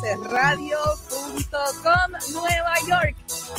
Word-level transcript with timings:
coesradio.com 0.00 2.32
Nueva 2.32 2.74
York. 2.88 3.14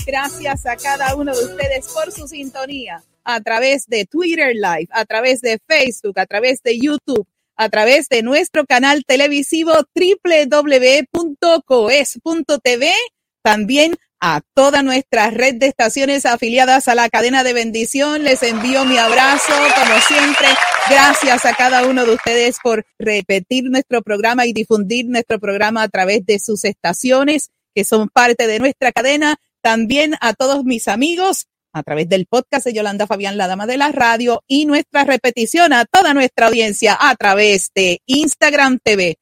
Gracias 0.06 0.66
a 0.66 0.75
cada 0.75 1.16
uno 1.16 1.34
de 1.36 1.45
ustedes 1.45 1.88
por 1.94 2.12
su 2.12 2.28
sintonía 2.28 3.01
a 3.24 3.39
través 3.42 3.86
de 3.88 4.06
Twitter 4.06 4.56
Live, 4.56 4.88
a 4.92 5.06
través 5.06 5.42
de 5.42 5.60
Facebook, 5.68 6.18
a 6.18 6.25
través 6.25 6.63
de 6.63 6.80
YouTube, 6.80 7.28
a 7.57 7.69
través 7.69 8.07
de 8.07 8.24
nuestro 8.24 8.66
canal 8.66 9.04
televisivo 9.06 9.74
www.coes.tv, 9.94 11.04
también 13.42 13.98
a 14.19 14.42
toda 14.54 14.81
nuestra 14.81 15.30
red 15.30 15.56
de 15.56 15.68
estaciones 15.68 16.25
afiliadas 16.25 16.88
a 16.88 16.96
la 16.96 17.10
cadena 17.10 17.44
de 17.44 17.54
bendición. 17.54 18.24
Les 18.24 18.42
envío 18.44 18.86
mi 18.86 18.98
abrazo, 18.98 19.54
como 19.75 20.00
siempre. 20.02 20.48
Gracias 20.90 21.46
a 21.46 21.54
cada 21.54 21.86
uno 21.86 22.06
de 22.06 22.14
ustedes 22.14 22.58
por 22.62 22.86
repetir 22.98 23.66
nuestro 23.66 24.02
programa 24.02 24.46
y 24.46 24.54
difundir 24.54 25.06
nuestro 25.08 25.40
programa 25.40 25.84
a 25.84 25.88
través 25.88 26.25
de 26.25 26.40
sus 26.40 26.64
estaciones, 26.66 27.50
que 27.75 27.84
son 27.84 28.10
parte 28.10 28.48
de 28.48 28.60
nuestra 28.60 28.92
cadena. 28.92 29.38
También 29.62 30.16
a 30.22 30.34
todos 30.34 30.64
mis 30.64 30.88
amigos 30.88 31.48
a 31.74 31.84
través 31.84 32.10
del 32.10 32.25
podcast 32.25 32.66
de 32.66 32.74
Yolanda 32.74 33.06
Fabián, 33.06 33.38
la 33.38 33.48
dama 33.48 33.68
de 33.68 33.78
la 33.78 33.92
radio, 33.92 34.44
y 34.48 34.66
nuestra 34.66 35.04
repetición 35.04 35.74
a 35.74 35.86
toda 35.86 36.14
nuestra 36.14 36.48
audiencia 36.48 36.98
a 37.00 37.16
través 37.16 37.72
de 37.75 38.02
Instagram 38.08 38.80
TV. 38.84 39.18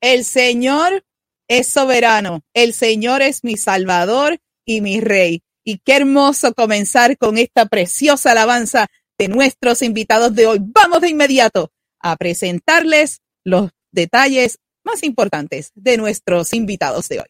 El 0.00 0.24
Señor 0.24 1.04
es 1.48 1.68
soberano, 1.68 2.42
el 2.54 2.72
Señor 2.72 3.22
es 3.22 3.44
mi 3.44 3.56
Salvador 3.56 4.38
y 4.64 4.80
mi 4.80 5.00
Rey. 5.00 5.42
Y 5.64 5.78
qué 5.78 5.96
hermoso 5.96 6.54
comenzar 6.54 7.16
con 7.18 7.38
esta 7.38 7.66
preciosa 7.66 8.32
alabanza 8.32 8.88
de 9.18 9.28
nuestros 9.28 9.82
invitados 9.82 10.34
de 10.34 10.46
hoy. 10.46 10.58
Vamos 10.60 11.00
de 11.00 11.10
inmediato 11.10 11.70
a 12.00 12.16
presentarles 12.16 13.20
los 13.44 13.70
detalles 13.92 14.58
más 14.84 15.02
importantes 15.02 15.72
de 15.74 15.96
nuestros 15.96 16.52
invitados 16.52 17.08
de 17.08 17.20
hoy. 17.20 17.26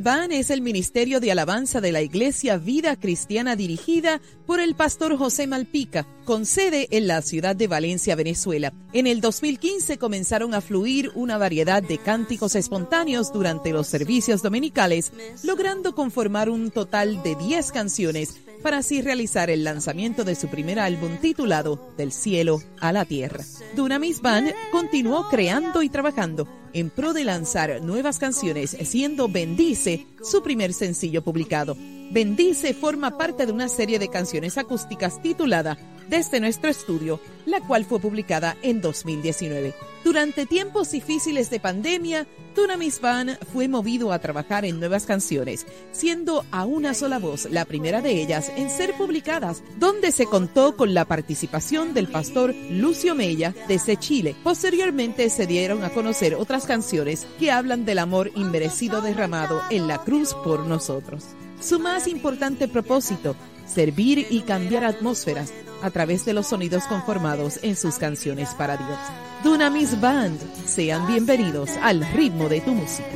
Van 0.00 0.32
es 0.32 0.50
el 0.50 0.60
ministerio 0.60 1.20
de 1.20 1.32
alabanza 1.32 1.80
de 1.80 1.92
la 1.92 2.02
Iglesia 2.02 2.56
Vida 2.56 2.96
Cristiana 2.96 3.56
dirigida 3.56 4.20
por 4.46 4.60
el 4.60 4.74
pastor 4.74 5.16
José 5.16 5.46
Malpica, 5.46 6.06
con 6.24 6.46
sede 6.46 6.88
en 6.90 7.08
la 7.08 7.20
ciudad 7.22 7.56
de 7.56 7.66
Valencia, 7.66 8.14
Venezuela. 8.14 8.72
En 8.92 9.06
el 9.06 9.20
2015 9.20 9.98
comenzaron 9.98 10.54
a 10.54 10.60
fluir 10.60 11.10
una 11.14 11.38
variedad 11.38 11.82
de 11.82 11.98
cánticos 11.98 12.54
espontáneos 12.54 13.32
durante 13.32 13.72
los 13.72 13.86
servicios 13.86 14.42
dominicales, 14.42 15.12
logrando 15.42 15.94
conformar 15.94 16.48
un 16.48 16.70
total 16.70 17.22
de 17.22 17.34
10 17.34 17.72
canciones 17.72 18.40
para 18.62 18.78
así 18.78 19.02
realizar 19.02 19.50
el 19.50 19.64
lanzamiento 19.64 20.24
de 20.24 20.36
su 20.36 20.48
primer 20.48 20.78
álbum 20.78 21.18
titulado 21.20 21.92
Del 21.96 22.12
cielo 22.12 22.62
a 22.80 22.92
la 22.92 23.04
tierra. 23.04 23.44
Dunamis 23.74 24.20
Band 24.20 24.52
continuó 24.70 25.28
creando 25.28 25.82
y 25.82 25.88
trabajando 25.88 26.46
en 26.74 26.90
pro 26.90 27.12
de 27.12 27.24
lanzar 27.24 27.82
nuevas 27.82 28.18
canciones, 28.18 28.76
siendo 28.84 29.28
Bendice 29.28 30.06
su 30.22 30.42
primer 30.42 30.72
sencillo 30.72 31.22
publicado. 31.22 31.76
Bendice 32.12 32.74
forma 32.74 33.16
parte 33.16 33.46
de 33.46 33.52
una 33.52 33.70
serie 33.70 33.98
de 33.98 34.08
canciones 34.08 34.58
acústicas 34.58 35.22
titulada 35.22 35.78
Desde 36.10 36.40
nuestro 36.40 36.68
estudio, 36.68 37.18
la 37.46 37.62
cual 37.62 37.86
fue 37.86 38.00
publicada 38.00 38.54
en 38.60 38.82
2019. 38.82 39.72
Durante 40.04 40.44
tiempos 40.44 40.90
difíciles 40.90 41.48
de 41.48 41.58
pandemia, 41.58 42.26
Tunamis 42.54 43.00
Van 43.00 43.38
fue 43.50 43.66
movido 43.66 44.12
a 44.12 44.18
trabajar 44.18 44.66
en 44.66 44.78
nuevas 44.78 45.06
canciones, 45.06 45.64
siendo 45.92 46.44
a 46.50 46.66
una 46.66 46.92
sola 46.92 47.18
voz 47.18 47.48
la 47.50 47.64
primera 47.64 48.02
de 48.02 48.20
ellas 48.20 48.52
en 48.56 48.68
ser 48.68 48.92
publicadas, 48.98 49.62
donde 49.78 50.12
se 50.12 50.26
contó 50.26 50.76
con 50.76 50.92
la 50.92 51.06
participación 51.06 51.94
del 51.94 52.08
pastor 52.08 52.54
Lucio 52.68 53.14
Mella 53.14 53.54
desde 53.68 53.96
Chile. 53.96 54.36
Posteriormente 54.44 55.30
se 55.30 55.46
dieron 55.46 55.82
a 55.82 55.88
conocer 55.88 56.34
otras 56.34 56.66
canciones 56.66 57.26
que 57.38 57.50
hablan 57.50 57.86
del 57.86 58.00
amor 58.00 58.30
inmerecido 58.34 59.00
derramado 59.00 59.62
en 59.70 59.88
la 59.88 59.96
cruz 60.04 60.34
por 60.44 60.66
nosotros. 60.66 61.24
Su 61.62 61.78
más 61.78 62.08
importante 62.08 62.66
propósito, 62.66 63.36
servir 63.72 64.26
y 64.30 64.40
cambiar 64.40 64.84
atmósferas 64.84 65.52
a 65.80 65.90
través 65.90 66.24
de 66.24 66.32
los 66.32 66.48
sonidos 66.48 66.84
conformados 66.84 67.60
en 67.62 67.76
sus 67.76 67.96
canciones 67.96 68.48
para 68.54 68.76
Dios. 68.76 68.98
Dunamis 69.44 70.00
Band, 70.00 70.40
sean 70.66 71.06
bienvenidos 71.06 71.70
al 71.80 72.04
ritmo 72.14 72.48
de 72.48 72.60
tu 72.62 72.72
música. 72.72 73.08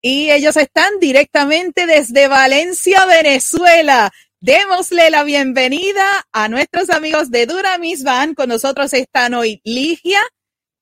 Y 0.00 0.30
ellos 0.30 0.56
están 0.56 0.98
directamente 1.00 1.86
desde 1.86 2.26
Valencia, 2.28 3.04
Venezuela. 3.04 4.10
Démosle 4.40 5.10
la 5.10 5.22
bienvenida 5.22 6.26
a 6.32 6.48
nuestros 6.48 6.88
amigos 6.88 7.30
de 7.30 7.46
Dunamis 7.46 8.04
Band. 8.04 8.34
Con 8.34 8.48
nosotros 8.48 8.92
están 8.94 9.34
hoy 9.34 9.60
Ligia 9.64 10.20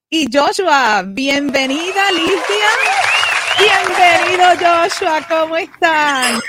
y 0.09 0.29
Joshua. 0.33 1.02
Bienvenida, 1.07 2.12
Ligia. 2.12 3.12
Bienvenido, 3.62 4.49
Joshua. 4.59 5.21
¿Cómo 5.28 5.57
están? 5.57 6.40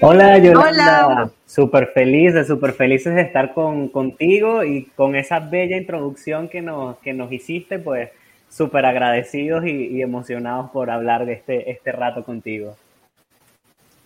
Hola, 0.00 0.38
Yolanda. 0.38 1.30
Súper 1.46 1.88
felices, 1.88 2.46
súper 2.48 2.72
felices 2.72 3.14
de 3.14 3.20
estar 3.20 3.54
con, 3.54 3.88
contigo 3.88 4.64
y 4.64 4.86
con 4.96 5.14
esa 5.14 5.38
bella 5.38 5.76
introducción 5.76 6.48
que 6.48 6.60
nos, 6.60 6.98
que 6.98 7.12
nos 7.12 7.30
hiciste, 7.30 7.78
pues 7.78 8.10
súper 8.50 8.84
agradecidos 8.84 9.64
y, 9.64 10.02
emocionados 10.02 10.70
por 10.72 10.90
hablar 10.90 11.24
de 11.24 11.34
este, 11.34 11.70
este 11.70 11.92
rato 11.92 12.24
contigo. 12.24 12.76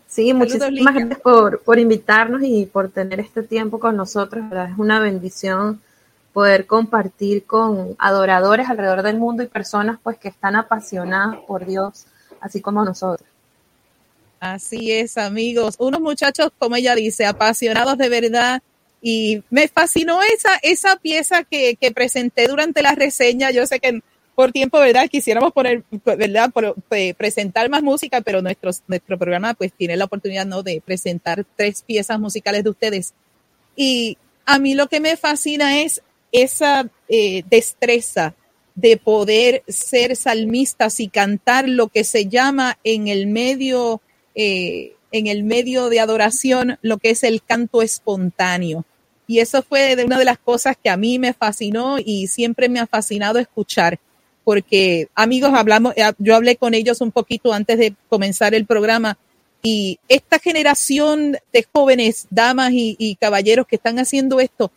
Sí, 0.06 0.34
muchísimas 0.34 0.94
gracias 0.94 1.20
por, 1.20 1.62
por 1.62 1.78
invitarnos 1.78 2.42
y 2.44 2.66
por 2.66 2.90
tener 2.90 3.20
este 3.20 3.42
tiempo 3.42 3.78
con 3.78 3.96
nosotros. 3.96 4.44
Es 4.52 4.78
una 4.78 5.00
bendición 5.00 5.80
poder 6.36 6.66
compartir 6.66 7.46
con 7.46 7.96
adoradores 7.98 8.68
alrededor 8.68 9.02
del 9.02 9.16
mundo 9.16 9.42
y 9.42 9.46
personas 9.46 9.98
pues 10.02 10.18
que 10.18 10.28
están 10.28 10.54
apasionadas 10.54 11.38
por 11.46 11.64
Dios, 11.64 12.04
así 12.42 12.60
como 12.60 12.84
nosotros. 12.84 13.26
Así 14.38 14.92
es, 14.92 15.16
amigos. 15.16 15.76
Unos 15.78 16.02
muchachos, 16.02 16.50
como 16.58 16.76
ella 16.76 16.94
dice, 16.94 17.24
apasionados 17.24 17.96
de 17.96 18.10
verdad. 18.10 18.62
Y 19.00 19.44
me 19.48 19.66
fascinó 19.66 20.20
esa, 20.34 20.50
esa 20.60 20.96
pieza 20.96 21.42
que, 21.42 21.76
que 21.76 21.90
presenté 21.90 22.48
durante 22.48 22.82
la 22.82 22.94
reseña. 22.94 23.50
Yo 23.50 23.66
sé 23.66 23.80
que 23.80 24.02
por 24.34 24.52
tiempo, 24.52 24.78
¿verdad? 24.78 25.08
Quisiéramos 25.08 25.54
poner, 25.54 25.84
¿verdad? 26.04 26.52
Eh, 26.90 27.14
presentar 27.14 27.70
más 27.70 27.82
música, 27.82 28.20
pero 28.20 28.42
nuestro, 28.42 28.72
nuestro 28.88 29.16
programa 29.16 29.54
pues 29.54 29.72
tiene 29.72 29.96
la 29.96 30.04
oportunidad, 30.04 30.44
¿no? 30.44 30.62
De 30.62 30.82
presentar 30.84 31.46
tres 31.56 31.80
piezas 31.80 32.20
musicales 32.20 32.62
de 32.62 32.68
ustedes. 32.68 33.14
Y 33.74 34.18
a 34.44 34.58
mí 34.58 34.74
lo 34.74 34.86
que 34.88 35.00
me 35.00 35.16
fascina 35.16 35.80
es 35.80 36.02
esa 36.42 36.88
eh, 37.08 37.42
destreza 37.48 38.34
de 38.74 38.98
poder 38.98 39.62
ser 39.68 40.16
salmistas 40.16 41.00
y 41.00 41.08
cantar 41.08 41.68
lo 41.68 41.88
que 41.88 42.04
se 42.04 42.26
llama 42.26 42.78
en 42.84 43.08
el 43.08 43.26
medio 43.26 44.02
eh, 44.34 44.92
en 45.12 45.26
el 45.28 45.44
medio 45.44 45.88
de 45.88 46.00
adoración 46.00 46.78
lo 46.82 46.98
que 46.98 47.10
es 47.10 47.24
el 47.24 47.42
canto 47.42 47.80
espontáneo. 47.80 48.84
Y 49.26 49.38
eso 49.38 49.62
fue 49.62 49.96
de 49.96 50.04
una 50.04 50.18
de 50.18 50.24
las 50.24 50.38
cosas 50.38 50.76
que 50.82 50.90
a 50.90 50.96
mí 50.96 51.18
me 51.18 51.32
fascinó 51.32 51.96
y 51.98 52.26
siempre 52.26 52.68
me 52.68 52.80
ha 52.80 52.86
fascinado 52.86 53.38
escuchar, 53.38 53.98
porque 54.44 55.08
amigos, 55.14 55.52
hablamos, 55.54 55.94
eh, 55.96 56.12
yo 56.18 56.36
hablé 56.36 56.56
con 56.56 56.74
ellos 56.74 57.00
un 57.00 57.12
poquito 57.12 57.52
antes 57.52 57.78
de 57.78 57.94
comenzar 58.08 58.54
el 58.54 58.66
programa 58.66 59.16
y 59.62 59.98
esta 60.08 60.38
generación 60.38 61.38
de 61.52 61.66
jóvenes, 61.72 62.26
damas 62.30 62.72
y, 62.72 62.94
y 62.98 63.16
caballeros 63.16 63.66
que 63.66 63.76
están 63.76 63.98
haciendo 63.98 64.38
esto, 64.38 64.70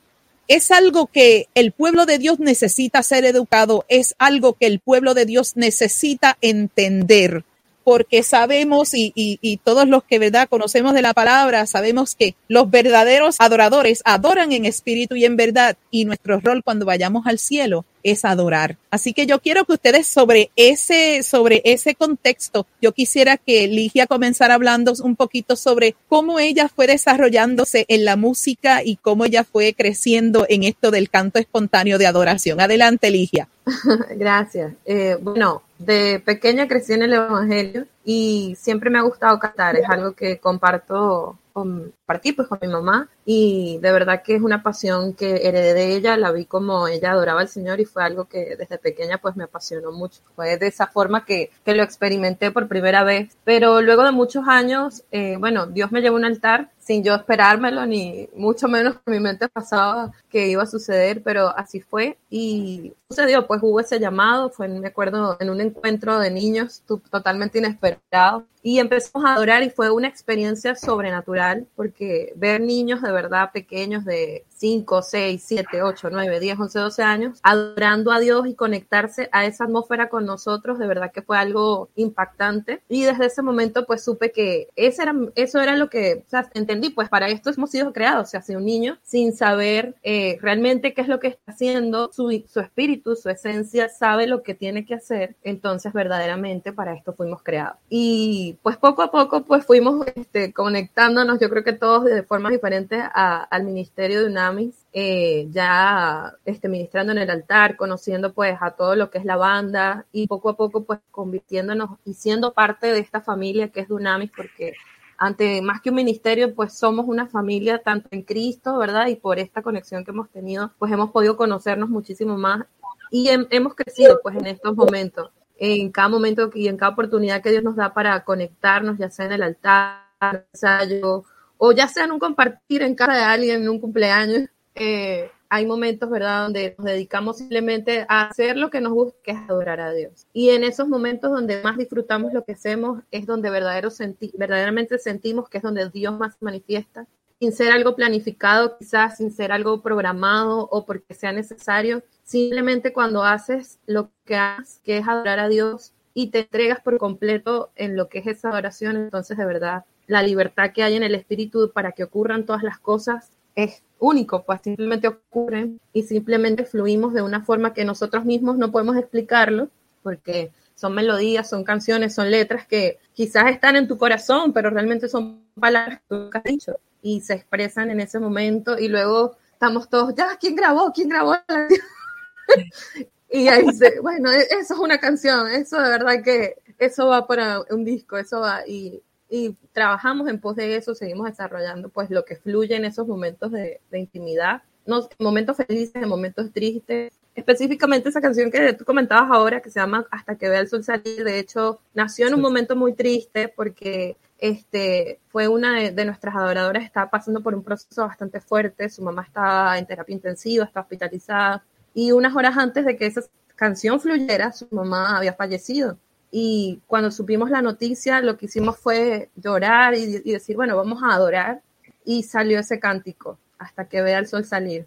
es 0.49 0.71
algo 0.71 1.05
que 1.07 1.47
el 1.53 1.71
pueblo 1.71 2.05
de 2.07 2.17
Dios 2.17 2.39
necesita 2.39 3.03
ser 3.03 3.23
educado, 3.23 3.85
es 3.87 4.15
algo 4.17 4.53
que 4.53 4.65
el 4.65 4.79
pueblo 4.79 5.13
de 5.13 5.25
Dios 5.25 5.55
necesita 5.55 6.37
entender 6.41 7.45
porque 7.89 8.21
sabemos 8.21 8.93
y, 8.93 9.11
y, 9.15 9.57
todos 9.57 9.87
los 9.87 10.03
que 10.03 10.19
verdad 10.19 10.47
conocemos 10.47 10.93
de 10.93 11.01
la 11.01 11.15
palabra, 11.15 11.65
sabemos 11.65 12.13
que 12.13 12.35
los 12.47 12.69
verdaderos 12.69 13.37
adoradores 13.39 14.03
adoran 14.05 14.51
en 14.51 14.65
espíritu 14.65 15.15
y 15.15 15.25
en 15.25 15.35
verdad 15.35 15.75
y 15.89 16.05
nuestro 16.05 16.39
rol 16.39 16.61
cuando 16.63 16.85
vayamos 16.85 17.25
al 17.25 17.39
cielo 17.39 17.85
es 18.03 18.25
adorar. 18.25 18.77
Así 18.91 19.11
que 19.13 19.25
yo 19.25 19.39
quiero 19.39 19.65
que 19.65 19.73
ustedes 19.73 20.05
sobre 20.05 20.51
ese, 20.55 21.23
sobre 21.23 21.63
ese 21.65 21.95
contexto, 21.95 22.67
yo 22.79 22.91
quisiera 22.91 23.37
que 23.37 23.67
Ligia 23.67 24.05
comenzara 24.05 24.53
hablando 24.53 24.93
un 25.03 25.15
poquito 25.15 25.55
sobre 25.55 25.95
cómo 26.07 26.37
ella 26.39 26.69
fue 26.69 26.85
desarrollándose 26.85 27.85
en 27.87 28.05
la 28.05 28.17
música 28.17 28.83
y 28.83 28.97
cómo 28.97 29.25
ella 29.25 29.43
fue 29.43 29.73
creciendo 29.73 30.45
en 30.47 30.63
esto 30.63 30.91
del 30.91 31.09
canto 31.09 31.39
espontáneo 31.39 31.97
de 31.97 32.05
adoración. 32.05 32.61
Adelante, 32.61 33.09
Ligia. 33.09 33.47
Gracias. 34.15 34.73
Eh, 34.85 35.17
bueno, 35.19 35.63
de 35.79 36.21
pequeña 36.23 36.67
crecí 36.67 36.93
en 36.93 37.03
el 37.03 37.13
Evangelio 37.13 37.87
y 38.03 38.55
siempre 38.59 38.89
me 38.89 38.99
ha 38.99 39.03
gustado 39.03 39.39
cantar. 39.39 39.75
Es 39.77 39.89
algo 39.89 40.13
que 40.13 40.39
comparto 40.39 41.39
compartí 41.59 42.31
pues 42.31 42.47
con 42.47 42.59
mi 42.61 42.67
mamá 42.67 43.09
y 43.25 43.79
de 43.81 43.91
verdad 43.91 44.21
que 44.23 44.35
es 44.35 44.41
una 44.41 44.63
pasión 44.63 45.13
que 45.13 45.47
heredé 45.47 45.73
de 45.73 45.95
ella, 45.95 46.15
la 46.15 46.31
vi 46.31 46.45
como 46.45 46.87
ella 46.87 47.11
adoraba 47.11 47.41
al 47.41 47.49
Señor 47.49 47.79
y 47.79 47.85
fue 47.85 48.03
algo 48.03 48.25
que 48.25 48.55
desde 48.55 48.77
pequeña 48.77 49.17
pues 49.17 49.35
me 49.35 49.43
apasionó 49.43 49.91
mucho. 49.91 50.21
Fue 50.35 50.57
de 50.57 50.67
esa 50.67 50.87
forma 50.87 51.25
que, 51.25 51.51
que 51.65 51.75
lo 51.75 51.83
experimenté 51.83 52.51
por 52.51 52.67
primera 52.67 53.03
vez. 53.03 53.37
Pero 53.43 53.81
luego 53.81 54.03
de 54.03 54.11
muchos 54.11 54.47
años, 54.47 55.03
eh, 55.11 55.35
bueno, 55.37 55.67
Dios 55.67 55.91
me 55.91 56.01
llevó 56.01 56.15
un 56.15 56.25
altar 56.25 56.69
sin 56.79 57.03
yo 57.03 57.15
esperármelo, 57.15 57.85
ni 57.85 58.29
mucho 58.35 58.67
menos 58.67 58.95
que 58.95 59.11
mi 59.11 59.19
mente 59.19 59.47
pasaba 59.47 60.11
que 60.29 60.47
iba 60.47 60.63
a 60.63 60.67
suceder, 60.67 61.21
pero 61.23 61.49
así 61.57 61.81
fue. 61.81 62.17
Y 62.29 62.93
sucedió, 63.09 63.47
pues 63.47 63.61
hubo 63.63 63.79
ese 63.79 63.99
llamado, 63.99 64.49
fue, 64.49 64.67
me 64.67 64.87
acuerdo, 64.87 65.37
en 65.39 65.49
un 65.49 65.61
encuentro 65.61 66.19
de 66.19 66.31
niños 66.31 66.83
totalmente 67.11 67.57
inesperado. 67.57 68.45
Y 68.61 68.79
empezamos 68.79 69.27
a 69.27 69.35
adorar 69.35 69.63
y 69.63 69.69
fue 69.69 69.89
una 69.89 70.09
experiencia 70.09 70.75
sobrenatural 70.75 71.65
porque 71.75 72.33
ver 72.35 72.59
niños 72.59 73.01
de 73.01 73.11
verdad 73.11 73.51
pequeños 73.53 74.03
de 74.03 74.43
5, 74.49 75.01
6, 75.01 75.43
7, 75.45 75.81
8, 75.81 76.09
9, 76.11 76.39
10, 76.41 76.59
11, 76.59 76.79
12 76.79 77.03
años 77.03 77.39
adorando 77.41 78.11
a 78.11 78.19
Dios 78.19 78.47
y 78.47 78.55
conectarse 78.55 79.29
a 79.31 79.45
esa 79.45 79.63
atmósfera 79.63 80.09
con 80.09 80.25
nosotros, 80.25 80.77
de 80.77 80.87
verdad 80.87 81.11
que 81.13 81.21
fue 81.21 81.37
algo 81.37 81.89
impactante. 81.95 82.81
Y 82.89 83.03
desde 83.03 83.27
ese 83.27 83.41
momento 83.41 83.85
pues 83.85 84.03
supe 84.03 84.31
que 84.31 84.67
eso 84.75 85.03
era, 85.03 85.15
eso 85.35 85.61
era 85.61 85.77
lo 85.77 85.89
que, 85.89 86.25
o 86.27 86.29
sea, 86.29 86.49
entendí, 86.53 86.78
pues 86.89 87.09
para 87.09 87.27
esto 87.27 87.49
hemos 87.49 87.71
sido 87.71 87.91
creados, 87.91 88.33
o 88.33 88.41
sea, 88.41 88.57
un 88.57 88.65
niño 88.65 88.97
sin 89.03 89.33
saber 89.33 89.95
eh, 90.03 90.37
realmente 90.41 90.93
qué 90.93 91.01
es 91.01 91.07
lo 91.07 91.19
que 91.19 91.27
está 91.27 91.51
haciendo, 91.51 92.11
su, 92.13 92.43
su 92.47 92.59
espíritu, 92.59 93.15
su 93.15 93.29
esencia 93.29 93.89
sabe 93.89 94.27
lo 94.27 94.41
que 94.41 94.53
tiene 94.53 94.85
que 94.85 94.95
hacer, 94.95 95.35
entonces 95.43 95.91
verdaderamente 95.93 96.71
para 96.71 96.93
esto 96.93 97.13
fuimos 97.13 97.43
creados. 97.43 97.77
Y 97.89 98.57
pues 98.63 98.77
poco 98.77 99.01
a 99.01 99.11
poco 99.11 99.43
pues 99.43 99.65
fuimos 99.65 100.07
este, 100.15 100.53
conectándonos, 100.53 101.39
yo 101.39 101.49
creo 101.49 101.63
que 101.63 101.73
todos 101.73 102.05
de 102.05 102.23
formas 102.23 102.51
diferentes 102.51 103.03
al 103.13 103.63
ministerio 103.63 104.21
de 104.21 104.27
UNAMIS, 104.27 104.85
eh, 104.93 105.47
ya 105.51 106.33
este, 106.45 106.69
ministrando 106.69 107.11
en 107.11 107.19
el 107.19 107.29
altar, 107.29 107.75
conociendo 107.75 108.33
pues 108.33 108.57
a 108.61 108.71
todo 108.71 108.95
lo 108.95 109.09
que 109.09 109.17
es 109.17 109.25
la 109.25 109.35
banda 109.35 110.05
y 110.11 110.27
poco 110.27 110.49
a 110.49 110.57
poco 110.57 110.83
pues 110.83 110.99
convirtiéndonos 111.11 111.99
y 112.05 112.13
siendo 112.13 112.53
parte 112.53 112.87
de 112.87 112.99
esta 112.99 113.21
familia 113.21 113.69
que 113.69 113.81
es 113.81 113.87
Dunamis 113.87 114.31
porque 114.35 114.73
ante 115.19 115.61
más 115.61 115.81
que 115.81 115.89
un 115.89 115.97
ministerio, 115.97 116.55
pues 116.55 116.77
somos 116.77 117.05
una 117.07 117.27
familia 117.27 117.79
tanto 117.83 118.09
en 118.11 118.23
Cristo, 118.23 118.77
¿verdad? 118.77 119.07
Y 119.07 119.15
por 119.15 119.37
esta 119.37 119.61
conexión 119.61 120.03
que 120.03 120.11
hemos 120.11 120.29
tenido, 120.29 120.71
pues 120.79 120.91
hemos 120.91 121.11
podido 121.11 121.37
conocernos 121.37 121.89
muchísimo 121.89 122.37
más 122.37 122.65
y 123.11 123.29
hemos 123.29 123.75
crecido 123.75 124.19
pues 124.23 124.35
en 124.35 124.47
estos 124.47 124.75
momentos 124.75 125.31
en 125.59 125.91
cada 125.91 126.07
momento 126.07 126.49
y 126.53 126.67
en 126.67 126.77
cada 126.77 126.93
oportunidad 126.93 127.41
que 127.41 127.51
Dios 127.51 127.63
nos 127.63 127.75
da 127.75 127.93
para 127.93 128.23
conectarnos, 128.23 128.97
ya 128.97 129.09
sea 129.09 129.25
en 129.25 129.33
el 129.33 129.43
altar, 129.43 130.05
ensayo, 130.53 131.25
o 131.57 131.71
ya 131.71 131.87
sea 131.87 132.05
en 132.05 132.11
un 132.11 132.19
compartir 132.19 132.81
en 132.81 132.95
casa 132.95 133.13
de 133.13 133.23
alguien, 133.23 133.63
en 133.63 133.69
un 133.69 133.79
cumpleaños. 133.79 134.49
Eh, 134.75 135.29
hay 135.49 135.65
momentos, 135.65 136.09
¿verdad?, 136.09 136.43
donde 136.43 136.75
nos 136.77 136.85
dedicamos 136.85 137.37
simplemente 137.37 138.05
a 138.07 138.27
hacer 138.27 138.57
lo 138.57 138.69
que 138.69 138.81
nos 138.81 138.93
gusta, 138.93 139.19
que 139.23 139.31
es 139.31 139.37
adorar 139.49 139.79
a 139.81 139.91
Dios. 139.91 140.27
Y 140.31 140.49
en 140.49 140.63
esos 140.63 140.87
momentos 140.87 141.31
donde 141.31 141.61
más 141.61 141.77
disfrutamos 141.77 142.33
lo 142.33 142.43
que 142.43 142.53
hacemos, 142.53 143.01
es 143.11 143.25
donde 143.25 143.49
verdadero 143.49 143.89
verdaderamente 144.35 144.97
sentimos 144.99 145.49
que 145.49 145.57
es 145.57 145.63
donde 145.63 145.89
Dios 145.89 146.17
más 146.17 146.33
se 146.33 146.45
manifiesta, 146.45 147.07
sin 147.39 147.51
ser 147.51 147.71
algo 147.71 147.95
planificado, 147.95 148.77
quizás 148.77 149.17
sin 149.17 149.31
ser 149.31 149.51
algo 149.51 149.81
programado 149.81 150.67
o 150.71 150.85
porque 150.85 151.13
sea 151.13 151.31
necesario, 151.31 152.03
Simplemente 152.29 152.93
cuando 152.93 153.23
haces 153.23 153.79
lo 153.87 154.11
que 154.23 154.35
haces, 154.35 154.81
que 154.83 154.99
es 154.99 155.07
adorar 155.07 155.39
a 155.39 155.49
Dios 155.49 155.93
y 156.13 156.29
te 156.29 156.41
entregas 156.41 156.79
por 156.79 156.99
completo 156.99 157.71
en 157.75 157.95
lo 157.95 158.07
que 158.07 158.19
es 158.19 158.27
esa 158.27 158.49
adoración, 158.49 158.97
entonces 158.97 159.35
de 159.35 159.45
verdad 159.45 159.85
la 160.05 160.21
libertad 160.21 160.71
que 160.71 160.83
hay 160.83 160.95
en 160.95 161.01
el 161.01 161.15
espíritu 161.15 161.71
para 161.73 161.91
que 161.93 162.03
ocurran 162.03 162.45
todas 162.45 162.61
las 162.61 162.77
cosas 162.77 163.31
es 163.55 163.83
único, 163.99 164.43
pues 164.43 164.61
simplemente 164.63 165.07
ocurren 165.07 165.79
y 165.93 166.03
simplemente 166.03 166.65
fluimos 166.65 167.13
de 167.13 167.21
una 167.21 167.43
forma 167.43 167.73
que 167.73 167.85
nosotros 167.85 168.25
mismos 168.25 168.57
no 168.57 168.71
podemos 168.71 168.97
explicarlo, 168.97 169.69
porque 170.03 170.51
son 170.75 170.93
melodías, 170.93 171.49
son 171.49 171.63
canciones, 171.63 172.15
son 172.15 172.31
letras 172.31 172.65
que 172.65 172.99
quizás 173.13 173.51
están 173.51 173.75
en 173.75 173.87
tu 173.87 173.97
corazón, 173.97 174.53
pero 174.53 174.69
realmente 174.69 175.09
son 175.09 175.43
palabras 175.59 175.99
que 175.99 176.05
tú 176.07 176.29
has 176.33 176.43
dicho 176.43 176.79
y 177.01 177.21
se 177.21 177.33
expresan 177.33 177.91
en 177.91 177.99
ese 177.99 178.19
momento 178.19 178.77
y 178.79 178.87
luego 178.87 179.35
estamos 179.51 179.89
todos, 179.89 180.15
ya, 180.15 180.37
¿quién 180.39 180.55
grabó? 180.55 180.91
¿Quién 180.93 181.09
grabó 181.09 181.35
y 183.29 183.47
ahí 183.49 183.65
dice, 183.65 183.99
bueno, 184.01 184.31
e-, 184.31 184.47
eso 184.59 184.73
es 184.73 184.79
una 184.79 184.99
canción, 184.99 185.49
eso 185.49 185.81
de 185.81 185.89
verdad 185.89 186.23
que 186.23 186.55
eso 186.77 187.07
va 187.07 187.27
para 187.27 187.61
un 187.69 187.83
disco, 187.83 188.17
eso 188.17 188.39
va 188.39 188.65
y, 188.65 189.03
y 189.29 189.55
trabajamos 189.71 190.27
en 190.27 190.39
pos 190.39 190.55
de 190.55 190.75
eso, 190.75 190.95
seguimos 190.95 191.27
desarrollando 191.27 191.89
pues 191.89 192.09
lo 192.09 192.25
que 192.25 192.35
fluye 192.35 192.75
en 192.75 192.85
esos 192.85 193.07
momentos 193.07 193.51
de, 193.51 193.79
de 193.91 193.99
intimidad, 193.99 194.63
no, 194.85 195.07
momentos 195.19 195.57
felices, 195.57 195.95
en 195.95 196.09
momentos 196.09 196.51
tristes. 196.51 197.13
Específicamente 197.35 198.09
esa 198.09 198.21
canción 198.21 198.51
que 198.51 198.73
tú 198.73 198.83
comentabas 198.85 199.29
ahora, 199.31 199.61
que 199.61 199.69
se 199.69 199.79
llama 199.79 200.05
Hasta 200.11 200.35
que 200.35 200.49
vea 200.49 200.59
el 200.59 200.67
sol 200.67 200.83
salir, 200.83 201.23
de 201.23 201.39
hecho, 201.39 201.79
nació 201.93 202.27
en 202.27 202.33
un 202.33 202.41
momento 202.41 202.75
muy 202.75 202.93
triste 202.93 203.47
porque 203.47 204.17
este, 204.39 205.19
fue 205.29 205.47
una 205.47 205.79
de, 205.79 205.91
de, 205.91 206.05
nuestras 206.05 206.35
adoradoras, 206.35 206.83
estaba 206.83 207.09
pasando 207.09 207.41
por 207.41 207.53
un 207.53 207.63
proceso 207.63 208.07
bastante 208.07 208.41
fuerte, 208.41 208.89
su 208.89 209.03
mamá 209.03 209.23
estaba 209.23 209.77
en 209.77 209.85
terapia 209.85 210.13
intensiva, 210.13 210.65
estaba 210.65 210.83
hospitalizada, 210.83 211.63
y 211.93 212.11
unas 212.11 212.35
horas 212.35 212.57
antes 212.57 212.85
de 212.85 212.97
que 212.97 213.05
esa 213.05 213.21
canción 213.55 213.99
fluyera, 213.99 214.51
su 214.51 214.67
mamá 214.71 215.17
había 215.17 215.33
fallecido. 215.33 215.97
Y 216.31 216.81
cuando 216.87 217.11
supimos 217.11 217.49
la 217.49 217.61
noticia, 217.61 218.21
lo 218.21 218.37
que 218.37 218.45
hicimos 218.45 218.77
fue 218.77 219.29
llorar 219.35 219.95
y, 219.95 220.19
decir, 220.19 220.55
bueno, 220.55 220.77
vamos 220.77 221.01
a 221.03 221.13
adorar. 221.13 221.61
Y 222.05 222.23
salió 222.23 222.59
ese 222.59 222.79
cántico, 222.79 223.37
hasta 223.57 223.85
que 223.85 224.01
vea 224.01 224.19
el 224.19 224.27
sol 224.27 224.45
salir. 224.45 224.85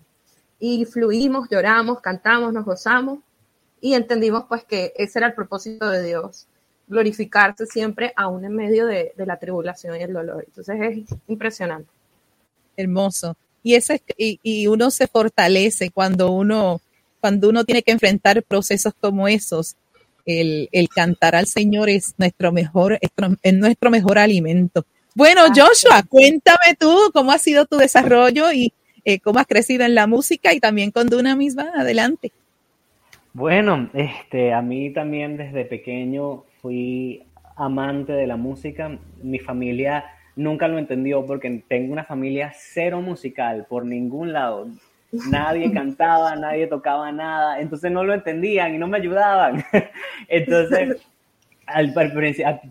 Y 0.58 0.84
fluimos, 0.84 1.48
lloramos, 1.50 2.00
cantamos, 2.00 2.52
nos 2.52 2.64
gozamos 2.64 3.18
y 3.80 3.94
entendimos 3.94 4.44
pues 4.48 4.64
que 4.64 4.92
ese 4.96 5.18
era 5.18 5.26
el 5.26 5.34
propósito 5.34 5.88
de 5.88 6.02
Dios, 6.02 6.46
glorificarse 6.86 7.66
siempre 7.66 8.12
aún 8.16 8.44
en 8.44 8.54
medio 8.54 8.86
de, 8.86 9.12
de 9.16 9.26
la 9.26 9.38
tribulación 9.38 9.96
y 9.96 10.02
el 10.02 10.12
dolor. 10.12 10.44
Entonces 10.46 10.76
es 10.80 11.18
impresionante. 11.26 11.90
Hermoso. 12.76 13.36
Y, 13.64 13.74
ese, 13.74 14.02
y, 14.16 14.38
y 14.42 14.68
uno 14.68 14.90
se 14.90 15.08
fortalece 15.08 15.90
cuando 15.90 16.30
uno 16.30 16.80
cuando 17.22 17.48
uno 17.48 17.64
tiene 17.64 17.84
que 17.84 17.92
enfrentar 17.92 18.42
procesos 18.42 18.92
como 19.00 19.28
esos, 19.28 19.76
el, 20.26 20.68
cantar 20.94 21.34
al 21.34 21.46
Señor 21.46 21.88
es 21.88 22.14
nuestro 22.18 22.52
mejor, 22.52 22.98
es 23.00 23.54
nuestro 23.54 23.90
mejor 23.90 24.18
alimento. 24.18 24.84
Bueno, 25.14 25.42
Joshua, 25.48 26.02
cuéntame 26.08 26.74
tú 26.78 27.10
cómo 27.12 27.32
ha 27.32 27.38
sido 27.38 27.66
tu 27.66 27.76
desarrollo 27.76 28.52
y 28.52 28.72
eh, 29.04 29.18
cómo 29.20 29.40
has 29.40 29.46
crecido 29.46 29.84
en 29.84 29.94
la 29.94 30.06
música 30.06 30.54
y 30.54 30.60
también 30.60 30.90
con 30.90 31.08
Duna 31.08 31.36
misma. 31.36 31.70
Adelante. 31.76 32.32
Bueno, 33.34 33.90
este, 33.94 34.52
a 34.52 34.62
mí 34.62 34.92
también 34.92 35.36
desde 35.36 35.64
pequeño 35.64 36.44
fui 36.60 37.22
amante 37.56 38.12
de 38.12 38.26
la 38.26 38.36
música. 38.36 38.98
Mi 39.22 39.38
familia 39.38 40.04
nunca 40.36 40.68
lo 40.68 40.78
entendió 40.78 41.26
porque 41.26 41.62
tengo 41.68 41.92
una 41.92 42.04
familia 42.04 42.52
cero 42.56 43.00
musical 43.00 43.66
por 43.68 43.84
ningún 43.84 44.32
lado 44.32 44.68
nadie 45.30 45.72
cantaba, 45.72 46.34
nadie 46.36 46.66
tocaba 46.66 47.12
nada, 47.12 47.60
entonces 47.60 47.90
no 47.90 48.04
lo 48.04 48.14
entendían 48.14 48.74
y 48.74 48.78
no 48.78 48.88
me 48.88 48.98
ayudaban. 48.98 49.64
entonces, 50.28 51.06
al, 51.66 51.94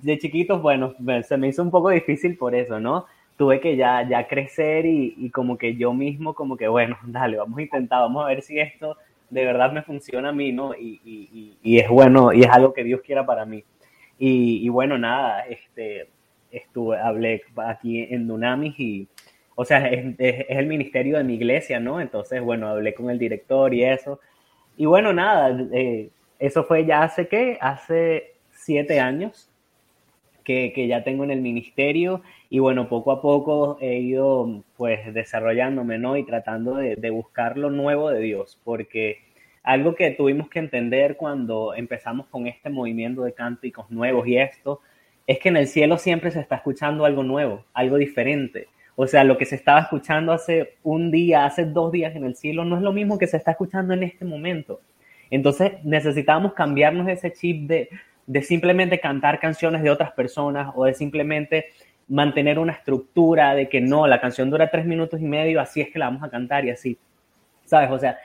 de 0.01 0.17
chiquitos, 0.17 0.61
bueno, 0.61 0.93
se 1.23 1.37
me 1.37 1.47
hizo 1.47 1.61
un 1.63 1.71
poco 1.71 1.89
difícil 1.89 2.37
por 2.37 2.55
eso, 2.55 2.79
¿no? 2.79 3.05
Tuve 3.37 3.59
que 3.59 3.75
ya, 3.75 4.07
ya 4.07 4.27
crecer 4.27 4.85
y, 4.85 5.29
como 5.31 5.57
que 5.57 5.75
yo 5.75 5.93
mismo, 5.93 6.33
como 6.33 6.57
que, 6.57 6.67
bueno, 6.67 6.97
dale, 7.05 7.37
vamos 7.37 7.57
a 7.57 7.61
intentar, 7.61 8.01
vamos 8.01 8.25
a 8.25 8.27
ver 8.27 8.41
si 8.41 8.59
esto 8.59 8.97
de 9.29 9.45
verdad 9.45 9.71
me 9.71 9.81
funciona 9.81 10.29
a 10.29 10.33
mí, 10.33 10.51
¿no? 10.51 10.75
Y, 10.75 11.57
y 11.63 11.79
es 11.79 11.87
bueno, 11.87 12.33
y 12.33 12.41
es 12.41 12.49
algo 12.49 12.73
que 12.73 12.83
Dios 12.83 12.99
quiera 13.01 13.25
para 13.25 13.45
mí. 13.45 13.63
Y, 14.23 14.69
bueno, 14.69 14.99
nada, 14.99 15.41
este, 15.47 16.07
estuve, 16.51 16.99
hablé 16.99 17.41
aquí 17.65 18.03
en 18.07 18.27
Dunamis 18.27 18.79
y 18.79 19.07
o 19.55 19.65
sea, 19.65 19.87
es, 19.87 20.15
el 20.49 20.67
ministerio 20.67 21.17
de 21.17 21.23
mi 21.23 21.35
iglesia, 21.35 21.79
¿no? 21.79 22.01
Entonces, 22.01 22.41
bueno, 22.41 22.67
hablé 22.67 22.93
con 22.93 23.09
el 23.09 23.19
director 23.19 23.73
y 23.73 23.83
eso. 23.83 24.19
Y 24.77 24.85
bueno, 24.85 25.13
nada, 25.13 25.57
eh, 25.73 26.09
eso 26.39 26.63
fue 26.63 26.85
ya 26.85 27.03
hace 27.03 27.27
qué, 27.27 27.57
hace 27.61 28.33
siete 28.51 28.99
años. 28.99 29.47
que, 30.43 30.73
que, 30.73 30.87
ya 30.87 31.03
tengo 31.03 31.23
en 31.23 31.31
el 31.31 31.41
ministerio 31.41 32.23
y 32.49 32.59
bueno, 32.59 32.89
poco 32.89 33.11
a 33.11 33.21
poco 33.21 33.77
he 33.79 33.99
ido 33.99 34.63
pues 34.75 35.13
desarrollándome, 35.13 35.99
¿no? 35.99 36.17
Y 36.17 36.23
tratando 36.25 36.75
de, 36.75 36.95
de 36.95 37.09
buscar 37.11 37.57
lo 37.57 37.69
nuevo 37.69 38.09
de 38.09 38.21
Dios, 38.21 38.59
porque 38.63 39.19
algo 39.63 39.93
que 39.95 40.11
tuvimos 40.11 40.49
que 40.49 40.59
entender 40.59 41.17
cuando 41.17 41.73
empezamos 41.75 42.27
con 42.27 42.47
este 42.47 42.69
movimiento 42.69 43.23
de 43.23 43.33
cánticos 43.33 43.89
nuevos 43.91 44.27
y 44.27 44.37
esto, 44.37 44.81
es 45.27 45.39
que 45.39 45.49
en 45.49 45.57
el 45.57 45.67
cielo 45.67 45.97
siempre 45.97 46.31
se 46.31 46.39
está 46.39 46.55
escuchando 46.55 47.05
algo 47.05 47.23
nuevo, 47.23 47.63
algo 47.73 47.97
diferente. 47.97 48.67
O 48.95 49.07
sea, 49.07 49.23
lo 49.23 49.37
que 49.37 49.45
se 49.45 49.55
estaba 49.55 49.79
escuchando 49.79 50.31
hace 50.33 50.75
un 50.83 51.11
día, 51.11 51.45
hace 51.45 51.65
dos 51.65 51.91
días 51.91 52.15
en 52.15 52.25
el 52.25 52.35
cielo, 52.35 52.65
no 52.65 52.75
es 52.75 52.81
lo 52.81 52.91
mismo 52.91 53.17
que 53.17 53.27
se 53.27 53.37
está 53.37 53.51
escuchando 53.51 53.93
en 53.93 54.03
este 54.03 54.25
momento. 54.25 54.81
Entonces 55.29 55.73
necesitábamos 55.83 56.53
cambiarnos 56.53 57.07
ese 57.07 57.31
chip 57.31 57.67
de, 57.67 57.89
de 58.27 58.41
simplemente 58.41 58.99
cantar 58.99 59.39
canciones 59.39 59.81
de 59.81 59.89
otras 59.89 60.11
personas 60.11 60.71
o 60.75 60.85
de 60.85 60.93
simplemente 60.93 61.67
mantener 62.07 62.59
una 62.59 62.73
estructura 62.73 63.55
de 63.55 63.69
que 63.69 63.79
no, 63.79 64.05
la 64.05 64.19
canción 64.19 64.49
dura 64.49 64.69
tres 64.69 64.85
minutos 64.85 65.21
y 65.21 65.25
medio, 65.25 65.61
así 65.61 65.79
es 65.79 65.89
que 65.89 65.99
la 65.99 66.05
vamos 66.05 66.23
a 66.23 66.29
cantar 66.29 66.65
y 66.65 66.69
así. 66.69 66.97
¿Sabes? 67.63 67.89
O 67.89 67.97
sea, 67.97 68.17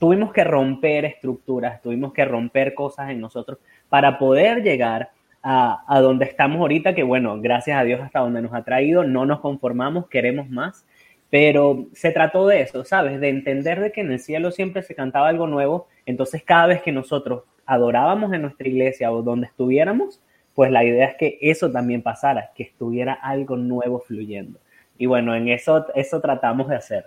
tuvimos 0.00 0.32
que 0.32 0.42
romper 0.42 1.04
estructuras, 1.04 1.80
tuvimos 1.80 2.12
que 2.12 2.24
romper 2.24 2.74
cosas 2.74 3.10
en 3.10 3.20
nosotros 3.20 3.58
para 3.88 4.18
poder 4.18 4.64
llegar 4.64 5.10
a, 5.42 5.84
a, 5.86 6.00
donde 6.00 6.24
estamos 6.24 6.58
ahorita, 6.58 6.94
que 6.94 7.02
bueno, 7.02 7.40
gracias 7.40 7.78
a 7.78 7.84
Dios 7.84 8.00
hasta 8.00 8.20
donde 8.20 8.42
nos 8.42 8.54
ha 8.54 8.64
traído, 8.64 9.04
no 9.04 9.26
nos 9.26 9.40
conformamos, 9.40 10.08
queremos 10.08 10.48
más, 10.48 10.84
pero 11.30 11.86
se 11.92 12.10
trató 12.10 12.46
de 12.46 12.62
eso, 12.62 12.84
¿sabes? 12.84 13.20
De 13.20 13.28
entender 13.28 13.80
de 13.80 13.92
que 13.92 14.00
en 14.00 14.12
el 14.12 14.20
cielo 14.20 14.50
siempre 14.50 14.82
se 14.82 14.94
cantaba 14.94 15.28
algo 15.28 15.46
nuevo, 15.46 15.86
entonces 16.06 16.42
cada 16.42 16.66
vez 16.66 16.82
que 16.82 16.92
nosotros 16.92 17.44
adorábamos 17.66 18.32
en 18.32 18.42
nuestra 18.42 18.66
iglesia 18.66 19.12
o 19.12 19.22
donde 19.22 19.46
estuviéramos, 19.46 20.20
pues 20.54 20.70
la 20.70 20.84
idea 20.84 21.06
es 21.06 21.16
que 21.16 21.38
eso 21.40 21.70
también 21.70 22.02
pasara, 22.02 22.50
que 22.54 22.64
estuviera 22.64 23.12
algo 23.12 23.56
nuevo 23.56 24.00
fluyendo. 24.00 24.58
Y 24.96 25.06
bueno, 25.06 25.34
en 25.34 25.48
eso, 25.48 25.86
eso 25.94 26.20
tratamos 26.20 26.68
de 26.68 26.76
hacer. 26.76 27.04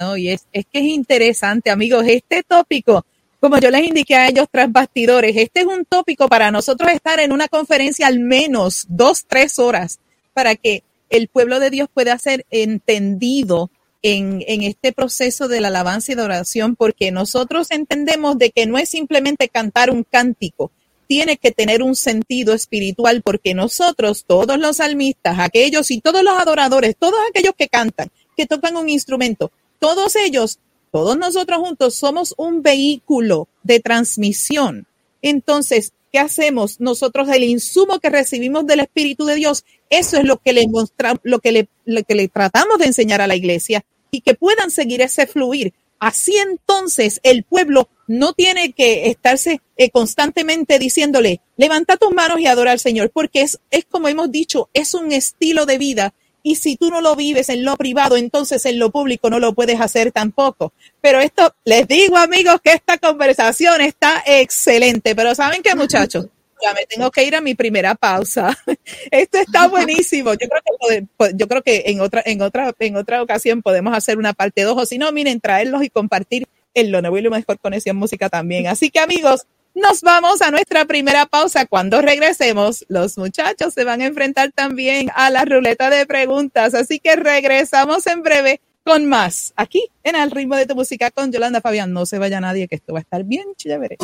No, 0.00 0.16
y 0.16 0.30
es, 0.30 0.48
es 0.52 0.66
que 0.66 0.80
es 0.80 0.86
interesante, 0.86 1.70
amigos, 1.70 2.04
este 2.08 2.42
tópico, 2.42 3.04
como 3.40 3.58
yo 3.58 3.70
les 3.70 3.86
indiqué 3.86 4.14
a 4.14 4.28
ellos 4.28 4.46
tras 4.50 4.70
bastidores, 4.70 5.36
este 5.36 5.60
es 5.60 5.66
un 5.66 5.84
tópico 5.84 6.28
para 6.28 6.50
nosotros 6.50 6.90
estar 6.92 7.20
en 7.20 7.32
una 7.32 7.48
conferencia 7.48 8.06
al 8.06 8.18
menos 8.18 8.86
dos, 8.88 9.24
tres 9.26 9.58
horas 9.58 9.98
para 10.32 10.56
que 10.56 10.82
el 11.10 11.28
pueblo 11.28 11.60
de 11.60 11.70
Dios 11.70 11.88
pueda 11.92 12.18
ser 12.18 12.46
entendido 12.50 13.70
en, 14.02 14.42
en, 14.46 14.62
este 14.62 14.92
proceso 14.92 15.48
de 15.48 15.60
la 15.60 15.68
alabanza 15.68 16.12
y 16.12 16.14
de 16.14 16.22
oración, 16.22 16.76
porque 16.76 17.10
nosotros 17.10 17.70
entendemos 17.70 18.38
de 18.38 18.50
que 18.50 18.66
no 18.66 18.78
es 18.78 18.88
simplemente 18.88 19.48
cantar 19.48 19.90
un 19.90 20.04
cántico, 20.04 20.70
tiene 21.06 21.36
que 21.36 21.52
tener 21.52 21.82
un 21.82 21.94
sentido 21.94 22.52
espiritual, 22.54 23.22
porque 23.22 23.54
nosotros, 23.54 24.24
todos 24.26 24.58
los 24.58 24.78
salmistas, 24.78 25.38
aquellos 25.38 25.90
y 25.90 26.00
todos 26.00 26.22
los 26.22 26.38
adoradores, 26.38 26.96
todos 26.98 27.18
aquellos 27.30 27.54
que 27.56 27.68
cantan, 27.68 28.10
que 28.36 28.46
tocan 28.46 28.76
un 28.76 28.88
instrumento, 28.88 29.50
todos 29.78 30.16
ellos, 30.16 30.58
todos 30.96 31.18
nosotros 31.18 31.58
juntos 31.58 31.94
somos 31.94 32.32
un 32.38 32.62
vehículo 32.62 33.48
de 33.62 33.80
transmisión. 33.80 34.86
Entonces, 35.20 35.92
¿qué 36.10 36.18
hacemos? 36.18 36.80
Nosotros 36.80 37.28
el 37.28 37.44
insumo 37.44 38.00
que 38.00 38.08
recibimos 38.08 38.66
del 38.66 38.80
Espíritu 38.80 39.26
de 39.26 39.34
Dios, 39.34 39.66
eso 39.90 40.16
es 40.16 40.24
lo 40.24 40.38
que 40.38 40.54
le 40.54 40.66
mostramos, 40.68 41.20
lo 41.22 41.40
que 41.40 41.52
le, 41.52 41.68
lo 41.84 42.02
que 42.02 42.14
le 42.14 42.28
tratamos 42.28 42.78
de 42.78 42.86
enseñar 42.86 43.20
a 43.20 43.26
la 43.26 43.36
iglesia 43.36 43.84
y 44.10 44.22
que 44.22 44.32
puedan 44.32 44.70
seguir 44.70 45.02
ese 45.02 45.26
fluir. 45.26 45.74
Así 45.98 46.34
entonces 46.38 47.20
el 47.24 47.42
pueblo 47.42 47.90
no 48.06 48.32
tiene 48.32 48.72
que 48.72 49.10
estarse 49.10 49.60
eh, 49.76 49.90
constantemente 49.90 50.78
diciéndole, 50.78 51.42
levanta 51.58 51.98
tus 51.98 52.14
manos 52.14 52.40
y 52.40 52.46
adora 52.46 52.72
al 52.72 52.80
Señor, 52.80 53.10
porque 53.10 53.42
es, 53.42 53.58
es 53.70 53.84
como 53.84 54.08
hemos 54.08 54.30
dicho, 54.30 54.70
es 54.72 54.94
un 54.94 55.12
estilo 55.12 55.66
de 55.66 55.76
vida 55.76 56.14
y 56.46 56.54
si 56.54 56.76
tú 56.76 56.90
no 56.90 57.00
lo 57.00 57.16
vives 57.16 57.48
en 57.48 57.64
lo 57.64 57.76
privado, 57.76 58.16
entonces 58.16 58.64
en 58.66 58.78
lo 58.78 58.92
público 58.92 59.28
no 59.28 59.40
lo 59.40 59.52
puedes 59.52 59.80
hacer 59.80 60.12
tampoco. 60.12 60.72
Pero 61.00 61.18
esto, 61.18 61.52
les 61.64 61.88
digo 61.88 62.16
amigos 62.16 62.60
que 62.62 62.70
esta 62.70 62.98
conversación 62.98 63.80
está 63.80 64.22
excelente, 64.24 65.16
pero 65.16 65.34
¿saben 65.34 65.60
qué 65.60 65.74
muchachos? 65.74 66.28
Ya 66.62 66.72
me 66.72 66.86
tengo 66.86 67.10
que 67.10 67.24
ir 67.24 67.34
a 67.34 67.40
mi 67.40 67.56
primera 67.56 67.96
pausa. 67.96 68.56
Esto 69.10 69.38
está 69.38 69.66
buenísimo. 69.68 70.34
Yo 70.34 70.48
creo 70.48 70.62
que, 70.88 71.34
yo 71.34 71.48
creo 71.48 71.62
que 71.62 71.82
en 71.86 72.00
otra, 72.00 72.22
en 72.24 72.40
otra, 72.40 72.72
en 72.78 72.94
otra 72.94 73.22
ocasión 73.22 73.60
podemos 73.60 73.96
hacer 73.96 74.16
una 74.16 74.32
parte 74.32 74.62
dos, 74.62 74.78
o 74.80 74.86
si 74.86 74.98
no, 74.98 75.10
miren, 75.10 75.40
traerlos 75.40 75.82
y 75.82 75.90
compartir 75.90 76.46
en 76.74 76.92
lo 76.92 77.00
nuevo 77.00 77.18
y 77.18 77.22
lo 77.22 77.30
mejor 77.32 77.58
conexión 77.58 77.96
música 77.96 78.28
también. 78.28 78.68
Así 78.68 78.90
que 78.90 79.00
amigos, 79.00 79.48
nos 79.76 80.00
vamos 80.00 80.40
a 80.42 80.50
nuestra 80.50 80.86
primera 80.86 81.26
pausa. 81.26 81.66
Cuando 81.66 82.00
regresemos, 82.00 82.84
los 82.88 83.18
muchachos 83.18 83.74
se 83.74 83.84
van 83.84 84.00
a 84.00 84.06
enfrentar 84.06 84.50
también 84.52 85.10
a 85.14 85.30
la 85.30 85.44
ruleta 85.44 85.90
de 85.90 86.06
preguntas. 86.06 86.74
Así 86.74 86.98
que 86.98 87.14
regresamos 87.14 88.06
en 88.06 88.22
breve 88.22 88.60
con 88.84 89.06
más 89.06 89.52
aquí 89.56 89.90
en 90.02 90.16
El 90.16 90.30
ritmo 90.30 90.56
de 90.56 90.64
tu 90.66 90.74
música 90.74 91.10
con 91.10 91.30
Yolanda 91.30 91.60
Fabián. 91.60 91.92
No 91.92 92.06
se 92.06 92.18
vaya 92.18 92.40
nadie 92.40 92.68
que 92.68 92.76
esto 92.76 92.94
va 92.94 93.00
a 93.00 93.02
estar 93.02 93.22
bien 93.24 93.46
chévere. 93.56 93.98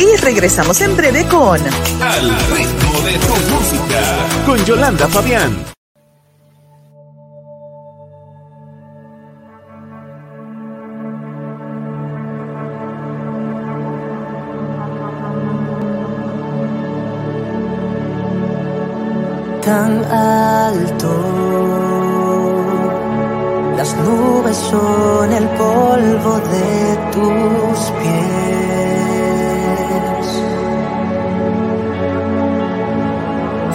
Y 0.00 0.16
regresamos 0.20 0.80
en 0.80 0.96
breve 0.96 1.26
con 1.28 1.60
Al 2.02 2.30
ritmo 2.50 3.00
de 3.02 3.18
tu 3.18 3.54
música 3.54 4.26
con 4.44 4.64
Yolanda 4.64 5.06
Fabián. 5.08 5.81
Tan 19.64 20.04
alto. 20.04 21.12
Las 23.76 23.96
nubes 23.96 24.56
son 24.56 25.32
el 25.32 25.46
polvo 25.60 26.32
de 26.54 26.96
tus 27.12 27.78
pies. 27.98 28.22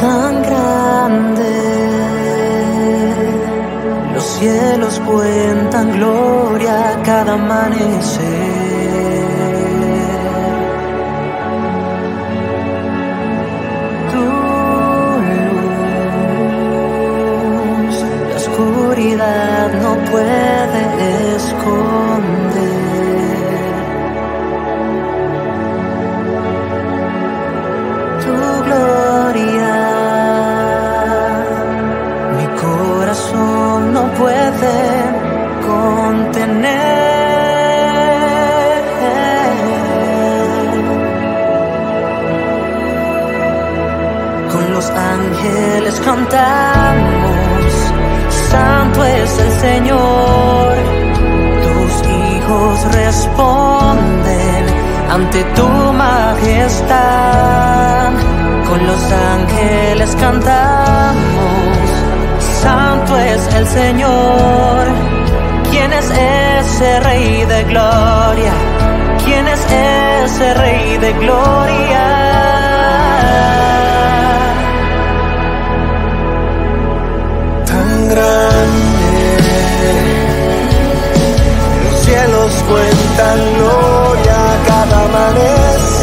Tan 0.02 0.34
grande. 0.44 1.54
Los 4.14 4.24
cielos 4.24 5.02
cuentan 5.06 5.92
gloria 5.98 7.02
cada 7.04 7.34
amanecer. 7.34 8.37
No 19.18 19.96
puede 20.12 21.36
esconder. 21.36 22.78
Tu 28.24 28.36
gloria, 28.68 29.76
mi 32.38 32.48
corazón 32.62 33.94
no 33.94 34.04
puede 34.14 34.78
contener. 35.66 36.88
Con 44.52 44.66
los 44.74 44.90
ángeles 44.90 46.00
cantamos 46.02 47.07
santo 48.98 49.06
es 49.06 49.38
el 49.40 49.52
Señor. 49.60 50.76
Tus 51.64 51.92
hijos 52.10 52.94
responden 52.94 54.66
ante 55.10 55.44
tu 55.56 55.68
majestad. 55.94 56.98
Con 58.68 58.88
los 58.88 59.12
ángeles 59.12 60.16
cantamos, 60.20 61.90
santo 62.62 63.18
es 63.18 63.56
el 63.56 63.68
Señor. 63.68 64.88
¿Quién 65.70 65.94
es 65.94 66.10
ese 66.10 67.00
rey 67.02 67.46
de 67.46 67.64
gloria? 67.66 68.54
¿Quién 69.26 69.48
es 69.48 69.60
ese 70.26 70.54
rey 70.56 70.98
de 70.98 71.14
gloria? 71.14 72.28
grande. 78.10 78.87
Cielos 82.48 82.64
cuentan 82.64 83.54
gloria 83.56 84.38
cada 84.68 85.04
amanecer. 85.04 85.97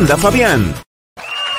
Yolanda 0.00 0.16
Fabián. 0.16 0.74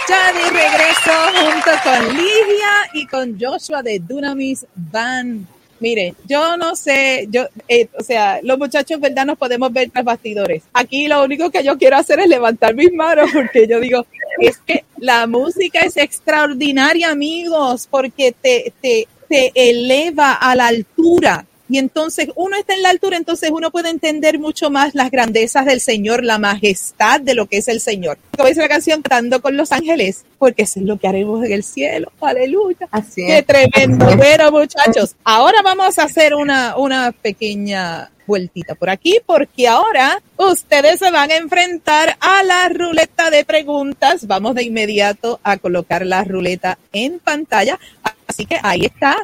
Ya 0.10 0.34
de 0.34 0.50
regreso 0.50 1.12
junto 1.36 1.72
con 1.84 2.18
Ligia 2.18 2.90
y 2.94 3.06
con 3.06 3.40
Joshua 3.40 3.84
de 3.84 4.00
Dunamis 4.00 4.66
Band. 4.74 5.46
Mire, 5.80 6.16
yo 6.28 6.58
no 6.58 6.76
sé, 6.76 7.28
yo, 7.30 7.46
eh, 7.68 7.88
o 8.00 8.04
sea, 8.04 8.40
los 8.42 8.58
muchachos, 8.58 9.00
¿verdad? 9.00 9.28
Nos 9.28 9.38
podemos 9.38 9.72
ver 9.72 9.92
tras 9.92 10.04
bastidores. 10.04 10.64
Aquí 10.74 11.08
lo 11.08 11.24
único 11.24 11.52
que 11.52 11.64
yo 11.64 11.78
quiero 11.78 11.98
hacer 11.98 12.20
es 12.20 12.30
levantar 12.30 12.74
mis 12.74 12.92
manos 12.92 13.30
porque 13.32 13.68
yo 13.68 13.80
digo, 13.80 14.08
es 14.40 14.58
que 14.58 14.86
la 14.98 15.28
música 15.28 15.82
es 15.82 15.98
extraordinaria, 15.98 17.12
amigos, 17.12 17.88
porque 17.92 18.32
te, 18.32 18.74
te, 18.82 19.08
te 19.30 19.52
eleva 19.54 20.34
a 20.34 20.56
la 20.56 20.66
altura. 20.66 21.46
Y 21.72 21.78
entonces 21.78 22.28
uno 22.36 22.58
está 22.58 22.74
en 22.74 22.82
la 22.82 22.90
altura, 22.90 23.16
entonces 23.16 23.50
uno 23.50 23.72
puede 23.72 23.90
entender 23.90 24.38
mucho 24.40 24.70
más 24.70 24.94
las 24.94 25.10
grandezas 25.10 25.66
del 25.66 25.80
Señor, 25.80 26.22
la 26.22 26.38
majestad 26.38 27.22
de 27.22 27.34
lo 27.34 27.46
que 27.46 27.60
es 27.60 27.70
el 27.70 27.80
Señor. 27.80 28.18
Como 28.36 28.50
dice 28.50 28.60
la 28.60 28.68
canción, 28.68 29.02
cantando 29.02 29.42
con 29.42 29.56
los 29.56 29.72
ángeles, 29.72 30.26
porque 30.38 30.64
eso 30.64 30.82
es 30.82 30.86
lo 30.86 30.98
que 30.98 31.08
haremos 31.08 31.46
en 31.46 31.54
el 31.54 31.64
cielo. 31.64 32.12
Aleluya. 32.20 32.90
Así 32.92 33.26
Qué 33.26 33.38
es. 33.38 33.46
tremendo. 33.46 34.06
Bueno, 34.18 34.52
muchachos, 34.52 35.16
ahora 35.24 35.62
vamos 35.64 35.98
a 35.98 36.04
hacer 36.04 36.36
una, 36.36 36.76
una 36.76 37.14
pequeña 37.14 38.12
vueltita 38.28 38.76
por 38.76 38.90
aquí, 38.90 39.22
porque 39.26 39.70
ahora 39.70 40.22
ustedes 40.36 41.00
se 41.00 41.10
van 41.10 41.32
a 41.32 41.38
enfrentar 41.38 42.18
a 42.20 42.44
la 42.44 42.68
ruleta 42.68 43.30
de 43.30 43.46
preguntas. 43.46 44.28
Vamos 44.28 44.56
de 44.56 44.64
inmediato 44.64 45.40
a 45.42 45.56
colocar 45.56 46.06
la 46.06 46.26
ruleta 46.26 46.78
en 46.92 47.20
pantalla. 47.20 47.80
Así 48.28 48.46
que 48.46 48.60
ahí 48.62 48.84
está. 48.86 49.16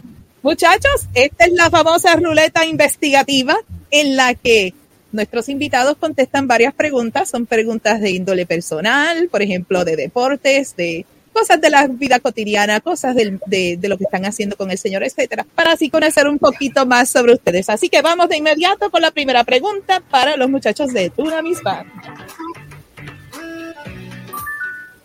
Muchachos, 0.43 1.08
esta 1.13 1.45
es 1.45 1.54
la 1.54 1.69
famosa 1.69 2.15
ruleta 2.15 2.65
investigativa 2.65 3.58
en 3.91 4.15
la 4.15 4.34
que 4.36 4.73
nuestros 5.12 5.50
invitados 5.50 5.97
contestan 5.97 6.47
varias 6.47 6.73
preguntas. 6.73 7.30
Son 7.30 7.45
preguntas 7.45 8.00
de 8.02 8.12
índole 8.12 8.45
personal, 8.45 9.30
por 9.30 9.41
ejemplo, 9.41 9.84
de 9.84 9.95
deportes, 9.95 10.76
de 10.76 11.06
cosas 11.34 11.62
de 11.62 11.69
la 11.69 11.88
vida 11.88 12.19
cotidiana, 12.19 12.80
cosas 12.80 13.15
de, 13.15 13.80
lo 13.82 13.97
que 13.97 14.04
están 14.04 14.26
haciendo 14.26 14.56
con 14.56 14.71
el 14.71 14.78
Señor, 14.78 15.04
etcétera, 15.04 15.45
para 15.54 15.73
así 15.73 15.89
conocer 15.89 16.28
un 16.28 16.39
poquito 16.39 16.86
más 16.86 17.10
sobre 17.10 17.34
ustedes. 17.34 17.69
Así 17.69 17.89
que 17.89 18.02
vamos 18.02 18.30
de 18.30 18.38
inmediato 18.38 18.89
con 18.89 19.02
la 19.02 19.12
primera 19.12 19.43
pregunta 19.43 20.02
para 20.10 20.36
los 20.36 20.50
muchachos 20.50 20.93
de 20.93 21.12
Dunamis 21.15 21.62
Band. 21.62 21.91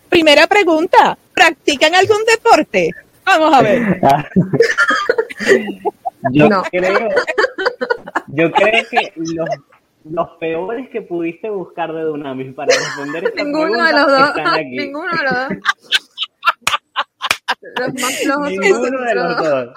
Primera 0.09 0.47
pregunta, 0.47 1.18
¿practican 1.35 1.95
algún 1.95 2.25
deporte? 2.27 2.90
Vamos 3.38 3.55
a 3.55 3.62
ver. 3.62 4.01
Yo 6.33 6.49
No. 6.49 6.62
creo, 6.71 7.09
yo 8.29 8.51
creo 8.53 8.85
que 8.90 9.12
los, 9.16 9.49
los 10.05 10.29
peores 10.38 10.88
que 10.90 11.03
pudiste 11.03 11.51
buscar 11.51 11.92
de 11.92 12.03
Dunamis 12.03 12.55
para 12.55 12.68
responder 12.75 13.25
esta 13.25 13.42
Ninguno 13.42 13.85
de 13.85 13.92
los 13.92 14.07
dos. 14.07 14.29
están 14.29 14.47
aquí. 14.55 14.77
Ninguno 14.77 15.11
de 15.16 15.23
los 15.25 15.49
dos. 15.49 15.59
Los 17.79 17.95
más 17.95 18.18
flojos 18.18 18.49
son 18.49 18.59
Ninguno 18.59 19.01
de 19.03 19.14
los 19.14 19.37
dos. 19.37 19.68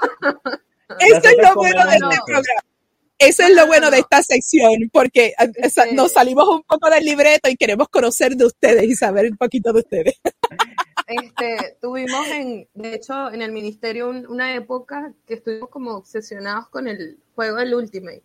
Eso 0.99 1.29
es 1.29 1.37
lo 1.41 1.53
bueno 1.55 1.85
de 1.85 1.93
este 1.95 2.17
programa. 2.25 2.61
Eso 3.19 3.43
es 3.43 3.55
lo 3.55 3.67
bueno 3.67 3.91
de 3.91 3.99
esta 3.99 4.21
sección, 4.23 4.89
porque 4.91 5.33
eh, 5.39 5.93
nos 5.93 6.11
salimos 6.11 6.47
un 6.49 6.63
poco 6.63 6.89
del 6.89 7.05
libreto 7.05 7.49
y 7.49 7.55
queremos 7.55 7.87
conocer 7.89 8.35
de 8.35 8.45
ustedes 8.45 8.83
y 8.83 8.95
saber 8.95 9.29
un 9.31 9.37
poquito 9.37 9.71
de 9.73 9.79
ustedes. 9.79 10.19
Este, 11.07 11.77
tuvimos 11.81 12.27
en, 12.29 12.67
de 12.73 12.95
hecho, 12.95 13.31
en 13.31 13.41
el 13.41 13.51
ministerio 13.51 14.09
un- 14.09 14.25
una 14.27 14.55
época 14.55 15.13
que 15.27 15.35
estuvimos 15.35 15.69
como 15.69 15.91
obsesionados 15.91 16.67
con 16.69 16.87
el 16.87 17.19
juego 17.35 17.57
del 17.57 17.75
Ultimate. 17.75 18.23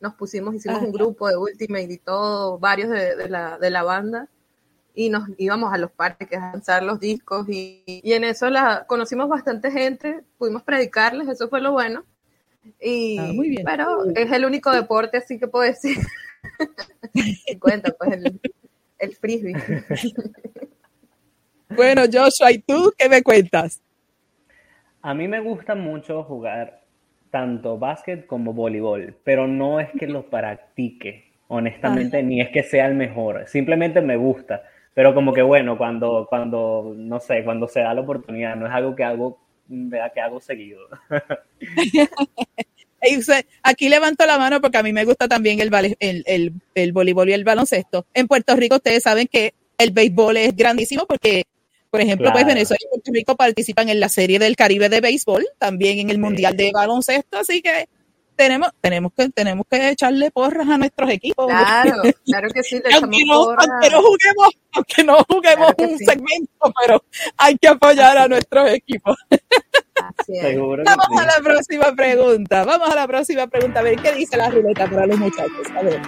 Nos 0.00 0.14
pusimos, 0.14 0.54
hicimos 0.54 0.78
Ajá. 0.78 0.86
un 0.86 0.92
grupo 0.92 1.28
de 1.28 1.36
Ultimate 1.36 1.92
y 1.92 1.98
todo, 1.98 2.58
varios 2.58 2.88
de, 2.88 3.16
de 3.16 3.28
la, 3.28 3.58
de 3.58 3.70
la 3.70 3.82
banda, 3.82 4.28
y 4.94 5.10
nos 5.10 5.28
íbamos 5.36 5.72
a 5.74 5.78
los 5.78 5.90
parques 5.90 6.38
a 6.38 6.52
lanzar 6.52 6.82
los 6.82 7.00
discos, 7.00 7.46
y, 7.50 7.82
y 7.86 8.12
en 8.14 8.24
eso 8.24 8.48
la, 8.48 8.86
conocimos 8.86 9.28
bastante 9.28 9.70
gente, 9.70 10.22
pudimos 10.38 10.62
predicarles, 10.62 11.28
eso 11.28 11.48
fue 11.50 11.60
lo 11.60 11.72
bueno. 11.72 12.04
Y, 12.80 13.18
Ah, 13.18 13.30
muy 13.34 13.50
bien. 13.50 13.64
Pero 13.64 14.04
es 14.14 14.32
el 14.32 14.44
único 14.46 14.70
deporte, 14.70 15.18
así 15.18 15.38
que 15.38 15.48
puedo 15.48 15.64
decir. 15.64 15.98
Cuenta, 17.60 17.92
pues, 17.98 18.12
el, 18.12 18.40
el 18.98 19.16
frisbee. 19.16 19.54
Bueno, 21.70 22.02
Joshua, 22.12 22.52
¿y 22.52 22.58
tú 22.58 22.92
qué 22.98 23.08
me 23.08 23.22
cuentas? 23.22 23.80
A 25.02 25.14
mí 25.14 25.28
me 25.28 25.40
gusta 25.40 25.74
mucho 25.74 26.22
jugar 26.24 26.80
tanto 27.30 27.78
básquet 27.78 28.26
como 28.26 28.52
voleibol, 28.52 29.16
pero 29.24 29.46
no 29.46 29.80
es 29.80 29.88
que 29.98 30.06
lo 30.06 30.28
practique, 30.28 31.24
honestamente, 31.48 32.22
ni 32.22 32.40
es 32.40 32.50
que 32.50 32.62
sea 32.62 32.86
el 32.86 32.94
mejor, 32.94 33.46
simplemente 33.46 34.00
me 34.02 34.16
gusta, 34.16 34.62
pero 34.94 35.14
como 35.14 35.32
que 35.32 35.42
bueno, 35.42 35.78
cuando, 35.78 36.26
cuando, 36.28 36.92
no 36.96 37.20
sé, 37.20 37.44
cuando 37.44 37.68
se 37.68 37.80
da 37.80 37.94
la 37.94 38.00
oportunidad, 38.02 38.56
no 38.56 38.66
es 38.66 38.72
algo 38.72 38.94
que 38.96 39.04
hago, 39.04 39.38
vea, 39.68 40.10
que 40.10 40.20
hago 40.20 40.40
seguido. 40.40 40.80
Aquí 43.62 43.88
levanto 43.88 44.26
la 44.26 44.38
mano 44.38 44.60
porque 44.60 44.78
a 44.78 44.82
mí 44.82 44.92
me 44.92 45.04
gusta 45.04 45.28
también 45.28 45.60
el, 45.60 45.70
vale- 45.70 45.96
el, 46.00 46.22
el, 46.26 46.52
el 46.74 46.92
voleibol 46.92 47.28
y 47.28 47.32
el 47.32 47.44
baloncesto. 47.44 48.06
En 48.14 48.26
Puerto 48.28 48.56
Rico 48.56 48.76
ustedes 48.76 49.02
saben 49.02 49.26
que 49.30 49.54
el 49.78 49.90
béisbol 49.92 50.36
es 50.36 50.56
grandísimo 50.56 51.06
porque, 51.06 51.44
por 51.90 52.00
ejemplo, 52.00 52.30
pues. 52.32 52.46
Venezuela 52.46 52.78
y 52.82 52.88
Puerto 52.88 53.10
Rico 53.12 53.36
participan 53.36 53.88
en 53.88 54.00
la 54.00 54.08
Serie 54.08 54.38
del 54.38 54.56
Caribe 54.56 54.88
de 54.88 55.00
béisbol, 55.00 55.46
también 55.58 55.98
en 55.98 56.10
el 56.10 56.18
Mundial 56.18 56.56
de 56.56 56.70
baloncesto, 56.72 57.38
así 57.38 57.62
que 57.62 57.88
tenemos, 58.36 58.70
tenemos 58.80 59.12
que, 59.14 59.28
tenemos 59.28 59.66
que 59.68 59.90
echarle 59.90 60.30
porras 60.30 60.66
a 60.66 60.78
nuestros 60.78 61.10
equipos. 61.10 61.46
Claro, 61.46 62.02
claro 62.24 62.48
que 62.54 62.62
sí, 62.62 62.80
le 62.82 62.94
aunque, 62.94 63.24
no, 63.26 63.50
aunque 63.50 63.90
no 63.90 64.02
juguemos, 64.02 64.48
aunque 64.72 65.04
no 65.04 65.16
juguemos 65.28 65.74
Claro 65.76 65.84
un 65.84 65.98
sí. 65.98 66.04
segmento, 66.06 66.72
pero 66.80 67.04
hay 67.36 67.58
que 67.58 67.68
apoyar 67.68 68.16
a 68.16 68.28
nuestros 68.28 68.70
equipos. 68.70 69.16
Vamos 69.28 70.16
sí. 70.26 70.38
a 70.38 71.26
la 71.26 71.40
próxima 71.42 71.94
pregunta. 71.94 72.64
Vamos 72.64 72.88
a 72.88 72.94
la 72.94 73.06
próxima 73.06 73.46
pregunta. 73.46 73.80
A 73.80 73.82
ver 73.82 74.00
qué 74.00 74.12
dice 74.12 74.38
la 74.38 74.48
ruleta 74.48 74.88
para 74.88 75.06
los 75.06 75.18
muchachos. 75.18 75.66
A 75.76 75.82
ver. 75.82 76.00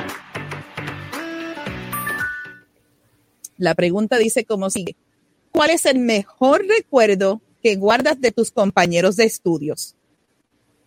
La 3.59 3.75
pregunta 3.75 4.17
dice 4.17 4.47
como 4.47 4.71
sigue. 4.71 4.97
¿Cuál 5.53 5.71
es 5.71 5.87
el 5.87 5.99
mejor 5.99 6.67
recuerdo 6.67 7.41
que 7.63 7.77
guardas 7.77 8.21
de 8.21 8.33
tus 8.33 8.51
compañeros 8.51 9.17
de 9.17 9.25
estudios? 9.25 9.95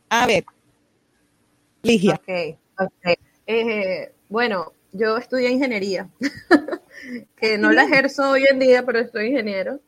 A 0.09 0.27
ver, 0.27 0.45
Ligia. 1.81 2.15
Ok, 2.15 2.57
ok. 2.79 3.17
Eh, 3.47 4.11
bueno, 4.27 4.73
yo 4.91 5.17
estudié 5.17 5.51
ingeniería, 5.51 6.09
que 7.37 7.57
no 7.57 7.71
la 7.71 7.83
ejerzo 7.83 8.31
hoy 8.31 8.45
en 8.49 8.59
día, 8.59 8.85
pero 8.85 8.99
estoy 8.99 9.27
ingeniero. 9.27 9.79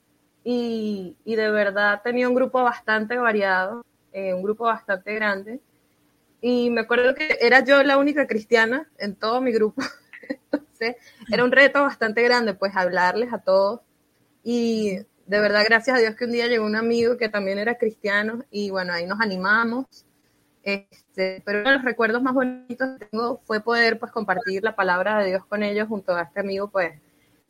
Y, 0.44 1.18
y 1.26 1.36
de 1.36 1.50
verdad 1.50 2.02
tenía 2.04 2.30
un 2.30 2.36
grupo 2.36 2.64
bastante 2.64 3.18
variado, 3.18 3.84
eh, 4.14 4.34
un 4.34 4.44
grupo 4.44 4.66
bastante 4.66 5.14
grande. 5.16 5.60
Y 6.40 6.70
me 6.70 6.82
acuerdo 6.82 7.16
que 7.16 7.38
era 7.42 7.64
yo 7.64 7.82
la 7.84 7.98
única 7.98 8.28
cristiana 8.28 8.88
en 9.00 9.16
todo 9.16 9.42
mi 9.42 9.52
grupo. 9.52 9.82
Entonces, 10.52 10.96
era 11.32 11.44
un 11.44 11.52
reto 11.52 11.82
bastante 11.82 12.22
grande, 12.22 12.54
pues, 12.54 12.76
hablarles 12.76 13.34
a 13.34 13.40
todos. 13.40 13.82
Y 14.50 15.00
de 15.26 15.40
verdad, 15.42 15.66
gracias 15.68 15.98
a 15.98 16.00
Dios 16.00 16.16
que 16.16 16.24
un 16.24 16.32
día 16.32 16.48
llegó 16.48 16.66
un 16.66 16.78
amigo 16.78 17.18
que 17.18 17.28
también 17.28 17.58
era 17.58 17.78
cristiano 17.78 18.46
y 18.50 18.70
bueno, 18.70 18.94
ahí 18.94 19.06
nos 19.06 19.20
animamos. 19.20 20.06
Este, 20.64 21.42
pero 21.44 21.60
uno 21.60 21.72
de 21.72 21.76
los 21.76 21.84
recuerdos 21.84 22.22
más 22.22 22.34
bonitos 22.34 22.98
que 22.98 23.08
tengo 23.08 23.42
fue 23.44 23.60
poder 23.60 24.00
pues 24.00 24.10
compartir 24.14 24.64
la 24.64 24.74
palabra 24.74 25.20
de 25.20 25.32
Dios 25.32 25.46
con 25.46 25.64
ellos 25.64 25.90
junto 25.90 26.16
a 26.16 26.22
este 26.22 26.40
amigo, 26.40 26.70
pues 26.70 26.94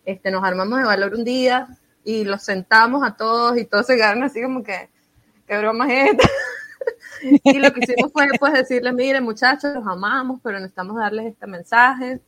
este, 0.06 0.32
nos 0.32 0.44
armamos 0.44 0.80
de 0.80 0.86
valor 0.86 1.14
un 1.14 1.24
día 1.24 1.68
y 2.04 2.24
los 2.24 2.42
sentamos 2.42 3.08
a 3.08 3.16
todos 3.16 3.60
y 3.60 3.66
todos 3.66 3.86
se 3.86 3.96
quedaron 3.96 4.24
así 4.24 4.42
como 4.42 4.64
que, 4.64 4.90
qué 5.46 5.56
broma 5.60 5.86
es 5.94 6.14
esta. 6.14 6.28
y 7.44 7.60
lo 7.60 7.72
que 7.74 7.82
hicimos 7.82 8.12
fue 8.12 8.28
pues 8.40 8.54
decirles, 8.54 8.96
miren 8.96 9.24
muchachos, 9.24 9.72
los 9.76 9.86
amamos, 9.86 10.40
pero 10.42 10.58
necesitamos 10.58 10.98
darles 10.98 11.28
este 11.28 11.46
mensaje 11.46 12.22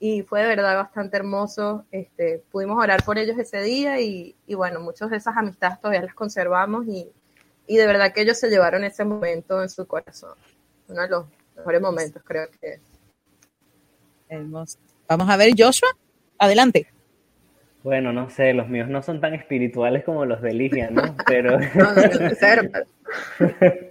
y 0.00 0.22
fue 0.22 0.42
de 0.42 0.48
verdad 0.48 0.76
bastante 0.76 1.16
hermoso. 1.16 1.84
Este, 1.90 2.42
pudimos 2.50 2.82
orar 2.82 3.02
por 3.04 3.18
ellos 3.18 3.38
ese 3.38 3.62
día 3.62 4.00
y, 4.00 4.36
y 4.46 4.54
bueno, 4.54 4.80
muchas 4.80 5.10
de 5.10 5.16
esas 5.16 5.36
amistades 5.36 5.80
todavía 5.80 6.02
las 6.02 6.14
conservamos 6.14 6.86
y, 6.86 7.10
y 7.66 7.76
de 7.76 7.86
verdad 7.86 8.12
que 8.12 8.22
ellos 8.22 8.38
se 8.38 8.48
llevaron 8.48 8.84
ese 8.84 9.04
momento 9.04 9.62
en 9.62 9.68
su 9.68 9.86
corazón. 9.86 10.34
Uno 10.88 11.02
de 11.02 11.08
los 11.08 11.26
mejores 11.56 11.80
momentos, 11.80 12.22
creo 12.24 12.48
que 12.60 12.80
Hermoso. 14.28 14.78
Vamos 15.08 15.28
a 15.30 15.36
ver, 15.36 15.52
Joshua, 15.56 15.88
adelante. 16.38 16.86
Bueno, 17.82 18.12
no 18.12 18.28
sé, 18.28 18.52
los 18.52 18.68
míos 18.68 18.88
no 18.88 19.02
son 19.02 19.20
tan 19.20 19.34
espirituales 19.34 20.04
como 20.04 20.26
los 20.26 20.42
de 20.42 20.52
Ligia, 20.52 20.90
¿no? 20.90 21.16
Pero... 21.26 21.58
no, 21.58 21.94
no 21.94 22.30
ser, 22.34 22.70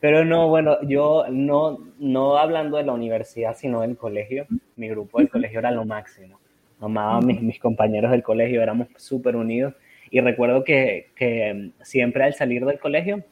pero... 0.00 0.24
no, 0.24 0.48
bueno, 0.48 0.78
yo 0.82 1.24
no, 1.30 1.78
no 1.98 2.36
hablando 2.36 2.76
de 2.76 2.84
la 2.84 2.92
universidad, 2.92 3.56
sino 3.56 3.80
del 3.82 3.96
colegio, 3.96 4.46
mi 4.76 4.88
grupo 4.88 5.18
del 5.18 5.28
colegio 5.28 5.58
era 5.58 5.70
lo 5.70 5.84
máximo. 5.84 6.40
Amaba 6.80 7.18
a 7.18 7.20
mis, 7.20 7.40
mis 7.40 7.58
compañeros 7.60 8.10
del 8.10 8.22
colegio, 8.22 8.62
éramos 8.62 8.88
súper 8.96 9.36
unidos 9.36 9.74
y 10.12 10.20
recuerdo 10.20 10.62
que, 10.62 11.72
siempre 11.80 12.22
al 12.22 12.34
salir 12.34 12.66
del 12.66 12.78
colegio, 12.78 13.24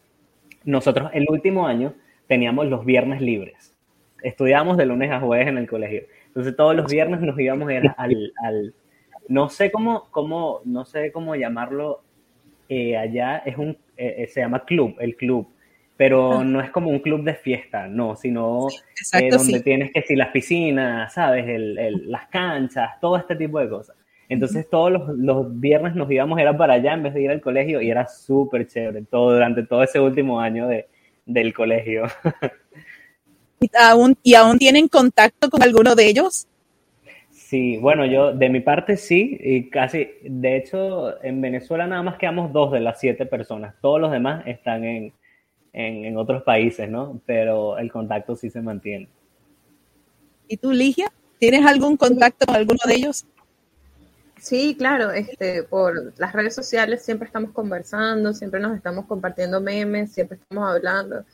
nosotros 0.65 1.11
el 1.13 1.27
último 1.29 1.67
año 1.67 1.93
teníamos 2.27 2.69
los 2.69 2.87
viernes 2.87 3.21
libres. 3.21 3.77
Estudiábamos 4.23 4.79
de 4.79 4.87
lunes 4.87 5.11
a 5.11 5.21
jueves 5.21 5.47
en 5.47 5.59
el 5.59 5.69
colegio. 5.69 6.05
Entonces 6.29 6.57
todos 6.57 6.75
los 6.75 6.91
viernes 6.91 7.21
nos 7.21 7.39
íbamos 7.39 7.69
a 7.69 7.75
ir 7.75 7.83
al, 7.99 8.75
no 9.29 9.51
sé 9.51 9.71
cómo, 9.71 10.09
cómo, 10.11 10.63
no 10.65 10.87
sé 10.87 11.13
cómo 11.13 11.37
llamarlo 11.37 12.03
eh, 12.71 12.97
allá, 12.97 13.37
es 13.45 13.59
un, 13.59 13.77
eh, 13.99 14.15
eh, 14.17 14.27
se 14.29 14.41
llama 14.41 14.65
club, 14.65 14.97
el 15.01 15.17
club, 15.17 15.49
pero 16.01 16.39
ah. 16.39 16.45
no 16.45 16.63
es 16.63 16.71
como 16.71 16.89
un 16.89 17.01
club 17.01 17.25
de 17.25 17.35
fiesta, 17.35 17.87
no, 17.87 18.17
sino 18.17 18.69
donde 19.31 19.61
tienes 19.61 19.93
que 19.93 20.01
si 20.01 20.17
las 20.17 20.29
piscinas, 20.29 21.13
sabes, 21.13 21.45
las 22.07 22.27
canchas, 22.29 22.93
todo 23.03 23.19
este 23.19 23.37
tipo 23.37 23.59
de 23.59 23.69
cosas. 23.69 23.97
Entonces 24.27 24.67
todos 24.71 24.91
los, 24.91 25.61
viernes 25.61 25.95
nos 25.95 26.11
íbamos 26.11 26.41
era 26.41 26.57
para 26.57 26.73
allá 26.73 26.95
en 26.95 27.03
vez 27.03 27.13
de 27.13 27.21
ir 27.21 27.31
al 27.31 27.43
colegio 27.43 27.83
y 27.83 27.91
era 27.91 28.09
súper 28.09 28.67
chévere 28.67 29.03
todo 29.11 29.35
durante 29.35 29.63
todo 29.63 29.83
ese 29.83 30.01
último 30.01 30.41
año 30.41 30.69
de, 30.69 30.89
del 31.27 31.53
colegio. 31.53 32.05
¿Y 33.61 33.69
aún, 33.79 34.17
¿Y 34.23 34.37
aún 34.37 34.57
tienen 34.57 34.89
contacto 34.89 35.51
con 35.51 35.63
alguno 35.63 35.95
de 35.95 36.07
ellos? 36.07 36.49
Sí, 37.29 37.77
bueno, 37.77 38.07
yo 38.07 38.33
de 38.33 38.49
mi 38.49 38.61
parte 38.61 38.97
sí, 38.97 39.37
y 39.39 39.69
casi, 39.69 40.09
de 40.23 40.57
hecho, 40.57 41.23
en 41.23 41.43
Venezuela 41.43 41.87
nada 41.87 42.03
más 42.03 42.17
quedamos 42.17 42.55
dos 42.55 42.73
de 42.73 42.81
las 42.81 42.99
siete 42.99 43.27
personas, 43.27 43.75
todos 43.83 44.01
los 44.01 44.11
demás 44.11 44.47
están 44.47 44.85
en, 44.85 45.13
en 45.73 46.17
otros 46.17 46.43
países, 46.43 46.89
¿no? 46.91 47.21
Pero 47.27 47.79
el 47.79 47.91
contacto 47.91 48.35
sí 48.37 48.51
se 48.51 48.61
mantiene. 48.61 49.09
¿Y 50.49 50.57
tú, 50.57 50.73
Ligia? 50.73 51.13
¿Tienes 51.39 51.65
algún 51.65 51.97
contacto 51.97 52.45
con 52.45 52.57
alguno 52.57 52.81
de 52.85 52.95
ellos? 52.95 53.25
Sí, 54.41 54.75
claro, 54.77 55.11
este, 55.13 55.63
por 55.63 56.13
las 56.19 56.33
redes 56.33 56.55
sociales 56.55 57.05
siempre 57.05 57.27
estamos 57.27 57.53
conversando, 57.53 58.33
siempre 58.33 58.59
nos 58.59 58.75
estamos 58.75 59.07
compartiendo 59.07 59.61
memes, 59.61 60.13
siempre 60.13 60.39
estamos 60.39 60.69
hablando. 60.69 61.25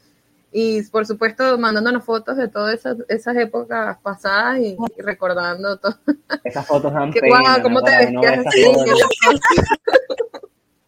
Y 0.53 0.83
por 0.91 1.07
supuesto, 1.07 1.57
mandándonos 1.57 2.05
fotos 2.05 2.37
de 2.37 2.49
todas 2.49 2.75
esas, 2.75 2.99
esas 3.09 3.37
épocas 3.37 3.97
pasadas 4.03 4.59
y, 4.59 4.77
recordando 4.99 5.79
todo. 5.79 5.97
Esas 6.45 6.67
fotos 6.67 6.93
dan 6.93 7.11
pena, 7.13 7.63
¿cómo 7.63 7.83
te 7.83 7.97
vestías 7.97 8.47
así? 8.47 8.65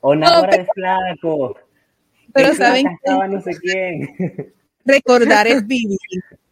O 0.01 0.15
flaco. 0.75 1.57
Pero 2.43 2.55
saben 2.55 2.87
no 3.31 3.43
sé 3.43 3.53
quién. 3.61 4.09
Recordar 4.85 5.47
es 5.47 5.67
vivir, 5.67 5.99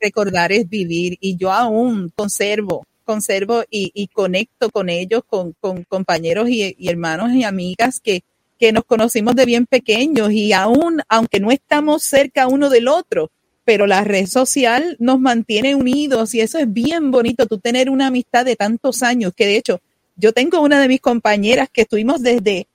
recordar 0.00 0.52
es 0.52 0.68
vivir. 0.68 1.16
Y 1.20 1.36
yo 1.36 1.50
aún 1.50 2.12
conservo 2.14 2.84
conservo 3.06 3.62
y, 3.70 4.08
conecto 4.08 4.68
con 4.68 4.90
ellos, 4.90 5.22
con, 5.26 5.54
compañeros 5.88 6.50
y, 6.50 6.76
hermanos 6.86 7.32
y 7.32 7.44
amigas 7.44 8.00
que, 8.00 8.22
que 8.58 8.72
nos 8.72 8.84
conocimos 8.84 9.34
de 9.36 9.46
bien 9.46 9.64
pequeños 9.64 10.32
y 10.32 10.52
aún, 10.52 11.00
aunque 11.08 11.40
no 11.40 11.50
estamos 11.50 12.02
cerca 12.02 12.48
uno 12.48 12.68
del 12.68 12.88
otro, 12.88 13.30
pero 13.64 13.86
la 13.86 14.04
red 14.04 14.26
social 14.26 14.96
nos 14.98 15.18
mantiene 15.18 15.74
unidos 15.74 16.34
y 16.34 16.40
eso 16.40 16.58
es 16.58 16.70
bien 16.70 17.10
bonito, 17.10 17.46
tú 17.46 17.58
tener 17.58 17.88
una 17.88 18.08
amistad 18.08 18.44
de 18.44 18.56
tantos 18.56 19.02
años, 19.02 19.32
que 19.34 19.46
de 19.46 19.56
hecho 19.56 19.80
yo 20.16 20.32
tengo 20.32 20.60
una 20.60 20.80
de 20.80 20.88
mis 20.88 21.00
compañeras 21.00 21.68
que 21.72 21.82
estuvimos 21.82 22.22
desde 22.22 22.66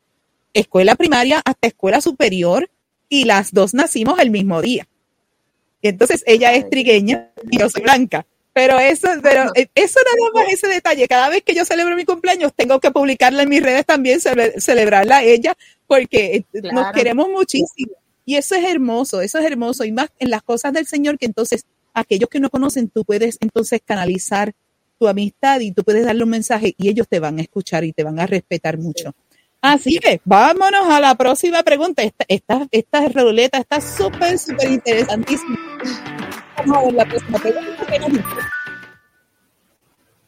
escuela 0.54 0.96
primaria 0.96 1.42
hasta 1.44 1.68
escuela 1.68 2.02
superior 2.02 2.70
y 3.12 3.26
las 3.26 3.52
dos 3.52 3.74
nacimos 3.74 4.20
el 4.20 4.32
mismo 4.32 4.62
día. 4.62 4.88
Y 5.82 5.90
entonces 5.90 6.24
ella 6.26 6.54
es 6.54 6.70
trigueña 6.70 7.30
y 7.52 7.60
yo 7.60 7.70
soy 7.70 7.84
blanca. 7.84 8.26
Pero 8.54 8.80
eso, 8.80 9.10
pero 9.22 9.52
eh, 9.56 9.68
eso 9.76 10.00
nada 10.06 10.32
más 10.34 10.54
ese 10.54 10.68
detalle. 10.68 11.08
Cada 11.10 11.28
vez 11.28 11.44
que 11.44 11.54
yo 11.54 11.66
celebro 11.66 11.96
mi 11.98 12.06
cumpleaños, 12.06 12.54
tengo 12.56 12.80
que 12.80 12.90
publicarla 12.90 13.44
en 13.44 13.50
mis 13.50 13.62
redes 13.62 13.86
también, 13.86 14.20
celebrarla 14.22 15.18
a 15.18 15.24
ella, 15.24 15.58
porque 15.88 16.46
eh, 16.54 16.62
nos 16.72 16.94
queremos 16.94 17.28
muchísimo. 17.28 17.92
Y 18.24 18.38
eso 18.38 18.56
es 18.56 18.64
hermoso, 18.64 19.22
eso 19.22 19.40
es 19.40 19.46
hermoso. 19.46 19.84
Y 19.84 19.92
más 19.92 20.10
en 20.18 20.30
las 20.30 20.42
cosas 20.42 20.72
del 20.72 20.88
Señor, 20.88 21.18
que 21.18 21.26
entonces 21.26 21.66
aquellos 21.94 22.30
que 22.30 22.40
no 22.40 22.50
conocen, 22.50 22.90
tú 22.90 23.04
puedes 23.04 23.38
entonces 23.42 23.82
canalizar 23.84 24.54
tu 24.98 25.10
amistad 25.10 25.60
y 25.60 25.74
tú 25.74 25.84
puedes 25.84 26.06
darle 26.06 26.24
un 26.24 26.30
mensaje 26.30 26.76
y 26.78 26.88
ellos 26.88 27.08
te 27.10 27.20
van 27.20 27.40
a 27.40 27.42
escuchar 27.42 27.84
y 27.84 27.92
te 27.92 28.06
van 28.06 28.22
a 28.22 28.26
respetar 28.26 28.78
mucho. 28.78 29.14
Así 29.62 30.00
que 30.00 30.20
vámonos 30.26 30.90
a 30.90 31.00
la 31.00 31.14
próxima 31.16 31.62
pregunta. 31.62 32.02
Esta, 32.02 32.26
esta, 32.28 32.68
esta 32.72 33.08
ruleta 33.08 33.60
está 33.60 33.80
súper, 33.80 34.40
súper 34.40 34.72
interesantísima. 34.72 35.58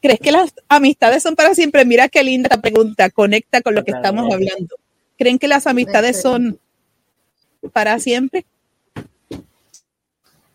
¿Crees 0.01 0.19
que 0.19 0.31
las 0.31 0.53
amistades 0.67 1.23
son 1.23 1.35
para 1.35 1.55
siempre? 1.55 1.83
Mira 1.83 2.09
qué 2.09 2.23
linda 2.23 2.47
esta 2.47 2.61
pregunta, 2.61 3.09
conecta 3.09 3.61
con 3.61 3.73
lo 3.73 3.83
que 3.83 3.91
estamos 3.91 4.31
hablando. 4.31 4.75
¿Creen 5.17 5.39
que 5.39 5.47
las 5.47 5.65
amistades 5.65 6.21
son 6.21 6.59
para 7.71 7.97
siempre? 7.99 8.45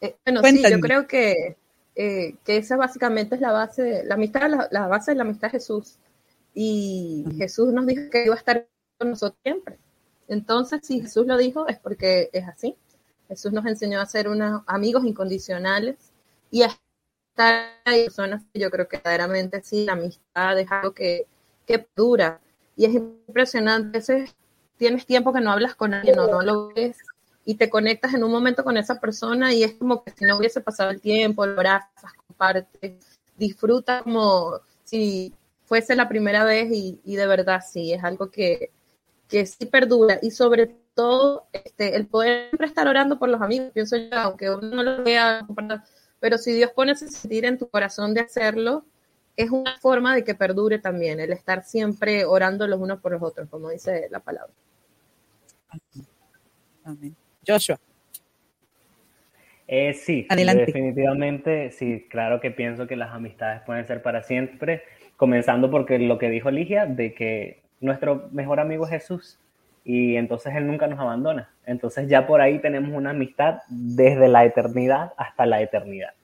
Eh, 0.01 0.15
bueno, 0.25 0.43
sí, 0.45 0.63
yo 0.71 0.81
creo 0.81 1.07
que, 1.09 1.57
eh, 1.97 2.35
que 2.45 2.59
esa 2.59 2.77
básicamente 2.77 3.35
es 3.35 3.41
la 3.41 3.51
base, 3.51 4.05
la 4.05 4.15
amistad, 4.15 4.49
la, 4.49 4.69
la 4.71 4.87
base 4.87 5.13
de 5.13 5.17
la 5.17 5.23
amistad 5.23 5.49
de 5.49 5.53
Jesús. 5.59 5.97
Y 6.55 7.25
Jesús 7.37 7.73
nos 7.73 7.87
dijo 7.87 8.11
que 8.11 8.25
iba 8.25 8.35
a 8.35 8.39
estar 8.39 8.67
con 8.99 9.11
nosotros 9.11 9.39
siempre. 9.43 9.79
Entonces, 10.29 10.81
si 10.83 11.01
Jesús 11.01 11.27
lo 11.27 11.37
dijo, 11.37 11.69
es 11.69 11.79
porque 11.79 12.31
es 12.33 12.47
así. 12.47 12.77
Jesús 13.29 13.53
nos 13.53 13.67
enseñó 13.67 14.01
a 14.01 14.07
ser 14.07 14.29
unos 14.29 14.63
amigos 14.67 15.05
incondicionales 15.05 15.97
y 16.51 16.63
a 16.63 16.67
estar 16.67 17.71
ahí 17.85 18.05
personas 18.05 18.43
que 18.53 18.61
yo 18.61 18.71
creo 18.71 18.89
que 18.89 18.97
verdaderamente 18.97 19.63
sí, 19.63 19.85
la 19.85 19.93
amistad 19.93 20.59
es 20.59 20.71
algo 20.71 20.93
que, 20.93 21.27
que 21.67 21.87
dura. 21.95 22.41
Y 22.77 22.87
es 22.87 22.95
impresionante, 22.95 23.89
a 23.89 24.01
veces 24.01 24.35
tienes 24.77 25.07
tiempo 25.07 25.33
que 25.33 25.41
no 25.41 25.53
hablas 25.53 25.75
con 25.75 25.93
alguien 25.95 26.19
o 26.19 26.29
no 26.29 26.43
lo 26.43 26.69
ves 26.69 26.99
y 27.49 27.55
te 27.55 27.71
conectas 27.71 28.13
en 28.13 28.25
un 28.25 28.31
momento 28.31 28.63
con 28.63 28.77
esa 28.77 29.01
persona 29.01 29.55
y 29.55 29.65
es 29.65 29.73
como 29.73 30.05
que 30.05 30.11
si 30.11 30.27
no 30.27 30.37
hubiese 30.37 30.61
pasado 30.61 30.91
el 30.91 31.01
tiempo, 31.01 31.47
lo 31.47 31.53
abrazas, 31.53 32.13
compartes, 32.27 33.19
disfrutas 33.39 34.03
como 34.03 34.61
si 34.85 35.33
fuese 35.69 35.95
la 35.95 36.09
primera 36.09 36.45
vez 36.45 36.71
y, 36.73 36.99
y 37.05 37.17
de 37.17 37.27
verdad 37.27 37.63
sí, 37.67 37.93
es 37.93 38.03
algo 38.03 38.31
que, 38.31 38.71
que 39.29 39.45
sí 39.45 39.67
perdura 39.67 40.19
y 40.23 40.31
sobre 40.31 40.75
todo 40.95 41.47
este, 41.53 41.95
el 41.95 42.07
poder 42.07 42.49
siempre 42.49 42.67
estar 42.67 42.89
orando 42.89 43.19
por 43.19 43.29
los 43.29 43.43
amigos, 43.43 43.71
pienso 43.73 43.97
yo, 43.97 44.09
aunque 44.13 44.51
uno 44.51 44.69
no 44.69 44.83
lo 44.83 45.05
vea, 45.05 45.47
pero 46.19 46.39
si 46.39 46.53
Dios 46.53 46.73
pone 46.73 46.93
ese 46.93 47.09
sentir 47.09 47.45
en 47.45 47.59
tu 47.59 47.69
corazón 47.69 48.15
de 48.15 48.23
hacerlo, 48.23 48.85
es 49.37 49.51
una 49.51 49.79
forma 49.79 50.15
de 50.15 50.25
que 50.25 50.35
perdure 50.35 50.79
también, 50.79 51.21
el 51.21 51.33
estar 51.33 51.63
siempre 51.63 52.25
orando 52.25 52.67
los 52.67 52.81
unos 52.81 53.01
por 53.01 53.13
los 53.13 53.23
otros, 53.23 53.49
como 53.49 53.69
dice 53.69 54.09
la 54.11 54.21
palabra. 54.21 54.53
Amén. 56.83 57.15
Joshua. 57.47 57.79
Eh, 59.71 59.93
sí, 59.93 60.27
definitivamente, 60.31 61.71
sí, 61.73 62.07
claro 62.09 62.41
que 62.41 62.51
pienso 62.51 62.87
que 62.87 62.97
las 62.97 63.13
amistades 63.13 63.61
pueden 63.67 63.87
ser 63.87 64.01
para 64.01 64.23
siempre, 64.23 64.83
comenzando 65.19 65.71
porque 65.71 65.99
lo 65.99 66.17
que 66.17 66.31
dijo 66.31 66.51
Ligia, 66.51 66.87
de 66.87 67.13
que 67.13 67.61
nuestro 67.81 68.29
mejor 68.33 68.61
amigo 68.61 68.85
es 68.85 68.91
Jesús 68.91 69.39
y 69.85 70.17
entonces 70.17 70.55
Él 70.55 70.67
nunca 70.67 70.87
nos 70.87 71.01
abandona. 71.01 71.51
Entonces 71.67 72.09
ya 72.09 72.27
por 72.27 72.41
ahí 72.41 72.61
tenemos 72.61 72.93
una 72.93 73.11
amistad 73.11 73.59
desde 73.69 74.29
la 74.29 74.45
eternidad 74.45 75.13
hasta 75.17 75.45
la 75.45 75.61
eternidad. 75.61 76.15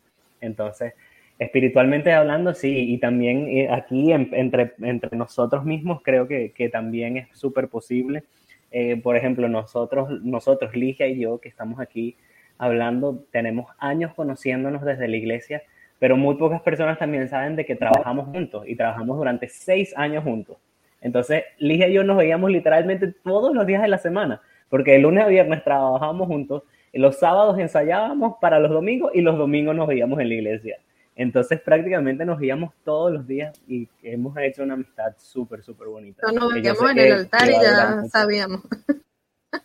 Entonces, 0.41 0.95
espiritualmente 1.41 2.13
hablando, 2.13 2.55
sí, 2.55 2.95
y 2.95 2.99
también 2.99 3.49
eh, 3.49 3.69
aquí 3.69 4.13
entre, 4.13 4.75
entre 4.81 5.17
nosotros 5.17 5.65
mismos 5.65 6.01
creo 6.05 6.29
que, 6.29 6.53
que 6.53 6.69
también 6.69 7.17
es 7.17 7.29
súper 7.37 7.69
posible. 7.69 8.23
Eh, 8.71 9.01
por 9.03 9.17
ejemplo, 9.17 9.49
nosotros, 9.49 10.23
nosotros, 10.23 10.77
Ligia 10.77 11.09
y 11.09 11.19
yo, 11.19 11.39
que 11.39 11.49
estamos 11.49 11.81
aquí 11.81 12.17
hablando, 12.59 13.25
tenemos 13.33 13.67
años 13.79 14.15
conociéndonos 14.15 14.85
desde 14.85 15.09
la 15.09 15.17
iglesia, 15.17 15.63
pero 15.99 16.17
muy 16.17 16.35
pocas 16.37 16.61
personas 16.63 16.99
también 16.99 17.29
saben 17.29 17.57
de 17.57 17.65
que 17.65 17.77
trabajamos 17.77 18.27
juntos 18.29 18.65
y 18.67 18.77
trabajamos 18.77 19.17
durante 19.17 19.49
seis 19.49 19.93
años 19.97 20.25
juntos. 20.25 20.59
Entonces, 21.01 21.45
Ligia 21.59 21.89
y 21.89 21.93
yo 21.93 22.05
nos 22.05 22.17
veíamos 22.17 22.51
literalmente 22.51 23.15
todos 23.23 23.55
los 23.55 23.67
días 23.67 23.83
de 23.83 23.89
la 23.89 23.99
semana, 23.99 24.41
porque 24.69 24.93
de 24.93 24.99
lunes 24.99 25.25
a 25.25 25.29
viernes 25.29 25.63
trabajábamos 25.63 26.27
juntos, 26.27 26.63
los 26.93 27.19
sábados 27.19 27.59
ensayábamos 27.59 28.37
para 28.41 28.59
los 28.59 28.71
domingos 28.71 29.11
y 29.15 29.21
los 29.21 29.37
domingos 29.37 29.75
nos 29.75 29.87
veíamos 29.87 30.21
en 30.21 30.29
la 30.29 30.35
iglesia. 30.35 30.79
Entonces 31.17 31.61
prácticamente 31.61 32.25
nos 32.25 32.39
veíamos 32.39 32.73
todos 32.85 33.13
los 33.13 33.27
días 33.27 33.53
y 33.69 33.89
hemos 34.03 34.37
hecho 34.39 34.63
una 34.63 34.75
amistad 34.75 35.15
súper, 35.17 35.63
súper 35.63 35.89
bonita. 35.89 36.27
No, 36.27 36.41
nos 36.41 36.55
veíamos 36.55 36.91
en 36.91 36.99
el 36.99 37.13
altar 37.13 37.49
y 37.49 37.53
ya 37.53 38.03
sabíamos. 38.11 38.63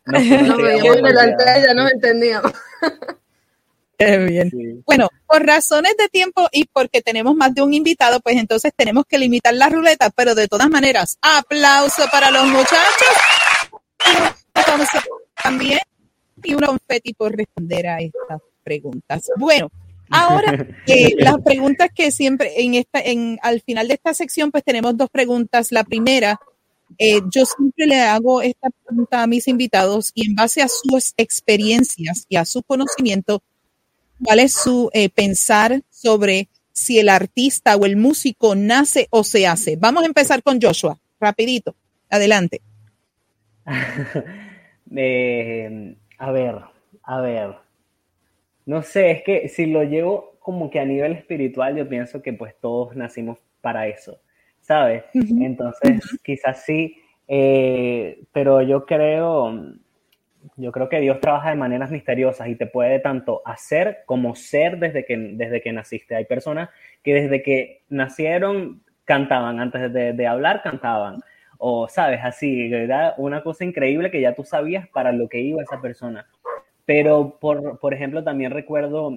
Nos, 0.05 0.21
veíamos 0.61 0.97
en 0.97 1.05
el 1.05 1.17
altar 1.17 1.59
y 1.59 1.65
ya 1.65 1.73
nos 1.73 1.91
entendíamos. 1.91 2.53
Qué 4.05 4.17
bien. 4.17 4.83
Bueno, 4.85 5.09
por 5.27 5.45
razones 5.45 5.95
de 5.97 6.07
tiempo 6.07 6.47
y 6.51 6.65
porque 6.65 7.01
tenemos 7.01 7.35
más 7.35 7.53
de 7.53 7.61
un 7.61 7.73
invitado, 7.73 8.19
pues 8.21 8.37
entonces 8.37 8.71
tenemos 8.75 9.05
que 9.05 9.17
limitar 9.17 9.53
la 9.53 9.67
ruleta, 9.67 10.09
pero 10.09 10.35
de 10.35 10.47
todas 10.47 10.69
maneras, 10.69 11.17
aplauso 11.21 12.03
para 12.11 12.31
los 12.31 12.45
muchachos. 12.47 13.13
También 15.43 15.79
y 16.43 16.53
un 16.53 16.61
confeti 16.61 17.13
por 17.13 17.35
responder 17.35 17.87
a 17.87 17.99
estas 17.99 18.41
preguntas. 18.63 19.29
Bueno, 19.37 19.69
ahora 20.09 20.67
eh, 20.87 21.15
las 21.17 21.37
preguntas 21.43 21.89
que 21.93 22.11
siempre 22.11 22.61
en 22.61 22.75
esta, 22.75 22.99
en 22.99 23.39
al 23.41 23.61
final 23.61 23.87
de 23.87 23.95
esta 23.95 24.13
sección, 24.13 24.51
pues 24.51 24.63
tenemos 24.63 24.95
dos 24.97 25.09
preguntas. 25.09 25.71
La 25.71 25.83
primera, 25.83 26.39
eh, 26.97 27.21
yo 27.31 27.45
siempre 27.45 27.85
le 27.87 28.01
hago 28.01 28.41
esta 28.41 28.69
pregunta 28.85 29.23
a 29.23 29.27
mis 29.27 29.47
invitados 29.47 30.11
y 30.13 30.27
en 30.27 30.35
base 30.35 30.61
a 30.61 30.67
sus 30.67 31.13
experiencias 31.17 32.25
y 32.29 32.37
a 32.37 32.45
su 32.45 32.63
conocimiento, 32.63 33.43
¿cuál 34.23 34.39
es 34.39 34.53
su 34.53 34.89
eh, 34.93 35.09
pensar 35.09 35.81
sobre 35.89 36.49
si 36.71 36.99
el 36.99 37.09
artista 37.09 37.75
o 37.75 37.85
el 37.85 37.97
músico 37.97 38.55
nace 38.55 39.07
o 39.09 39.23
se 39.23 39.47
hace? 39.47 39.75
Vamos 39.75 40.03
a 40.03 40.07
empezar 40.07 40.43
con 40.43 40.59
Joshua, 40.61 40.97
rapidito, 41.19 41.75
adelante. 42.09 42.61
A 46.19 46.31
ver, 46.31 46.55
a 47.03 47.21
ver. 47.21 47.55
No 48.65 48.83
sé, 48.83 49.11
es 49.11 49.23
que 49.23 49.47
si 49.47 49.65
lo 49.67 49.83
llevo 49.83 50.37
como 50.39 50.69
que 50.69 50.79
a 50.79 50.85
nivel 50.85 51.13
espiritual, 51.13 51.75
yo 51.75 51.87
pienso 51.87 52.21
que 52.21 52.33
pues 52.33 52.55
todos 52.59 52.95
nacimos 52.95 53.39
para 53.61 53.87
eso, 53.87 54.19
¿sabes? 54.59 55.03
Entonces, 55.13 56.01
quizás 56.23 56.63
sí, 56.65 56.97
eh, 57.27 58.21
pero 58.31 58.61
yo 58.61 58.85
creo, 58.85 59.75
yo 60.55 60.71
creo 60.71 60.89
que 60.89 60.99
Dios 60.99 61.19
trabaja 61.19 61.49
de 61.49 61.55
maneras 61.55 61.91
misteriosas 61.91 62.47
y 62.47 62.55
te 62.55 62.65
puede 62.65 62.99
tanto 62.99 63.41
hacer 63.45 63.99
como 64.05 64.35
ser 64.35 64.77
desde 64.79 65.05
que, 65.05 65.17
desde 65.17 65.61
que 65.61 65.73
naciste. 65.73 66.15
Hay 66.15 66.25
personas 66.25 66.69
que 67.03 67.13
desde 67.13 67.41
que 67.43 67.83
nacieron 67.89 68.83
cantaban, 69.05 69.59
antes 69.59 69.91
de, 69.91 70.27
hablar 70.27 70.61
cantaban 70.61 71.19
o 71.57 71.87
sabes, 71.89 72.21
así, 72.23 72.73
era 72.73 73.15
una 73.17 73.43
cosa 73.43 73.65
increíble 73.65 74.11
que 74.11 74.21
ya 74.21 74.33
tú 74.33 74.43
sabías 74.43 74.87
para 74.89 75.11
lo 75.11 75.27
que 75.27 75.41
iba 75.41 75.61
esa 75.61 75.81
persona. 75.81 76.25
Pero, 76.85 77.37
por, 77.39 77.79
por 77.79 77.93
ejemplo, 77.93 78.23
también 78.23 78.51
recuerdo 78.51 79.13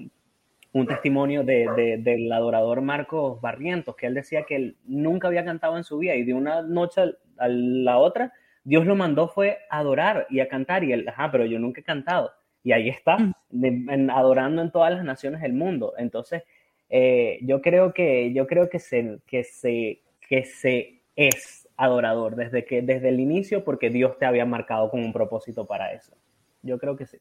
un 0.72 0.86
testimonio 0.86 1.44
de, 1.44 1.98
del 2.02 2.32
adorador 2.32 2.80
Marcos 2.80 3.40
Barrientos, 3.40 3.94
que 3.94 4.06
él 4.06 4.14
decía 4.14 4.44
que 4.44 4.56
él 4.56 4.76
nunca 4.84 5.28
había 5.28 5.44
cantado 5.44 5.76
en 5.76 5.84
su 5.84 5.98
vida 5.98 6.14
y 6.14 6.24
de 6.24 6.34
una 6.34 6.62
noche 6.62 7.02
a 7.38 7.48
la 7.48 7.98
otra, 7.98 8.32
Dios 8.64 8.86
lo 8.86 8.94
mandó 8.94 9.28
fue 9.28 9.58
a 9.70 9.78
adorar 9.78 10.26
y 10.30 10.40
a 10.40 10.48
cantar 10.48 10.84
y 10.84 10.92
él, 10.92 11.08
ajá, 11.08 11.30
pero 11.30 11.44
yo 11.46 11.58
nunca 11.58 11.80
he 11.80 11.84
cantado. 11.84 12.32
Y 12.62 12.72
ahí 12.72 12.88
está, 12.88 13.18
mm. 13.50 14.10
adorando 14.10 14.62
en 14.62 14.70
todas 14.70 14.92
las 14.92 15.04
naciones 15.04 15.40
del 15.40 15.52
mundo. 15.52 15.94
Entonces, 15.98 16.44
eh, 16.88 17.38
yo 17.42 17.60
creo 17.60 17.92
que, 17.92 18.32
yo 18.32 18.46
creo 18.46 18.68
que 18.68 18.78
se, 18.78 19.18
que 19.26 19.44
se, 19.44 20.02
que 20.28 20.44
se 20.44 21.02
es 21.16 21.68
adorador 21.76 22.36
desde, 22.36 22.64
que, 22.64 22.82
desde 22.82 23.08
el 23.08 23.20
inicio 23.20 23.64
porque 23.64 23.90
Dios 23.90 24.18
te 24.18 24.26
había 24.26 24.46
marcado 24.46 24.90
con 24.90 25.00
un 25.00 25.12
propósito 25.12 25.66
para 25.66 25.92
eso. 25.92 26.16
Yo 26.62 26.78
creo 26.78 26.96
que 26.96 27.06
sí. 27.06 27.18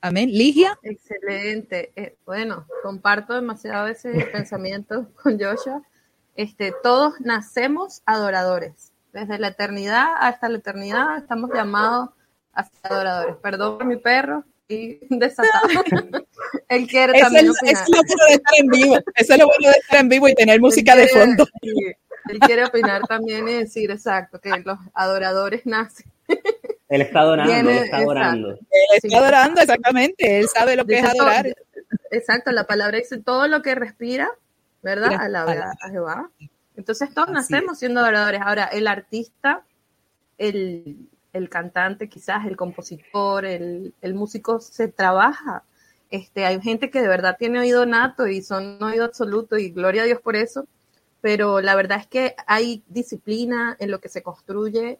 Amén. 0.00 0.30
Ligia. 0.30 0.78
Excelente. 0.82 1.92
Eh, 1.94 2.16
bueno, 2.24 2.66
comparto 2.82 3.34
demasiado 3.34 3.86
ese 3.86 4.10
pensamiento 4.32 5.08
con 5.22 5.38
Joshua. 5.38 5.82
Este, 6.34 6.72
todos 6.82 7.20
nacemos 7.20 8.02
adoradores. 8.06 8.91
Desde 9.12 9.38
la 9.38 9.48
eternidad 9.48 10.08
hasta 10.18 10.48
la 10.48 10.58
eternidad 10.58 11.18
estamos 11.18 11.50
llamados 11.52 12.10
a 12.52 12.64
ser 12.64 12.92
adoradores. 12.92 13.36
Perdón 13.36 13.78
por 13.78 13.86
mi 13.86 13.96
perro 13.96 14.44
y 14.68 15.00
desatado. 15.10 15.68
Él 16.68 16.86
quiere 16.86 17.20
también. 17.20 17.46
Eso 17.62 17.82
es 17.82 17.88
lo 17.90 18.02
bueno 18.02 18.24
de 18.28 18.34
estar 18.34 18.54
en 18.58 18.68
vivo. 18.68 18.96
Eso 19.14 19.32
es 19.34 19.38
lo 19.38 19.46
bueno 19.46 19.68
de 19.68 19.78
estar 19.78 20.00
en 20.00 20.08
vivo 20.08 20.28
y 20.28 20.34
tener 20.34 20.60
música 20.60 20.96
de 20.96 21.08
fondo. 21.08 21.46
Él 22.28 22.38
quiere 22.38 22.64
opinar 22.64 23.02
también 23.02 23.48
y 23.48 23.54
decir, 23.54 23.90
exacto, 23.90 24.40
que 24.40 24.50
los 24.64 24.78
adoradores 24.94 25.66
nacen. 25.66 26.10
Él 26.88 27.02
está 27.02 27.20
adorando, 27.20 27.52
él 27.52 27.68
está 27.68 27.96
adorando. 27.98 28.50
Él 28.50 28.58
está 29.02 29.18
adorando, 29.18 29.60
exactamente. 29.60 30.38
Él 30.38 30.48
sabe 30.48 30.76
lo 30.76 30.84
que 30.84 30.98
es 30.98 31.04
adorar. 31.04 31.54
exacto, 32.10 32.52
la 32.52 32.64
palabra 32.64 32.98
dice 32.98 33.18
todo 33.18 33.48
lo 33.48 33.62
que 33.62 33.74
respira, 33.74 34.30
¿verdad? 34.82 35.14
Alaba 35.20 35.72
a 35.80 35.88
Jehová. 35.90 36.30
Entonces 36.76 37.12
todos 37.12 37.30
nacemos 37.30 37.78
siendo 37.78 38.00
adoradores. 38.00 38.40
Ahora, 38.42 38.64
el 38.64 38.86
artista, 38.86 39.64
el, 40.38 41.08
el 41.32 41.48
cantante, 41.48 42.08
quizás 42.08 42.46
el 42.46 42.56
compositor, 42.56 43.44
el, 43.44 43.94
el, 44.00 44.14
músico, 44.14 44.60
se 44.60 44.88
trabaja. 44.88 45.64
Este, 46.10 46.44
hay 46.44 46.60
gente 46.60 46.90
que 46.90 47.00
de 47.00 47.08
verdad 47.08 47.36
tiene 47.38 47.60
oído 47.60 47.86
nato 47.86 48.26
y 48.26 48.42
son 48.42 48.82
oído 48.82 49.04
absoluto 49.04 49.56
y 49.58 49.70
gloria 49.70 50.02
a 50.02 50.06
Dios 50.06 50.20
por 50.20 50.36
eso 50.36 50.66
pero 51.22 51.60
la 51.60 51.76
verdad 51.76 52.00
es 52.00 52.06
que 52.08 52.34
hay 52.46 52.84
disciplina 52.88 53.76
en 53.78 53.90
lo 53.90 54.00
que 54.00 54.10
se 54.10 54.22
construye, 54.22 54.98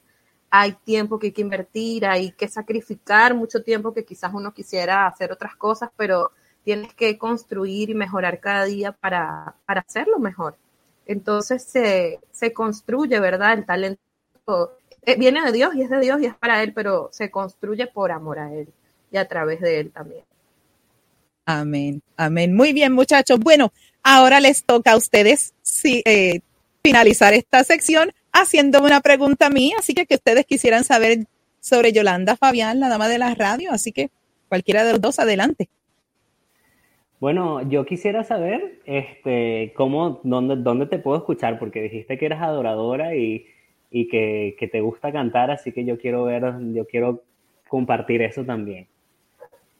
hay 0.51 0.73
tiempo 0.73 1.19
que 1.19 1.27
hay 1.27 1.33
que 1.33 1.43
invertir, 1.43 2.07
hay 2.07 2.31
que 2.33 2.49
sacrificar 2.49 3.35
mucho 3.35 3.63
tiempo 3.63 3.93
que 3.93 4.05
quizás 4.05 4.33
uno 4.33 4.55
quisiera 4.55 5.07
hacer 5.07 5.33
otras 5.33 5.57
cosas, 5.57 5.91
pero 5.97 6.31
tienes 6.63 6.95
que 6.95 7.19
construir 7.19 7.91
y 7.91 7.95
mejorar 7.95 8.39
cada 8.39 8.65
día 8.65 8.93
para, 8.93 9.57
hacerlo 9.67 10.21
mejor. 10.21 10.57
Entonces 11.07 11.63
se, 11.65 12.21
se 12.31 12.53
construye, 12.53 13.19
¿verdad? 13.21 13.55
El 13.55 13.67
talento 13.67 13.99
eh, 15.03 15.17
viene 15.19 15.43
de 15.45 15.53
Dios 15.53 15.75
y 15.75 15.83
es 15.83 15.91
de 15.91 16.01
Dios 16.01 16.21
y 16.21 16.27
es 16.27 16.35
para 16.35 16.63
Él, 16.63 16.73
pero 16.73 17.09
se 17.13 17.31
construye 17.31 17.87
por 17.87 18.13
amor 18.13 18.39
a 18.39 18.53
Él 18.53 18.69
y 19.11 19.17
a 19.17 19.27
través 19.27 19.61
de 19.61 19.81
Él 19.81 19.91
también. 19.91 20.25
Amén, 21.45 22.03
amén. 22.17 22.55
Muy 22.55 22.73
bien, 22.73 22.93
muchachos. 22.93 23.41
Bueno, 23.41 23.73
Ahora 24.03 24.41
les 24.41 24.65
toca 24.65 24.93
a 24.93 24.97
ustedes 24.97 25.55
eh, 25.85 26.41
finalizar 26.83 27.35
esta 27.35 27.63
sección 27.63 28.13
haciéndome 28.33 28.87
una 28.87 29.01
pregunta 29.01 29.47
a 29.47 29.51
mí, 29.51 29.73
así 29.79 29.95
que 29.95 30.07
que 30.07 30.17
ustedes 30.17 30.45
quisieran 30.47 30.85
saber 30.85 31.27
sobre 31.61 31.93
Yolanda 31.93 32.37
Fabián, 32.37 32.81
la 32.81 32.89
dama 32.89 33.09
de 33.09 33.19
la 33.19 33.35
radio, 33.35 33.71
así 33.71 33.93
que 33.93 34.11
cualquiera 34.49 34.85
de 34.85 34.93
los 34.93 35.01
dos, 35.01 35.19
adelante. 35.19 35.69
Bueno, 37.23 37.63
yo 37.71 37.87
quisiera 37.87 38.25
saber, 38.25 38.81
este, 38.85 39.73
cómo, 39.77 40.21
dónde, 40.25 40.57
dónde 40.57 40.87
te 40.87 40.99
puedo 40.99 41.19
escuchar, 41.19 41.57
porque 41.61 41.81
dijiste 41.81 42.19
que 42.19 42.27
eras 42.27 42.43
adoradora 42.43 43.15
y, 43.15 43.47
que, 43.93 44.57
que, 44.59 44.67
te 44.67 44.81
gusta 44.81 45.13
cantar, 45.13 45.53
así 45.53 45.71
que 45.71 45.85
yo 45.85 45.97
quiero 46.01 46.25
ver, 46.25 46.43
yo 46.73 46.85
quiero 46.85 47.23
compartir 47.69 48.23
eso 48.23 48.45
también. 48.45 48.89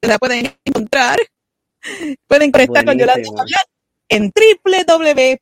la 0.08 0.20
pueden 0.20 0.54
encontrar. 0.66 1.20
Pueden 2.28 2.52
conectar 2.52 2.86
con 2.86 2.98
Yolanda 2.98 3.30
Fabián 3.36 3.66
en 4.08 4.32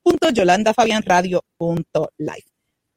www.yolandafabianradio.live. 0.05 2.45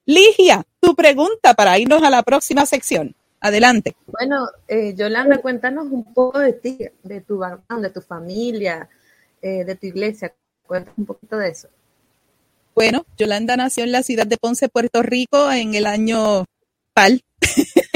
Ligia, 0.04 0.64
tu 0.80 0.94
pregunta 0.94 1.54
para 1.54 1.78
irnos 1.78 2.02
a 2.02 2.10
la 2.10 2.22
próxima 2.22 2.66
sección. 2.66 3.16
Adelante. 3.42 3.96
Bueno, 4.06 4.46
eh, 4.68 4.94
Yolanda, 4.96 5.38
cuéntanos 5.38 5.88
un 5.90 6.14
poco 6.14 6.38
de 6.38 6.52
ti, 6.52 6.78
de 7.02 7.20
tu 7.22 7.38
background, 7.38 7.84
de 7.84 7.90
tu 7.90 8.00
familia, 8.00 8.88
eh, 9.42 9.64
de 9.64 9.74
tu 9.74 9.86
iglesia. 9.86 10.32
Cuéntanos 10.64 10.96
un 10.96 11.06
poquito 11.06 11.36
de 11.36 11.48
eso. 11.48 11.68
Bueno, 12.72 13.04
Yolanda 13.18 13.56
nació 13.56 13.82
en 13.82 13.90
la 13.90 14.04
ciudad 14.04 14.28
de 14.28 14.36
Ponce, 14.36 14.68
Puerto 14.68 15.02
Rico, 15.02 15.50
en 15.50 15.74
el 15.74 15.86
año 15.86 16.46
tal. 16.94 17.22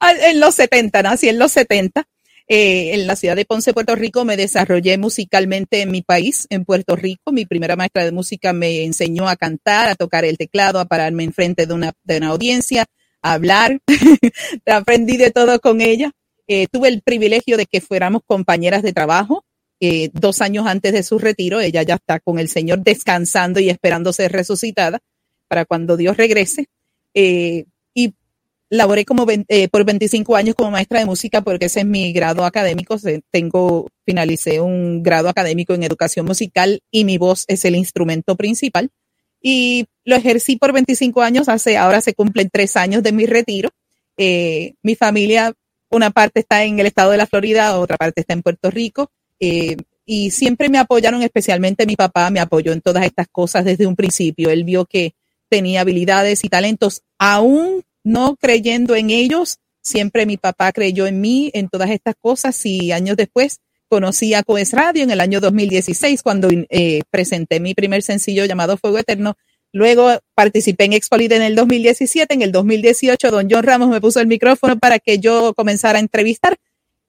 Ah, 0.00 0.12
en 0.12 0.40
los 0.40 0.56
70, 0.56 1.00
nací 1.02 1.28
en 1.28 1.38
los 1.38 1.52
70. 1.52 2.04
Eh, 2.48 2.94
en 2.94 3.06
la 3.06 3.14
ciudad 3.14 3.36
de 3.36 3.44
Ponce, 3.44 3.72
Puerto 3.72 3.94
Rico, 3.94 4.24
me 4.24 4.36
desarrollé 4.36 4.98
musicalmente 4.98 5.82
en 5.82 5.92
mi 5.92 6.02
país, 6.02 6.48
en 6.50 6.64
Puerto 6.64 6.96
Rico. 6.96 7.30
Mi 7.30 7.44
primera 7.44 7.76
maestra 7.76 8.04
de 8.04 8.10
música 8.10 8.52
me 8.52 8.82
enseñó 8.82 9.28
a 9.28 9.36
cantar, 9.36 9.88
a 9.88 9.94
tocar 9.94 10.24
el 10.24 10.38
teclado, 10.38 10.80
a 10.80 10.86
pararme 10.86 11.22
enfrente 11.22 11.66
de 11.66 11.74
una, 11.74 11.92
de 12.02 12.16
una 12.16 12.28
audiencia, 12.28 12.86
hablar. 13.22 13.80
Aprendí 14.66 15.16
de 15.16 15.30
todo 15.30 15.60
con 15.60 15.80
ella. 15.80 16.12
Eh, 16.46 16.66
tuve 16.70 16.88
el 16.88 17.02
privilegio 17.02 17.56
de 17.56 17.66
que 17.66 17.80
fuéramos 17.80 18.22
compañeras 18.26 18.82
de 18.82 18.92
trabajo. 18.92 19.44
Eh, 19.80 20.10
dos 20.12 20.40
años 20.42 20.66
antes 20.66 20.92
de 20.92 21.02
su 21.02 21.18
retiro, 21.18 21.60
ella 21.60 21.82
ya 21.82 21.94
está 21.94 22.20
con 22.20 22.38
el 22.38 22.48
Señor 22.48 22.80
descansando 22.80 23.60
y 23.60 23.70
esperando 23.70 24.12
ser 24.12 24.32
resucitada 24.32 24.98
para 25.48 25.64
cuando 25.64 25.96
Dios 25.96 26.16
regrese. 26.16 26.68
y 27.14 27.66
laboré 28.70 29.04
como 29.04 29.26
eh, 29.28 29.68
por 29.68 29.84
25 29.84 30.36
años 30.36 30.54
como 30.54 30.70
maestra 30.70 31.00
de 31.00 31.06
música 31.06 31.42
porque 31.42 31.66
ese 31.66 31.80
es 31.80 31.86
mi 31.86 32.12
grado 32.12 32.44
académico. 32.44 32.96
Tengo, 33.30 33.88
finalicé 34.06 34.60
un 34.60 35.02
grado 35.02 35.28
académico 35.28 35.74
en 35.74 35.82
educación 35.82 36.24
musical 36.24 36.80
y 36.90 37.04
mi 37.04 37.18
voz 37.18 37.44
es 37.48 37.64
el 37.64 37.74
instrumento 37.74 38.36
principal. 38.36 38.90
Y 39.42 39.86
lo 40.10 40.16
ejercí 40.16 40.56
por 40.56 40.72
25 40.72 41.22
años, 41.22 41.48
hace, 41.48 41.78
ahora 41.78 42.00
se 42.00 42.14
cumplen 42.14 42.50
tres 42.52 42.76
años 42.76 43.02
de 43.02 43.12
mi 43.12 43.26
retiro. 43.26 43.70
Eh, 44.16 44.74
mi 44.82 44.96
familia, 44.96 45.54
una 45.88 46.10
parte 46.10 46.40
está 46.40 46.64
en 46.64 46.78
el 46.78 46.86
estado 46.86 47.12
de 47.12 47.16
la 47.16 47.26
Florida, 47.26 47.78
otra 47.78 47.96
parte 47.96 48.20
está 48.20 48.34
en 48.34 48.42
Puerto 48.42 48.70
Rico. 48.70 49.10
Eh, 49.38 49.76
y 50.04 50.32
siempre 50.32 50.68
me 50.68 50.78
apoyaron, 50.78 51.22
especialmente 51.22 51.86
mi 51.86 51.96
papá 51.96 52.28
me 52.30 52.40
apoyó 52.40 52.72
en 52.72 52.80
todas 52.80 53.04
estas 53.04 53.28
cosas 53.28 53.64
desde 53.64 53.86
un 53.86 53.96
principio. 53.96 54.50
Él 54.50 54.64
vio 54.64 54.84
que 54.84 55.14
tenía 55.48 55.80
habilidades 55.82 56.44
y 56.44 56.48
talentos, 56.48 57.02
aún 57.18 57.82
no 58.02 58.36
creyendo 58.36 58.96
en 58.96 59.10
ellos. 59.10 59.58
Siempre 59.80 60.26
mi 60.26 60.36
papá 60.36 60.72
creyó 60.72 61.06
en 61.06 61.20
mí, 61.20 61.50
en 61.54 61.68
todas 61.68 61.90
estas 61.90 62.16
cosas 62.20 62.66
y 62.66 62.92
años 62.92 63.16
después 63.16 63.60
conocí 63.88 64.34
a 64.34 64.42
Coes 64.44 64.72
Radio 64.72 65.02
en 65.02 65.10
el 65.10 65.20
año 65.20 65.40
2016 65.40 66.22
cuando 66.22 66.48
eh, 66.50 67.02
presenté 67.10 67.58
mi 67.58 67.74
primer 67.74 68.02
sencillo 68.02 68.44
llamado 68.44 68.76
Fuego 68.76 68.98
Eterno. 68.98 69.36
Luego 69.72 70.18
participé 70.34 70.84
en 70.84 70.92
Expolide 70.92 71.36
en 71.36 71.42
el 71.42 71.54
2017. 71.54 72.34
En 72.34 72.42
el 72.42 72.52
2018, 72.52 73.30
don 73.30 73.48
John 73.50 73.62
Ramos 73.62 73.88
me 73.88 74.00
puso 74.00 74.20
el 74.20 74.26
micrófono 74.26 74.78
para 74.78 74.98
que 74.98 75.18
yo 75.18 75.54
comenzara 75.54 75.98
a 75.98 76.00
entrevistar. 76.00 76.56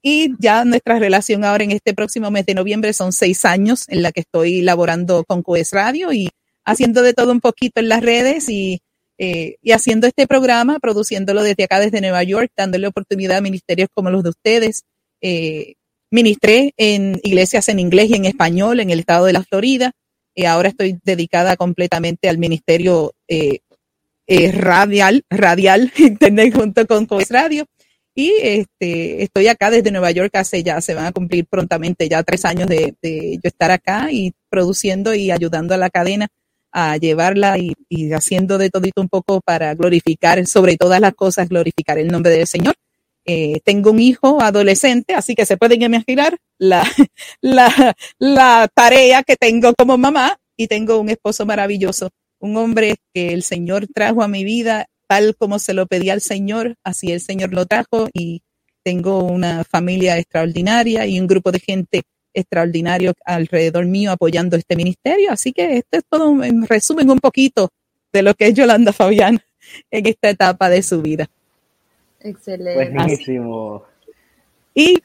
Y 0.03 0.33
ya 0.39 0.65
nuestra 0.65 0.99
relación 0.99 1.43
ahora 1.43 1.63
en 1.63 1.71
este 1.71 1.93
próximo 1.93 2.31
mes 2.31 2.45
de 2.45 2.55
noviembre 2.55 2.93
son 2.93 3.13
seis 3.13 3.45
años 3.45 3.85
en 3.87 4.01
la 4.01 4.11
que 4.11 4.21
estoy 4.21 4.61
laborando 4.61 5.23
con 5.25 5.43
Coes 5.43 5.71
Radio 5.71 6.11
y 6.11 6.29
haciendo 6.65 7.01
de 7.03 7.13
todo 7.13 7.31
un 7.31 7.39
poquito 7.39 7.79
en 7.79 7.89
las 7.89 8.01
redes 8.01 8.49
y 8.49 8.81
eh, 9.23 9.57
y 9.61 9.71
haciendo 9.71 10.07
este 10.07 10.25
programa, 10.25 10.79
produciéndolo 10.79 11.43
desde 11.43 11.65
acá, 11.65 11.79
desde 11.79 12.01
Nueva 12.01 12.23
York, 12.23 12.51
dándole 12.57 12.87
oportunidad 12.87 13.37
a 13.37 13.41
ministerios 13.41 13.87
como 13.93 14.09
los 14.09 14.23
de 14.23 14.29
ustedes. 14.29 14.81
Eh, 15.21 15.75
ministré 16.09 16.73
en 16.75 17.19
iglesias 17.21 17.69
en 17.69 17.77
inglés 17.77 18.09
y 18.09 18.15
en 18.15 18.25
español 18.25 18.79
en 18.79 18.89
el 18.89 18.99
estado 18.99 19.25
de 19.25 19.33
la 19.33 19.43
Florida. 19.43 19.91
Y 20.35 20.45
ahora 20.45 20.69
estoy 20.69 20.99
dedicada 21.03 21.55
completamente 21.57 22.29
al 22.29 22.37
ministerio 22.37 23.13
eh, 23.27 23.59
radial, 24.53 25.23
radial, 25.29 25.91
internet 25.97 26.55
junto 26.55 26.85
con 26.87 27.05
Coes 27.05 27.29
Radio. 27.29 27.65
Y 28.13 28.33
este, 28.41 29.23
estoy 29.23 29.47
acá 29.47 29.71
desde 29.71 29.91
Nueva 29.91 30.11
York 30.11 30.35
hace 30.35 30.63
ya, 30.63 30.81
se 30.81 30.93
van 30.93 31.05
a 31.05 31.11
cumplir 31.13 31.45
prontamente 31.47 32.09
ya 32.09 32.23
tres 32.23 32.43
años 32.43 32.67
de, 32.67 32.93
de 33.01 33.39
yo 33.41 33.47
estar 33.47 33.71
acá 33.71 34.09
y 34.11 34.33
produciendo 34.49 35.15
y 35.15 35.31
ayudando 35.31 35.73
a 35.73 35.77
la 35.77 35.89
cadena 35.89 36.27
a 36.71 36.97
llevarla 36.97 37.57
y, 37.57 37.75
haciendo 38.13 38.57
de 38.57 38.69
todito 38.69 39.01
un 39.01 39.09
poco 39.09 39.41
para 39.41 39.75
glorificar, 39.75 40.45
sobre 40.47 40.77
todas 40.77 41.01
las 41.01 41.13
cosas, 41.13 41.49
glorificar 41.49 41.97
el 41.97 42.07
nombre 42.07 42.31
del 42.31 42.47
Señor. 42.47 42.75
Eh, 43.25 43.59
tengo 43.63 43.91
un 43.91 43.99
hijo 43.99 44.41
adolescente, 44.41 45.13
así 45.13 45.35
que 45.35 45.45
se 45.45 45.57
pueden 45.57 45.81
imaginar 45.81 46.37
la, 46.57 46.83
la, 47.41 47.95
la 48.17 48.67
tarea 48.73 49.23
que 49.23 49.35
tengo 49.35 49.73
como 49.75 49.97
mamá 49.97 50.37
y 50.57 50.67
tengo 50.67 50.99
un 50.99 51.09
esposo 51.09 51.45
maravilloso, 51.45 52.09
un 52.39 52.57
hombre 52.57 52.95
que 53.13 53.33
el 53.33 53.43
Señor 53.43 53.87
trajo 53.87 54.23
a 54.23 54.27
mi 54.27 54.43
vida 54.43 54.87
tal 55.11 55.35
como 55.35 55.59
se 55.59 55.73
lo 55.73 55.87
pedía 55.87 56.13
al 56.13 56.21
Señor, 56.21 56.75
así 56.85 57.11
el 57.11 57.19
Señor 57.19 57.51
lo 57.51 57.65
trajo 57.65 58.07
y 58.13 58.43
tengo 58.81 59.25
una 59.25 59.65
familia 59.65 60.17
extraordinaria 60.17 61.05
y 61.05 61.19
un 61.19 61.27
grupo 61.27 61.51
de 61.51 61.59
gente 61.59 62.03
extraordinario 62.33 63.13
alrededor 63.25 63.87
mío 63.87 64.11
apoyando 64.11 64.55
este 64.55 64.77
ministerio. 64.77 65.31
Así 65.31 65.51
que 65.51 65.79
este 65.79 65.97
es 65.97 66.03
todo 66.09 66.41
en 66.43 66.65
resumen 66.65 67.09
un 67.09 67.19
poquito 67.19 67.69
de 68.13 68.21
lo 68.21 68.33
que 68.35 68.47
es 68.47 68.53
Yolanda 68.53 68.93
Fabián 68.93 69.41
en 69.91 70.05
esta 70.05 70.29
etapa 70.29 70.69
de 70.69 70.81
su 70.81 71.01
vida. 71.01 71.29
Excelente. 72.23 72.91
Buenísimo. 72.91 73.83
Y 74.73 75.01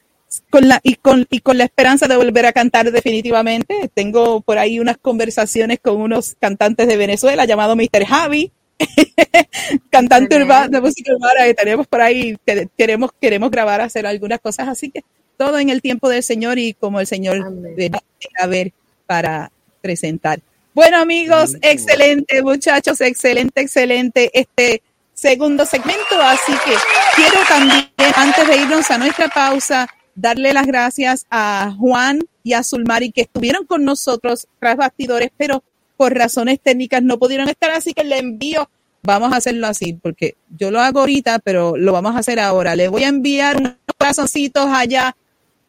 con 0.51 0.69
la 0.69 0.81
y 0.83 0.97
con 0.97 1.27
y 1.31 1.41
con 1.41 1.59
la 1.59 1.65
esperanza 1.65 2.09
de 2.09 2.17
volver 2.17 2.47
a 2.47 2.53
cantar 2.53 2.91
definitivamente. 2.91 3.91
Tengo 3.95 4.41
por 4.41 4.59
ahí 4.59 4.81
unas 4.81 4.99
conversaciones 4.99 5.79
con 5.81 6.01
unos 6.01 6.37
cantantes 6.39 6.87
de 6.87 6.97
Venezuela 6.97 7.45
llamado 7.45 7.77
Mr. 7.77 8.05
Javi, 8.07 8.53
cantante 9.91 10.37
urbano 10.37 10.69
de 10.69 10.81
música 10.81 11.13
urbana 11.15 11.45
que 11.47 11.55
tenemos 11.55 11.87
por 11.87 12.01
ahí 12.01 12.37
queremos 12.77 13.11
queremos 13.21 13.51
grabar 13.51 13.81
hacer 13.81 14.07
algunas 14.07 14.41
cosas 14.41 14.69
así 14.69 14.91
que 14.91 15.03
todo 15.37 15.59
en 15.59 15.71
el 15.71 15.83
tiempo 15.83 16.09
del 16.09 16.23
Señor 16.23 16.59
y 16.59 16.75
como 16.75 17.01
el 17.01 17.07
Señor 17.07 17.53
debe 17.77 17.99
haber 18.39 18.73
para 19.07 19.51
presentar. 19.81 20.41
Bueno, 20.75 20.99
amigos, 20.99 21.57
excelente, 21.63 22.43
muchachos, 22.43 23.01
excelente, 23.01 23.63
excelente 23.63 24.31
este 24.35 24.83
segundo 25.17 25.65
segmento. 25.65 26.21
Así 26.21 26.53
que 26.65 26.75
quiero 27.17 27.39
también, 27.49 27.89
antes 28.15 28.47
de 28.47 28.57
irnos 28.59 28.91
a 28.91 28.99
nuestra 28.99 29.29
pausa, 29.29 29.89
darle 30.15 30.53
las 30.53 30.67
gracias 30.67 31.27
a 31.31 31.75
Juan 31.79 32.21
y 32.45 32.53
a 32.53 32.63
Zulmari 32.63 33.11
que 33.11 33.23
estuvieron 33.23 33.67
con 33.67 33.85
nosotros 33.85 34.47
tras 34.61 34.77
bastidores, 34.77 35.31
pero 35.37 35.65
por 35.97 36.15
razones 36.15 36.61
técnicas 36.61 37.03
no 37.03 37.19
pudieron 37.19 37.49
estar, 37.49 37.71
así 37.71 37.93
que 37.93 38.05
le 38.05 38.19
envío. 38.19 38.71
Vamos 39.03 39.33
a 39.33 39.37
hacerlo 39.37 39.67
así, 39.67 39.95
porque 39.95 40.37
yo 40.57 40.71
lo 40.71 40.81
hago 40.81 41.01
ahorita, 41.01 41.39
pero 41.39 41.77
lo 41.77 41.93
vamos 41.93 42.17
a 42.17 42.19
hacer 42.19 42.41
ahora. 42.41 42.75
Le 42.75 42.89
voy 42.89 43.05
a 43.05 43.09
enviar 43.09 43.57
unos 43.57 43.75
corazoncitos 43.97 44.67
allá 44.69 45.17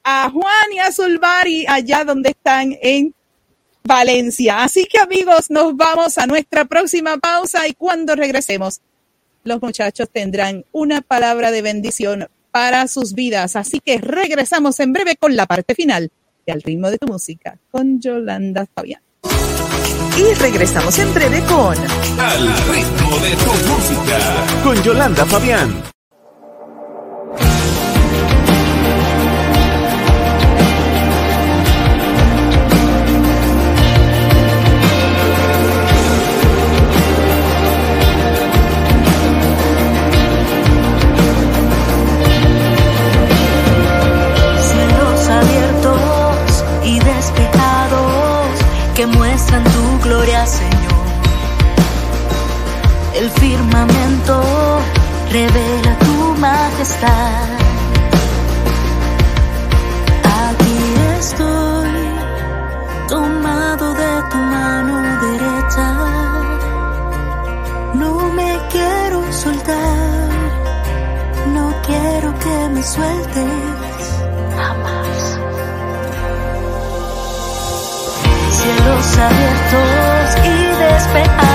a 0.03 0.29
Juan 0.29 0.73
y 0.73 0.79
a 0.79 0.91
Zulbari 0.91 1.65
allá 1.67 2.03
donde 2.03 2.29
están 2.29 2.75
en 2.81 3.13
Valencia. 3.83 4.63
Así 4.63 4.85
que 4.85 4.97
amigos, 4.97 5.49
nos 5.51 5.75
vamos 5.77 6.17
a 6.17 6.25
nuestra 6.25 6.65
próxima 6.65 7.17
pausa 7.17 7.67
y 7.67 7.73
cuando 7.73 8.15
regresemos, 8.15 8.81
los 9.47 9.61
muchachos 9.61 10.09
tendrán 10.11 10.65
una 10.71 11.01
palabra 11.01 11.51
de 11.51 11.61
bendición 11.61 12.27
para 12.51 12.87
sus 12.87 13.13
vidas. 13.13 13.55
Así 13.55 13.79
que 13.79 13.97
regresamos 13.97 14.79
en 14.79 14.93
breve 14.93 15.15
con 15.15 15.35
la 15.35 15.45
parte 15.45 15.73
final 15.73 16.11
de 16.45 16.53
Al 16.53 16.61
ritmo 16.61 16.91
de 16.91 16.97
tu 16.97 17.07
música 17.07 17.57
con 17.71 17.99
Yolanda 17.99 18.67
Fabián. 18.73 19.01
Y 20.17 20.33
regresamos 20.35 20.97
en 20.99 21.13
breve 21.13 21.41
con 21.41 21.75
Al 22.19 22.47
ritmo 22.67 23.17
de 23.19 23.35
tu 23.35 23.51
música 23.67 24.63
con 24.63 24.83
Yolanda 24.83 25.25
Fabián. 25.25 25.83
que 48.97 49.05
muestran 49.05 49.63
tu 49.63 49.99
gloria, 50.05 50.43
Señor. 50.47 51.05
El 53.13 53.29
firmamento 53.29 54.41
revela 55.31 55.91
tu 56.05 56.17
majestad. 56.39 57.43
Aquí 60.45 60.79
estoy, 61.19 61.91
tomado 63.07 63.93
de 63.93 64.13
tu 64.31 64.37
mano 64.37 64.93
derecha. 65.27 65.87
No 68.01 68.11
me 68.37 68.51
quiero 68.71 69.31
soltar, 69.31 70.29
no 71.53 71.65
quiero 71.85 72.29
que 72.39 72.69
me 72.73 72.81
sueltes. 72.81 73.56
Abiertos 79.17 80.45
y 80.45 80.83
despejados 80.83 81.46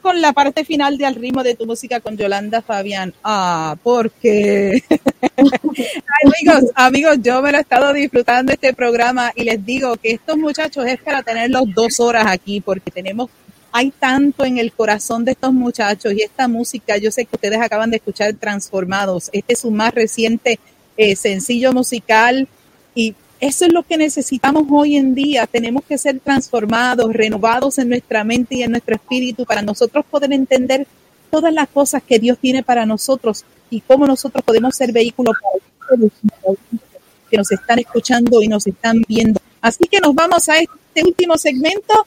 con 0.00 0.20
la 0.20 0.32
parte 0.32 0.64
final 0.64 0.98
de 0.98 1.06
Al 1.06 1.14
ritmo 1.14 1.42
de 1.42 1.54
tu 1.54 1.66
música 1.66 2.00
con 2.00 2.16
Yolanda 2.16 2.62
Fabián. 2.62 3.12
Ah, 3.22 3.76
porque 3.82 4.82
amigos, 6.24 6.70
amigos, 6.74 7.16
yo 7.20 7.42
me 7.42 7.52
lo 7.52 7.58
he 7.58 7.60
estado 7.60 7.92
disfrutando 7.92 8.52
este 8.52 8.72
programa 8.72 9.32
y 9.34 9.44
les 9.44 9.64
digo 9.64 9.96
que 9.96 10.12
estos 10.12 10.36
muchachos 10.36 10.86
es 10.86 11.00
para 11.00 11.22
tenerlos 11.22 11.64
dos 11.74 12.00
horas 12.00 12.26
aquí 12.28 12.60
porque 12.60 12.90
tenemos 12.90 13.30
hay 13.72 13.90
tanto 13.90 14.44
en 14.44 14.58
el 14.58 14.70
corazón 14.72 15.24
de 15.24 15.32
estos 15.32 15.52
muchachos 15.52 16.12
y 16.12 16.22
esta 16.22 16.46
música, 16.46 16.98
yo 16.98 17.10
sé 17.10 17.24
que 17.24 17.36
ustedes 17.36 17.58
acaban 17.58 17.90
de 17.90 17.96
escuchar 17.96 18.34
Transformados, 18.34 19.30
este 19.32 19.54
es 19.54 19.60
su 19.60 19.70
más 19.70 19.94
reciente 19.94 20.60
eh, 20.98 21.16
sencillo 21.16 21.72
musical 21.72 22.48
y 22.94 23.14
eso 23.42 23.64
es 23.64 23.72
lo 23.72 23.82
que 23.82 23.96
necesitamos 23.96 24.66
hoy 24.70 24.96
en 24.96 25.16
día. 25.16 25.48
Tenemos 25.48 25.82
que 25.84 25.98
ser 25.98 26.20
transformados, 26.20 27.12
renovados 27.12 27.76
en 27.78 27.88
nuestra 27.88 28.22
mente 28.22 28.54
y 28.54 28.62
en 28.62 28.70
nuestro 28.70 28.94
espíritu 28.94 29.44
para 29.44 29.62
nosotros 29.62 30.04
poder 30.08 30.32
entender 30.32 30.86
todas 31.28 31.52
las 31.52 31.68
cosas 31.68 32.04
que 32.04 32.20
Dios 32.20 32.38
tiene 32.38 32.62
para 32.62 32.86
nosotros 32.86 33.44
y 33.68 33.80
cómo 33.80 34.06
nosotros 34.06 34.44
podemos 34.44 34.76
ser 34.76 34.92
vehículos 34.92 35.34
que 37.28 37.36
nos 37.36 37.50
están 37.50 37.80
escuchando 37.80 38.40
y 38.42 38.46
nos 38.46 38.64
están 38.68 39.02
viendo. 39.08 39.40
Así 39.60 39.88
que 39.90 39.98
nos 39.98 40.14
vamos 40.14 40.48
a 40.48 40.58
este 40.60 41.02
último 41.04 41.36
segmento, 41.36 42.06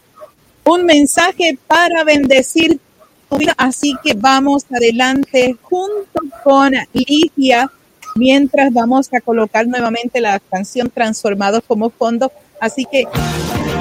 un 0.63 0.85
mensaje 0.85 1.59
para 1.67 2.05
bendecir 2.05 2.79
tu 3.29 3.37
vida. 3.37 3.53
Así 3.57 3.93
que 4.01 4.13
vamos 4.13 4.63
adelante 4.73 5.53
junto 5.63 6.21
con 6.45 6.71
Ligia 6.93 7.69
mientras 8.15 8.73
vamos 8.73 9.13
a 9.13 9.21
colocar 9.21 9.67
nuevamente 9.67 10.21
la 10.21 10.39
canción 10.39 10.89
Transformados 10.89 11.61
como 11.67 11.89
fondo. 11.89 12.31
Así 12.59 12.85
que 12.89 13.05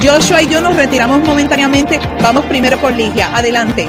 Joshua 0.03 0.43
y 0.43 0.49
yo 0.49 0.61
nos 0.61 0.77
retiramos 0.77 1.27
momentáneamente. 1.27 2.01
Vamos 2.21 2.45
primero 2.47 2.77
por 2.79 2.93
Ligia. 2.93 3.35
Adelante. 3.37 3.89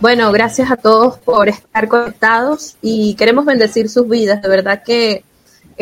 Bueno, 0.00 0.32
gracias 0.32 0.70
a 0.70 0.76
todos 0.76 1.18
por 1.18 1.48
estar 1.48 1.88
conectados 1.88 2.76
y 2.80 3.14
queremos 3.14 3.44
bendecir 3.44 3.90
sus 3.90 4.08
vidas. 4.08 4.40
De 4.40 4.48
verdad 4.48 4.82
que 4.82 5.24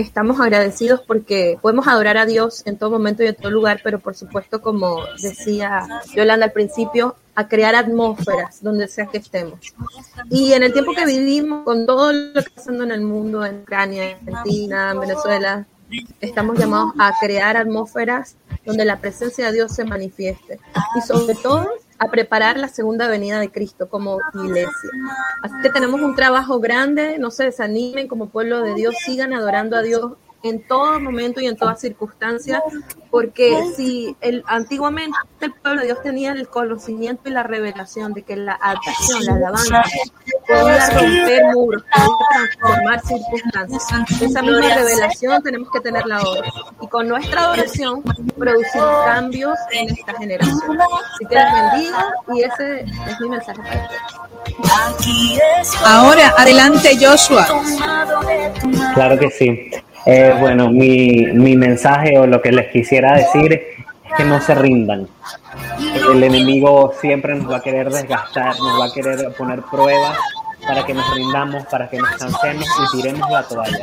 estamos 0.01 0.41
agradecidos 0.41 1.01
porque 1.01 1.59
podemos 1.61 1.89
adorar 1.89 2.17
a 2.19 2.27
Dios 2.27 2.63
en 2.67 2.79
todo 2.79 2.91
momento 2.91 3.25
y 3.25 3.27
en 3.27 3.35
todo 3.35 3.51
lugar, 3.51 3.81
pero 3.83 3.99
por 3.99 4.15
supuesto, 4.15 4.63
como 4.63 5.05
decía 5.21 5.87
Yolanda 6.15 6.47
al 6.47 6.53
principio, 6.53 7.17
a 7.35 7.49
crear 7.49 7.75
atmósferas 7.75 8.63
donde 8.63 8.87
sea 8.87 9.07
que 9.07 9.19
estemos. 9.19 9.59
Y 10.31 10.53
en 10.53 10.63
el 10.63 10.73
tiempo 10.73 10.93
que 10.93 11.05
vivimos, 11.05 11.65
con 11.65 11.85
todo 11.85 12.13
lo 12.13 12.33
que 12.33 12.39
está 12.41 12.55
pasando 12.55 12.85
en 12.85 12.93
el 12.93 13.01
mundo, 13.01 13.45
en 13.45 13.63
Ucrania, 13.63 14.11
en 14.11 14.37
Argentina, 14.37 14.93
en 14.93 15.01
Venezuela, 15.01 15.67
estamos 16.21 16.57
llamados 16.59 16.93
a 16.99 17.13
crear 17.21 17.57
atmósferas 17.57 18.37
donde 18.65 18.85
la 18.85 19.01
presencia 19.01 19.47
de 19.47 19.53
Dios 19.53 19.73
se 19.73 19.85
manifieste. 19.85 20.61
Y 20.97 21.01
sobre 21.01 21.35
todo, 21.35 21.67
a 21.99 22.11
preparar 22.11 22.59
la 22.59 22.69
segunda 22.69 23.09
venida 23.09 23.41
de 23.41 23.51
Cristo 23.51 23.89
como 23.89 24.19
iglesia. 24.35 24.91
Así 25.43 25.55
que 25.63 25.71
tenemos 25.71 26.01
un 26.01 26.15
trabajo 26.15 26.61
grande, 26.61 27.19
no 27.19 27.31
se 27.31 27.45
desanimen 27.45 28.09
como 28.09 28.29
pueblo 28.29 28.63
de 28.63 28.75
Dios, 28.75 28.95
sigan 29.05 29.33
adorando 29.33 29.77
a 29.77 29.83
Dios 29.83 30.13
en 30.43 30.67
todo 30.67 31.01
momento 31.01 31.41
y 31.41 31.47
en 31.47 31.57
toda 31.57 31.75
circunstancia, 31.75 32.63
porque 33.11 33.73
si 33.77 34.17
el, 34.21 34.45
antiguamente 34.47 35.17
el 35.41 35.53
pueblo 35.53 35.81
de 35.81 35.87
Dios 35.87 36.03
tenía 36.03 36.33
el 36.33 36.49
conocimiento 36.49 37.29
y 37.29 37.33
la 37.33 37.43
revelación 37.43 38.13
de 38.13 38.23
que 38.23 38.37
la 38.37 38.59
adoración, 38.61 39.25
la 39.25 39.35
alabanza, 39.35 39.83
podía 40.47 40.91
romper 40.91 41.45
muros, 41.55 41.83
podía 41.93 42.49
transformar 42.59 43.01
circunstancias. 43.01 43.85
Esa 44.23 44.43
misma 44.43 44.75
revelación 44.75 45.43
tenemos 45.43 45.71
que 45.71 45.81
tenerla 45.81 46.19
ahora. 46.19 46.49
Y 46.81 46.87
con 46.87 47.09
nuestra 47.09 47.45
adoración 47.45 48.03
producir 48.37 48.83
cambios 49.07 49.59
en 49.73 49.89
esta 49.91 50.15
generación. 50.19 50.79
Así 50.81 51.27
que 51.29 51.35
les 51.35 51.53
bendiga 51.53 52.15
y 52.35 52.43
ese 52.43 52.81
es 52.81 53.21
mi 53.21 53.29
mensaje 53.29 53.61
para 53.61 53.83
ustedes. 53.83 55.75
Ahora, 55.85 56.35
adelante 56.37 56.97
Joshua. 57.01 57.47
Claro 58.95 59.19
que 59.19 59.31
sí. 59.31 59.71
Eh, 60.11 60.35
bueno, 60.41 60.71
mi, 60.71 61.27
mi 61.35 61.55
mensaje 61.55 62.19
o 62.19 62.27
lo 62.27 62.41
que 62.41 62.51
les 62.51 62.69
quisiera 62.69 63.15
decir 63.15 63.53
es 63.53 64.15
que 64.17 64.25
no 64.25 64.41
se 64.41 64.55
rindan. 64.55 65.07
El 66.11 66.25
enemigo 66.25 66.95
siempre 66.99 67.35
nos 67.35 67.51
va 67.51 67.59
a 67.59 67.61
querer 67.61 67.91
desgastar, 67.91 68.59
nos 68.59 68.81
va 68.81 68.87
a 68.87 68.93
querer 68.93 69.35
poner 69.37 69.61
pruebas 69.71 70.17
para 70.67 70.85
que 70.85 70.95
nos 70.95 71.15
rindamos, 71.15 71.65
para 71.67 71.89
que 71.89 71.99
nos 71.99 72.11
cansemos 72.17 72.67
y 72.67 72.97
tiremos 72.97 73.31
la 73.31 73.43
toalla. 73.43 73.79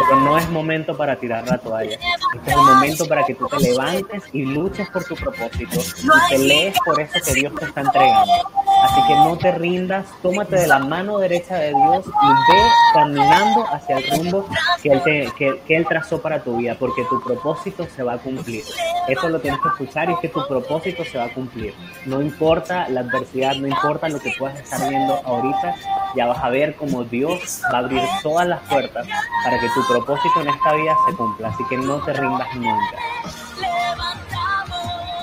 Pero 0.00 0.20
no 0.20 0.38
es 0.38 0.48
momento 0.48 0.96
para 0.96 1.16
tirar 1.16 1.46
la 1.46 1.58
toalla. 1.58 1.98
Este 2.34 2.50
es 2.50 2.56
el 2.56 2.62
momento 2.62 3.06
para 3.06 3.24
que 3.24 3.34
tú 3.34 3.46
te 3.48 3.58
levantes 3.58 4.22
y 4.32 4.44
luches 4.44 4.88
por 4.90 5.04
tu 5.04 5.14
propósito 5.14 5.80
y 6.02 6.30
pelees 6.30 6.76
por 6.84 7.00
eso 7.00 7.18
que 7.24 7.34
Dios 7.34 7.54
te 7.54 7.64
está 7.66 7.80
entregando. 7.80 8.32
Así 8.82 9.00
que 9.06 9.14
no 9.14 9.36
te 9.38 9.52
rindas, 9.52 10.06
tómate 10.22 10.56
de 10.56 10.66
la 10.66 10.80
mano 10.80 11.18
derecha 11.18 11.54
de 11.56 11.68
Dios 11.68 12.04
y 12.06 12.52
ve 12.52 12.62
caminando 12.92 13.64
hacia 13.72 13.98
el 13.98 14.10
rumbo 14.10 14.48
que 14.82 14.88
Él, 14.90 15.02
que, 15.38 15.60
que 15.66 15.76
él 15.76 15.86
trazó 15.86 16.20
para 16.20 16.42
tu 16.42 16.56
vida, 16.56 16.76
porque 16.78 17.04
tu 17.04 17.22
propósito 17.22 17.86
se 17.94 18.02
va 18.02 18.14
a 18.14 18.18
cumplir. 18.18 18.64
Eso 19.08 19.28
lo 19.28 19.40
tienes 19.40 19.60
que 19.60 19.68
escuchar 19.68 20.10
y 20.10 20.14
es 20.14 20.18
que 20.18 20.28
tu 20.28 20.46
propósito 20.48 21.04
se 21.04 21.16
va 21.16 21.24
a 21.24 21.32
cumplir. 21.32 21.74
No 22.06 22.20
importa 22.20 22.88
la 22.88 23.00
adversidad, 23.00 23.54
no 23.54 23.68
importa 23.68 24.08
lo 24.08 24.18
que 24.18 24.32
puedas 24.36 24.58
estar 24.58 24.88
viendo 24.88 25.20
ahorita, 25.24 25.74
ya 26.16 26.21
vas 26.26 26.42
a 26.42 26.50
ver 26.50 26.74
cómo 26.76 27.04
Dios 27.04 27.62
va 27.72 27.78
a 27.78 27.80
abrir 27.80 28.02
todas 28.22 28.46
las 28.46 28.60
puertas 28.68 29.06
para 29.44 29.60
que 29.60 29.68
tu 29.74 29.86
propósito 29.86 30.40
en 30.40 30.48
esta 30.48 30.74
vida 30.74 30.96
se 31.08 31.16
cumpla. 31.16 31.48
Así 31.48 31.64
que 31.68 31.76
no 31.76 32.02
te 32.04 32.12
rindas 32.12 32.54
nunca. 32.54 32.96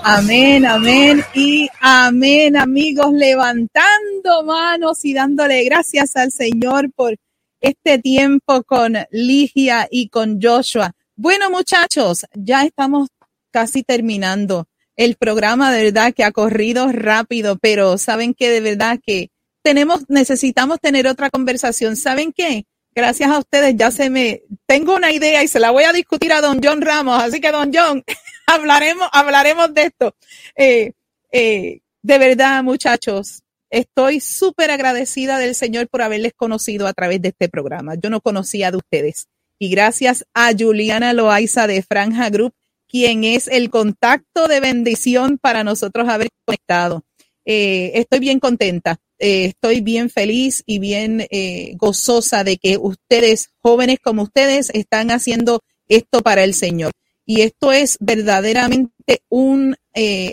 Amén, 0.03 0.65
amén 0.65 1.23
y 1.33 1.69
amén, 1.81 2.55
amigos, 2.55 3.11
levantando 3.11 4.43
manos 4.45 5.03
y 5.03 5.13
dándole 5.13 5.63
gracias 5.65 6.15
al 6.15 6.31
Señor 6.31 6.91
por 6.95 7.15
este 7.59 7.99
tiempo 7.99 8.63
con 8.63 8.95
Ligia 9.11 9.87
y 9.91 10.09
con 10.09 10.39
Joshua. 10.41 10.93
Bueno, 11.15 11.49
muchachos, 11.49 12.25
ya 12.33 12.63
estamos 12.63 13.09
casi 13.51 13.83
terminando 13.83 14.67
el 14.95 15.15
programa, 15.15 15.71
de 15.71 15.85
verdad 15.85 16.13
que 16.13 16.23
ha 16.23 16.31
corrido 16.31 16.91
rápido, 16.91 17.57
pero 17.57 17.97
saben 17.97 18.33
que 18.33 18.49
de 18.49 18.61
verdad 18.61 18.99
que 19.05 19.29
tenemos, 19.61 20.01
necesitamos 20.09 20.79
tener 20.79 21.07
otra 21.07 21.29
conversación. 21.29 21.95
¿Saben 21.95 22.33
qué? 22.33 22.65
Gracias 22.93 23.29
a 23.29 23.39
ustedes 23.39 23.75
ya 23.77 23.91
se 23.91 24.09
me, 24.09 24.43
tengo 24.65 24.95
una 24.95 25.11
idea 25.11 25.43
y 25.43 25.47
se 25.47 25.59
la 25.59 25.71
voy 25.71 25.83
a 25.83 25.93
discutir 25.93 26.33
a 26.33 26.41
don 26.41 26.59
John 26.61 26.81
Ramos, 26.81 27.21
así 27.21 27.39
que 27.39 27.51
don 27.51 27.71
John, 27.73 28.03
hablaremos, 28.47 29.07
hablaremos 29.11 29.73
de 29.73 29.83
esto. 29.83 30.15
Eh, 30.55 30.91
eh, 31.31 31.79
de 32.01 32.17
verdad, 32.17 32.63
muchachos, 32.63 33.43
estoy 33.69 34.19
súper 34.19 34.71
agradecida 34.71 35.37
del 35.37 35.55
Señor 35.55 35.87
por 35.87 36.01
haberles 36.01 36.33
conocido 36.33 36.87
a 36.87 36.93
través 36.93 37.21
de 37.21 37.29
este 37.29 37.49
programa. 37.49 37.95
Yo 37.95 38.09
no 38.09 38.21
conocía 38.21 38.71
de 38.71 38.77
ustedes. 38.77 39.27
Y 39.59 39.69
gracias 39.69 40.25
a 40.33 40.51
Juliana 40.57 41.13
Loaiza 41.13 41.67
de 41.67 41.83
Franja 41.83 42.29
Group, 42.29 42.53
quien 42.87 43.23
es 43.23 43.47
el 43.47 43.69
contacto 43.69 44.47
de 44.47 44.61
bendición 44.61 45.37
para 45.37 45.63
nosotros 45.63 46.07
haber 46.09 46.29
conectado. 46.45 47.03
Eh, 47.51 47.93
estoy 47.95 48.19
bien 48.19 48.39
contenta, 48.39 48.99
eh, 49.17 49.45
estoy 49.45 49.81
bien 49.81 50.11
feliz 50.11 50.61
y 50.67 50.77
bien 50.77 51.25
eh, 51.31 51.73
gozosa 51.77 52.43
de 52.43 52.57
que 52.57 52.77
ustedes, 52.77 53.49
jóvenes 53.63 53.97
como 54.03 54.21
ustedes, 54.21 54.69
están 54.71 55.09
haciendo 55.09 55.63
esto 55.87 56.21
para 56.21 56.43
el 56.43 56.53
Señor. 56.53 56.91
Y 57.25 57.41
esto 57.41 57.71
es 57.71 57.97
verdaderamente 57.99 59.23
un 59.29 59.75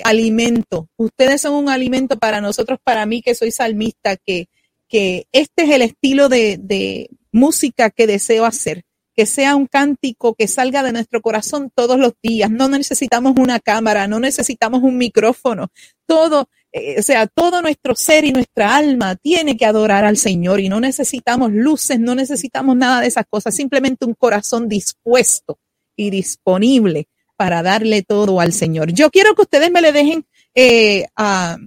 alimento. 0.04 0.90
Ustedes 0.96 1.40
son 1.40 1.54
un 1.54 1.70
alimento 1.70 2.18
para 2.18 2.42
nosotros, 2.42 2.78
para 2.84 3.06
mí 3.06 3.22
que 3.22 3.34
soy 3.34 3.50
salmista, 3.50 4.18
que, 4.18 4.48
que 4.86 5.26
este 5.32 5.62
es 5.62 5.70
el 5.70 5.82
estilo 5.82 6.28
de, 6.28 6.58
de 6.60 7.08
música 7.32 7.88
que 7.88 8.06
deseo 8.06 8.44
hacer 8.44 8.84
que 9.16 9.24
sea 9.24 9.56
un 9.56 9.66
cántico 9.66 10.34
que 10.34 10.46
salga 10.46 10.82
de 10.82 10.92
nuestro 10.92 11.22
corazón 11.22 11.72
todos 11.74 11.98
los 11.98 12.12
días. 12.22 12.50
No 12.50 12.68
necesitamos 12.68 13.32
una 13.38 13.60
cámara, 13.60 14.06
no 14.06 14.20
necesitamos 14.20 14.82
un 14.82 14.98
micrófono. 14.98 15.68
Todo 16.04 16.50
eh, 16.72 16.96
o 16.98 17.02
sea, 17.02 17.26
todo 17.26 17.62
nuestro 17.62 17.94
ser 17.94 18.24
y 18.24 18.32
nuestra 18.32 18.76
alma 18.76 19.16
tiene 19.16 19.56
que 19.56 19.66
adorar 19.66 20.04
al 20.04 20.16
Señor 20.16 20.60
y 20.60 20.68
no 20.68 20.80
necesitamos 20.80 21.52
luces, 21.52 21.98
no 21.98 22.14
necesitamos 22.14 22.76
nada 22.76 23.00
de 23.00 23.06
esas 23.06 23.24
cosas, 23.28 23.54
simplemente 23.54 24.04
un 24.04 24.14
corazón 24.14 24.68
dispuesto 24.68 25.58
y 25.96 26.10
disponible 26.10 27.08
para 27.36 27.62
darle 27.62 28.02
todo 28.02 28.40
al 28.40 28.52
Señor. 28.52 28.92
Yo 28.92 29.10
quiero 29.10 29.34
que 29.34 29.42
ustedes 29.42 29.70
me 29.70 29.80
le 29.80 29.92
dejen 29.92 30.26
eh, 30.54 31.06
a 31.16 31.58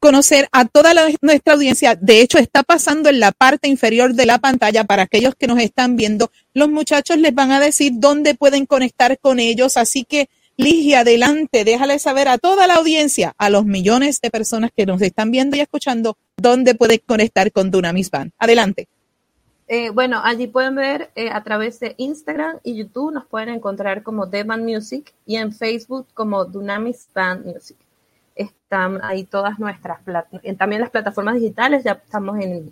conocer 0.00 0.48
a 0.50 0.64
toda 0.64 0.94
nuestra 1.20 1.52
audiencia. 1.52 1.94
De 1.94 2.22
hecho, 2.22 2.38
está 2.38 2.62
pasando 2.62 3.10
en 3.10 3.20
la 3.20 3.32
parte 3.32 3.68
inferior 3.68 4.14
de 4.14 4.26
la 4.26 4.38
pantalla 4.38 4.84
para 4.84 5.02
aquellos 5.02 5.34
que 5.34 5.46
nos 5.46 5.60
están 5.60 5.96
viendo. 5.96 6.32
Los 6.54 6.70
muchachos 6.70 7.18
les 7.18 7.34
van 7.34 7.52
a 7.52 7.60
decir 7.60 7.92
dónde 7.96 8.34
pueden 8.34 8.64
conectar 8.64 9.18
con 9.18 9.38
ellos, 9.38 9.76
así 9.76 10.04
que 10.04 10.30
Ligia, 10.60 11.00
adelante, 11.00 11.64
déjale 11.64 11.98
saber 11.98 12.28
a 12.28 12.36
toda 12.36 12.66
la 12.66 12.74
audiencia, 12.74 13.32
a 13.38 13.48
los 13.48 13.64
millones 13.64 14.20
de 14.20 14.30
personas 14.30 14.70
que 14.76 14.84
nos 14.84 15.00
están 15.00 15.30
viendo 15.30 15.56
y 15.56 15.60
escuchando, 15.60 16.18
dónde 16.36 16.74
puede 16.74 16.98
conectar 16.98 17.50
con 17.50 17.70
Dunamis 17.70 18.10
Band. 18.10 18.32
Adelante. 18.38 18.86
Eh, 19.68 19.88
bueno, 19.88 20.20
allí 20.22 20.48
pueden 20.48 20.74
ver 20.74 21.12
eh, 21.14 21.30
a 21.32 21.42
través 21.42 21.80
de 21.80 21.94
Instagram 21.96 22.58
y 22.62 22.76
YouTube, 22.76 23.10
nos 23.10 23.24
pueden 23.24 23.48
encontrar 23.48 24.02
como 24.02 24.26
Deban 24.26 24.62
Music 24.62 25.14
y 25.24 25.36
en 25.36 25.54
Facebook 25.54 26.08
como 26.12 26.44
Dunamis 26.44 27.08
Band 27.14 27.46
Music. 27.46 27.78
Están 28.34 29.00
ahí 29.02 29.24
todas 29.24 29.58
nuestras 29.58 30.02
plataformas, 30.02 30.58
también 30.58 30.82
las 30.82 30.90
plataformas 30.90 31.36
digitales, 31.36 31.84
ya 31.84 31.92
estamos 31.92 32.38
en 32.38 32.70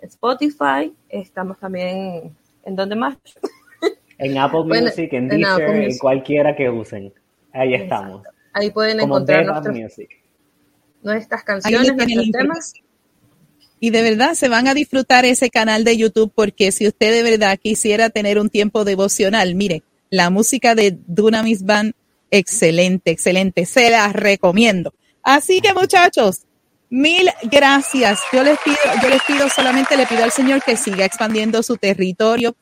Spotify, 0.00 0.90
estamos 1.10 1.58
también 1.58 2.34
en 2.64 2.76
donde 2.76 2.96
más. 2.96 3.18
En 4.18 4.38
Apple 4.38 4.64
Music, 4.64 5.12
en, 5.12 5.28
Deezer, 5.28 5.82
en 5.82 5.98
cualquiera 5.98 6.56
que 6.56 6.70
usen. 6.70 7.12
Ahí 7.56 7.74
estamos. 7.74 8.22
Ahí 8.52 8.70
pueden 8.70 9.00
encontrar 9.00 9.44
nuestras 11.02 11.44
canciones, 11.44 11.94
nuestros 11.94 12.30
temas. 12.30 12.72
Y 13.78 13.90
de 13.90 14.02
verdad 14.02 14.34
se 14.34 14.48
van 14.48 14.68
a 14.68 14.74
disfrutar 14.74 15.24
ese 15.24 15.50
canal 15.50 15.84
de 15.84 15.96
YouTube 15.96 16.32
porque 16.34 16.72
si 16.72 16.88
usted 16.88 17.12
de 17.12 17.22
verdad 17.22 17.58
quisiera 17.58 18.10
tener 18.10 18.38
un 18.38 18.48
tiempo 18.48 18.84
devocional, 18.84 19.54
mire, 19.54 19.82
la 20.10 20.30
música 20.30 20.74
de 20.74 20.98
Dunamis 21.06 21.64
Band, 21.64 21.92
excelente, 22.30 23.10
excelente, 23.10 23.66
se 23.66 23.90
las 23.90 24.12
recomiendo. 24.14 24.94
Así 25.22 25.60
que 25.60 25.74
muchachos, 25.74 26.46
mil 26.88 27.28
gracias. 27.50 28.20
Yo 28.32 28.42
les 28.42 28.58
pido, 28.60 28.76
yo 29.02 29.08
les 29.08 29.22
pido 29.24 29.48
solamente 29.48 29.96
le 29.96 30.06
pido 30.06 30.24
al 30.24 30.32
Señor 30.32 30.62
que 30.62 30.76
siga 30.76 31.04
expandiendo 31.04 31.62
su 31.62 31.76
territorio, 31.76 32.56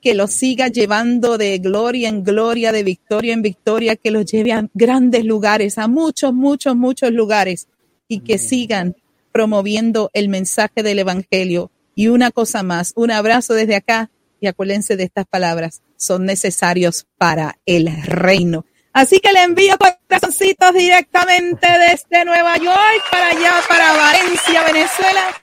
que 0.00 0.14
los 0.14 0.32
siga 0.32 0.68
llevando 0.68 1.38
de 1.38 1.58
gloria 1.58 2.08
en 2.08 2.22
gloria, 2.22 2.72
de 2.72 2.82
victoria 2.82 3.32
en 3.34 3.42
victoria, 3.42 3.96
que 3.96 4.10
los 4.10 4.26
lleve 4.26 4.52
a 4.52 4.68
grandes 4.74 5.24
lugares, 5.24 5.78
a 5.78 5.88
muchos, 5.88 6.32
muchos, 6.32 6.76
muchos 6.76 7.10
lugares 7.10 7.68
y 8.08 8.20
que 8.20 8.38
sigan 8.38 8.96
promoviendo 9.32 10.10
el 10.12 10.28
mensaje 10.28 10.82
del 10.82 11.00
Evangelio. 11.00 11.70
Y 11.94 12.08
una 12.08 12.30
cosa 12.30 12.62
más, 12.62 12.92
un 12.96 13.10
abrazo 13.10 13.54
desde 13.54 13.76
acá 13.76 14.10
y 14.40 14.46
acuérdense 14.46 14.96
de 14.96 15.04
estas 15.04 15.26
palabras, 15.26 15.82
son 15.96 16.24
necesarios 16.24 17.06
para 17.18 17.58
el 17.66 17.90
reino. 18.04 18.64
Así 18.92 19.18
que 19.20 19.32
le 19.32 19.42
envío 19.42 19.76
corazoncitos 19.76 20.72
directamente 20.72 21.66
desde 21.66 22.24
Nueva 22.24 22.56
York 22.56 23.02
para 23.10 23.28
allá, 23.28 23.52
para 23.68 23.92
Valencia, 23.92 24.62
Venezuela. 24.64 25.42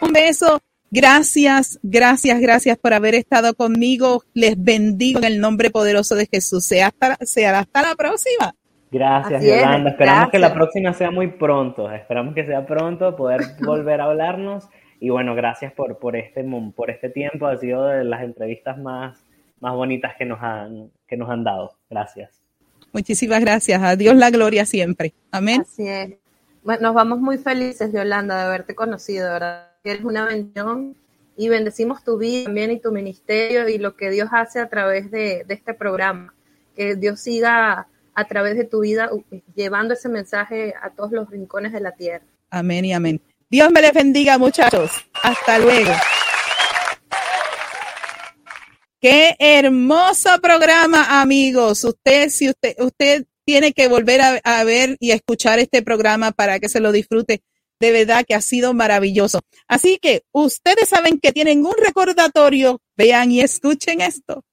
Un 0.00 0.12
beso 0.12 0.60
Gracias, 0.94 1.80
gracias, 1.82 2.40
gracias 2.40 2.78
por 2.78 2.94
haber 2.94 3.16
estado 3.16 3.54
conmigo. 3.54 4.22
Les 4.32 4.54
bendigo 4.56 5.18
en 5.18 5.24
el 5.24 5.40
nombre 5.40 5.70
poderoso 5.70 6.14
de 6.14 6.26
Jesús. 6.26 6.64
Sea 6.66 6.86
hasta, 6.86 7.16
sea 7.26 7.58
hasta 7.58 7.82
la 7.82 7.96
próxima. 7.96 8.54
Gracias, 8.92 9.42
Yolanda. 9.42 9.90
Esperamos 9.90 10.30
que 10.30 10.38
la 10.38 10.54
próxima 10.54 10.92
sea 10.92 11.10
muy 11.10 11.32
pronto. 11.32 11.90
Esperamos 11.90 12.32
que 12.32 12.46
sea 12.46 12.64
pronto, 12.64 13.16
poder 13.16 13.40
volver 13.66 14.00
a 14.00 14.04
hablarnos. 14.04 14.68
Y 15.00 15.10
bueno, 15.10 15.34
gracias 15.34 15.72
por, 15.72 15.98
por, 15.98 16.14
este, 16.14 16.44
por 16.76 16.90
este 16.90 17.10
tiempo. 17.10 17.48
Ha 17.48 17.56
sido 17.56 17.86
de 17.86 18.04
las 18.04 18.22
entrevistas 18.22 18.78
más, 18.78 19.18
más 19.58 19.74
bonitas 19.74 20.14
que 20.16 20.26
nos, 20.26 20.40
han, 20.40 20.92
que 21.08 21.16
nos 21.16 21.28
han 21.28 21.42
dado. 21.42 21.72
Gracias. 21.90 22.40
Muchísimas 22.92 23.40
gracias. 23.40 23.82
A 23.82 23.96
Dios 23.96 24.14
la 24.14 24.30
gloria 24.30 24.64
siempre. 24.64 25.12
Amén. 25.32 25.62
Así 25.62 25.88
Bueno, 26.62 26.82
nos 26.82 26.94
vamos 26.94 27.18
muy 27.18 27.38
felices, 27.38 27.92
Yolanda, 27.92 28.36
de 28.36 28.42
haberte 28.44 28.76
conocido, 28.76 29.32
¿verdad? 29.32 29.73
Eres 29.84 30.02
una 30.02 30.24
bendición 30.24 30.96
y 31.36 31.48
bendecimos 31.48 32.02
tu 32.02 32.16
vida 32.16 32.44
también 32.44 32.70
y 32.70 32.80
tu 32.80 32.90
ministerio 32.90 33.68
y 33.68 33.76
lo 33.76 33.96
que 33.96 34.10
Dios 34.10 34.30
hace 34.32 34.58
a 34.58 34.68
través 34.68 35.10
de, 35.10 35.44
este 35.48 35.74
programa. 35.74 36.34
Que 36.74 36.96
Dios 36.96 37.20
siga 37.20 37.86
a 38.14 38.24
través 38.24 38.56
de 38.56 38.64
tu 38.64 38.80
vida 38.80 39.10
llevando 39.54 39.94
ese 39.94 40.08
mensaje 40.08 40.74
a 40.80 40.90
todos 40.90 41.12
los 41.12 41.28
rincones 41.30 41.72
de 41.72 41.80
la 41.80 41.92
tierra. 41.92 42.24
Amén 42.50 42.84
y 42.84 42.94
amén. 42.94 43.20
Dios 43.50 43.70
me 43.70 43.82
les 43.82 43.92
bendiga, 43.92 44.38
muchachos. 44.38 44.90
Hasta 45.22 45.58
luego. 45.58 45.92
Qué 49.00 49.36
hermoso 49.38 50.30
programa, 50.40 51.20
amigos. 51.20 51.84
Usted, 51.84 52.30
si 52.30 52.48
usted, 52.48 52.74
usted 52.78 53.26
tiene 53.44 53.72
que 53.72 53.88
volver 53.88 54.20
a, 54.42 54.64
ver 54.64 54.96
y 54.98 55.10
escuchar 55.10 55.58
este 55.58 55.82
programa 55.82 56.32
para 56.32 56.58
que 56.58 56.70
se 56.70 56.80
lo 56.80 56.90
disfrute. 56.90 57.42
De 57.80 57.92
verdad 57.92 58.24
que 58.26 58.34
ha 58.34 58.40
sido 58.40 58.74
maravilloso. 58.74 59.40
Así 59.68 59.98
que 60.00 60.22
ustedes 60.32 60.88
saben 60.88 61.18
que 61.20 61.32
tienen 61.32 61.66
un 61.66 61.74
recordatorio. 61.76 62.80
Vean 62.96 63.32
y 63.32 63.40
escuchen 63.40 64.00
esto. 64.00 64.44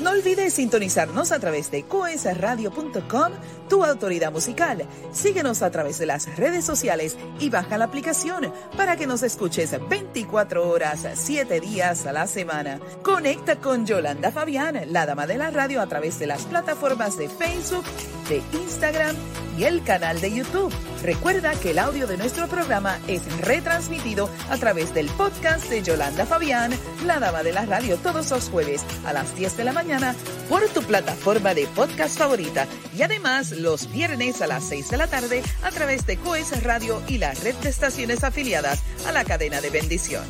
No 0.00 0.10
olvides 0.10 0.54
sintonizarnos 0.54 1.30
a 1.30 1.38
través 1.40 1.70
de 1.70 1.82
coesradio.com, 1.82 3.32
tu 3.70 3.84
autoridad 3.84 4.32
musical. 4.32 4.84
Síguenos 5.12 5.62
a 5.62 5.70
través 5.70 5.98
de 5.98 6.04
las 6.04 6.36
redes 6.36 6.64
sociales 6.66 7.16
y 7.38 7.48
baja 7.48 7.78
la 7.78 7.86
aplicación 7.86 8.52
para 8.76 8.96
que 8.96 9.06
nos 9.06 9.22
escuches 9.22 9.70
24 9.88 10.68
horas, 10.68 11.06
7 11.14 11.60
días 11.60 12.04
a 12.04 12.12
la 12.12 12.26
semana. 12.26 12.80
Conecta 13.02 13.56
con 13.56 13.86
Yolanda 13.86 14.32
Fabián, 14.32 14.78
la 14.92 15.06
dama 15.06 15.26
de 15.26 15.38
la 15.38 15.50
radio, 15.50 15.80
a 15.80 15.86
través 15.86 16.18
de 16.18 16.26
las 16.26 16.42
plataformas 16.42 17.16
de 17.16 17.28
Facebook, 17.28 17.84
de 18.28 18.42
Instagram 18.58 19.16
y 19.56 19.64
el 19.64 19.82
canal 19.84 20.20
de 20.20 20.32
YouTube. 20.32 20.72
Recuerda 21.02 21.52
que 21.52 21.70
el 21.70 21.78
audio 21.78 22.06
de 22.06 22.16
nuestro 22.16 22.46
programa 22.48 22.98
es 23.08 23.22
retransmitido 23.40 24.28
a 24.50 24.56
través 24.56 24.92
del 24.94 25.06
podcast 25.10 25.68
de 25.70 25.82
Yolanda 25.82 26.26
Fabián, 26.26 26.72
la 27.06 27.20
dama 27.20 27.42
de 27.42 27.52
la 27.52 27.66
radio, 27.66 27.96
todos 27.98 28.30
los 28.30 28.48
jueves 28.48 28.84
a 29.04 29.12
las 29.12 29.34
10 29.36 29.56
de 29.56 29.64
la 29.64 29.72
mañana 29.72 30.14
por 30.48 30.66
tu 30.68 30.82
plataforma 30.82 31.54
de 31.54 31.66
podcast 31.68 32.18
favorita 32.18 32.66
y 32.96 33.02
además 33.02 33.52
los 33.62 33.90
viernes 33.92 34.42
a 34.42 34.46
las 34.46 34.68
6 34.68 34.90
de 34.90 34.96
la 34.96 35.06
tarde 35.06 35.42
a 35.62 35.70
través 35.70 36.06
de 36.06 36.16
Coes 36.16 36.62
Radio 36.62 37.02
y 37.08 37.18
la 37.18 37.32
red 37.34 37.54
de 37.56 37.68
estaciones 37.68 38.24
afiliadas 38.24 38.80
a 39.06 39.12
la 39.12 39.24
cadena 39.24 39.60
de 39.60 39.70
bendición. 39.70 40.24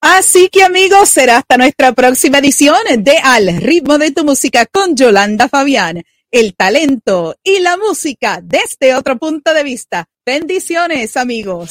Así 0.00 0.48
que 0.50 0.62
amigos, 0.62 1.08
será 1.08 1.38
hasta 1.38 1.56
nuestra 1.56 1.92
próxima 1.92 2.38
edición 2.38 2.76
de 2.98 3.18
Al 3.22 3.56
ritmo 3.56 3.98
de 3.98 4.12
tu 4.12 4.24
música 4.24 4.66
con 4.66 4.94
Yolanda 4.94 5.48
Fabián, 5.48 6.02
el 6.30 6.54
talento 6.54 7.36
y 7.42 7.58
la 7.60 7.76
música 7.76 8.40
desde 8.42 8.94
otro 8.94 9.18
punto 9.18 9.52
de 9.52 9.64
vista. 9.64 10.06
Bendiciones 10.24 11.16
amigos. 11.16 11.70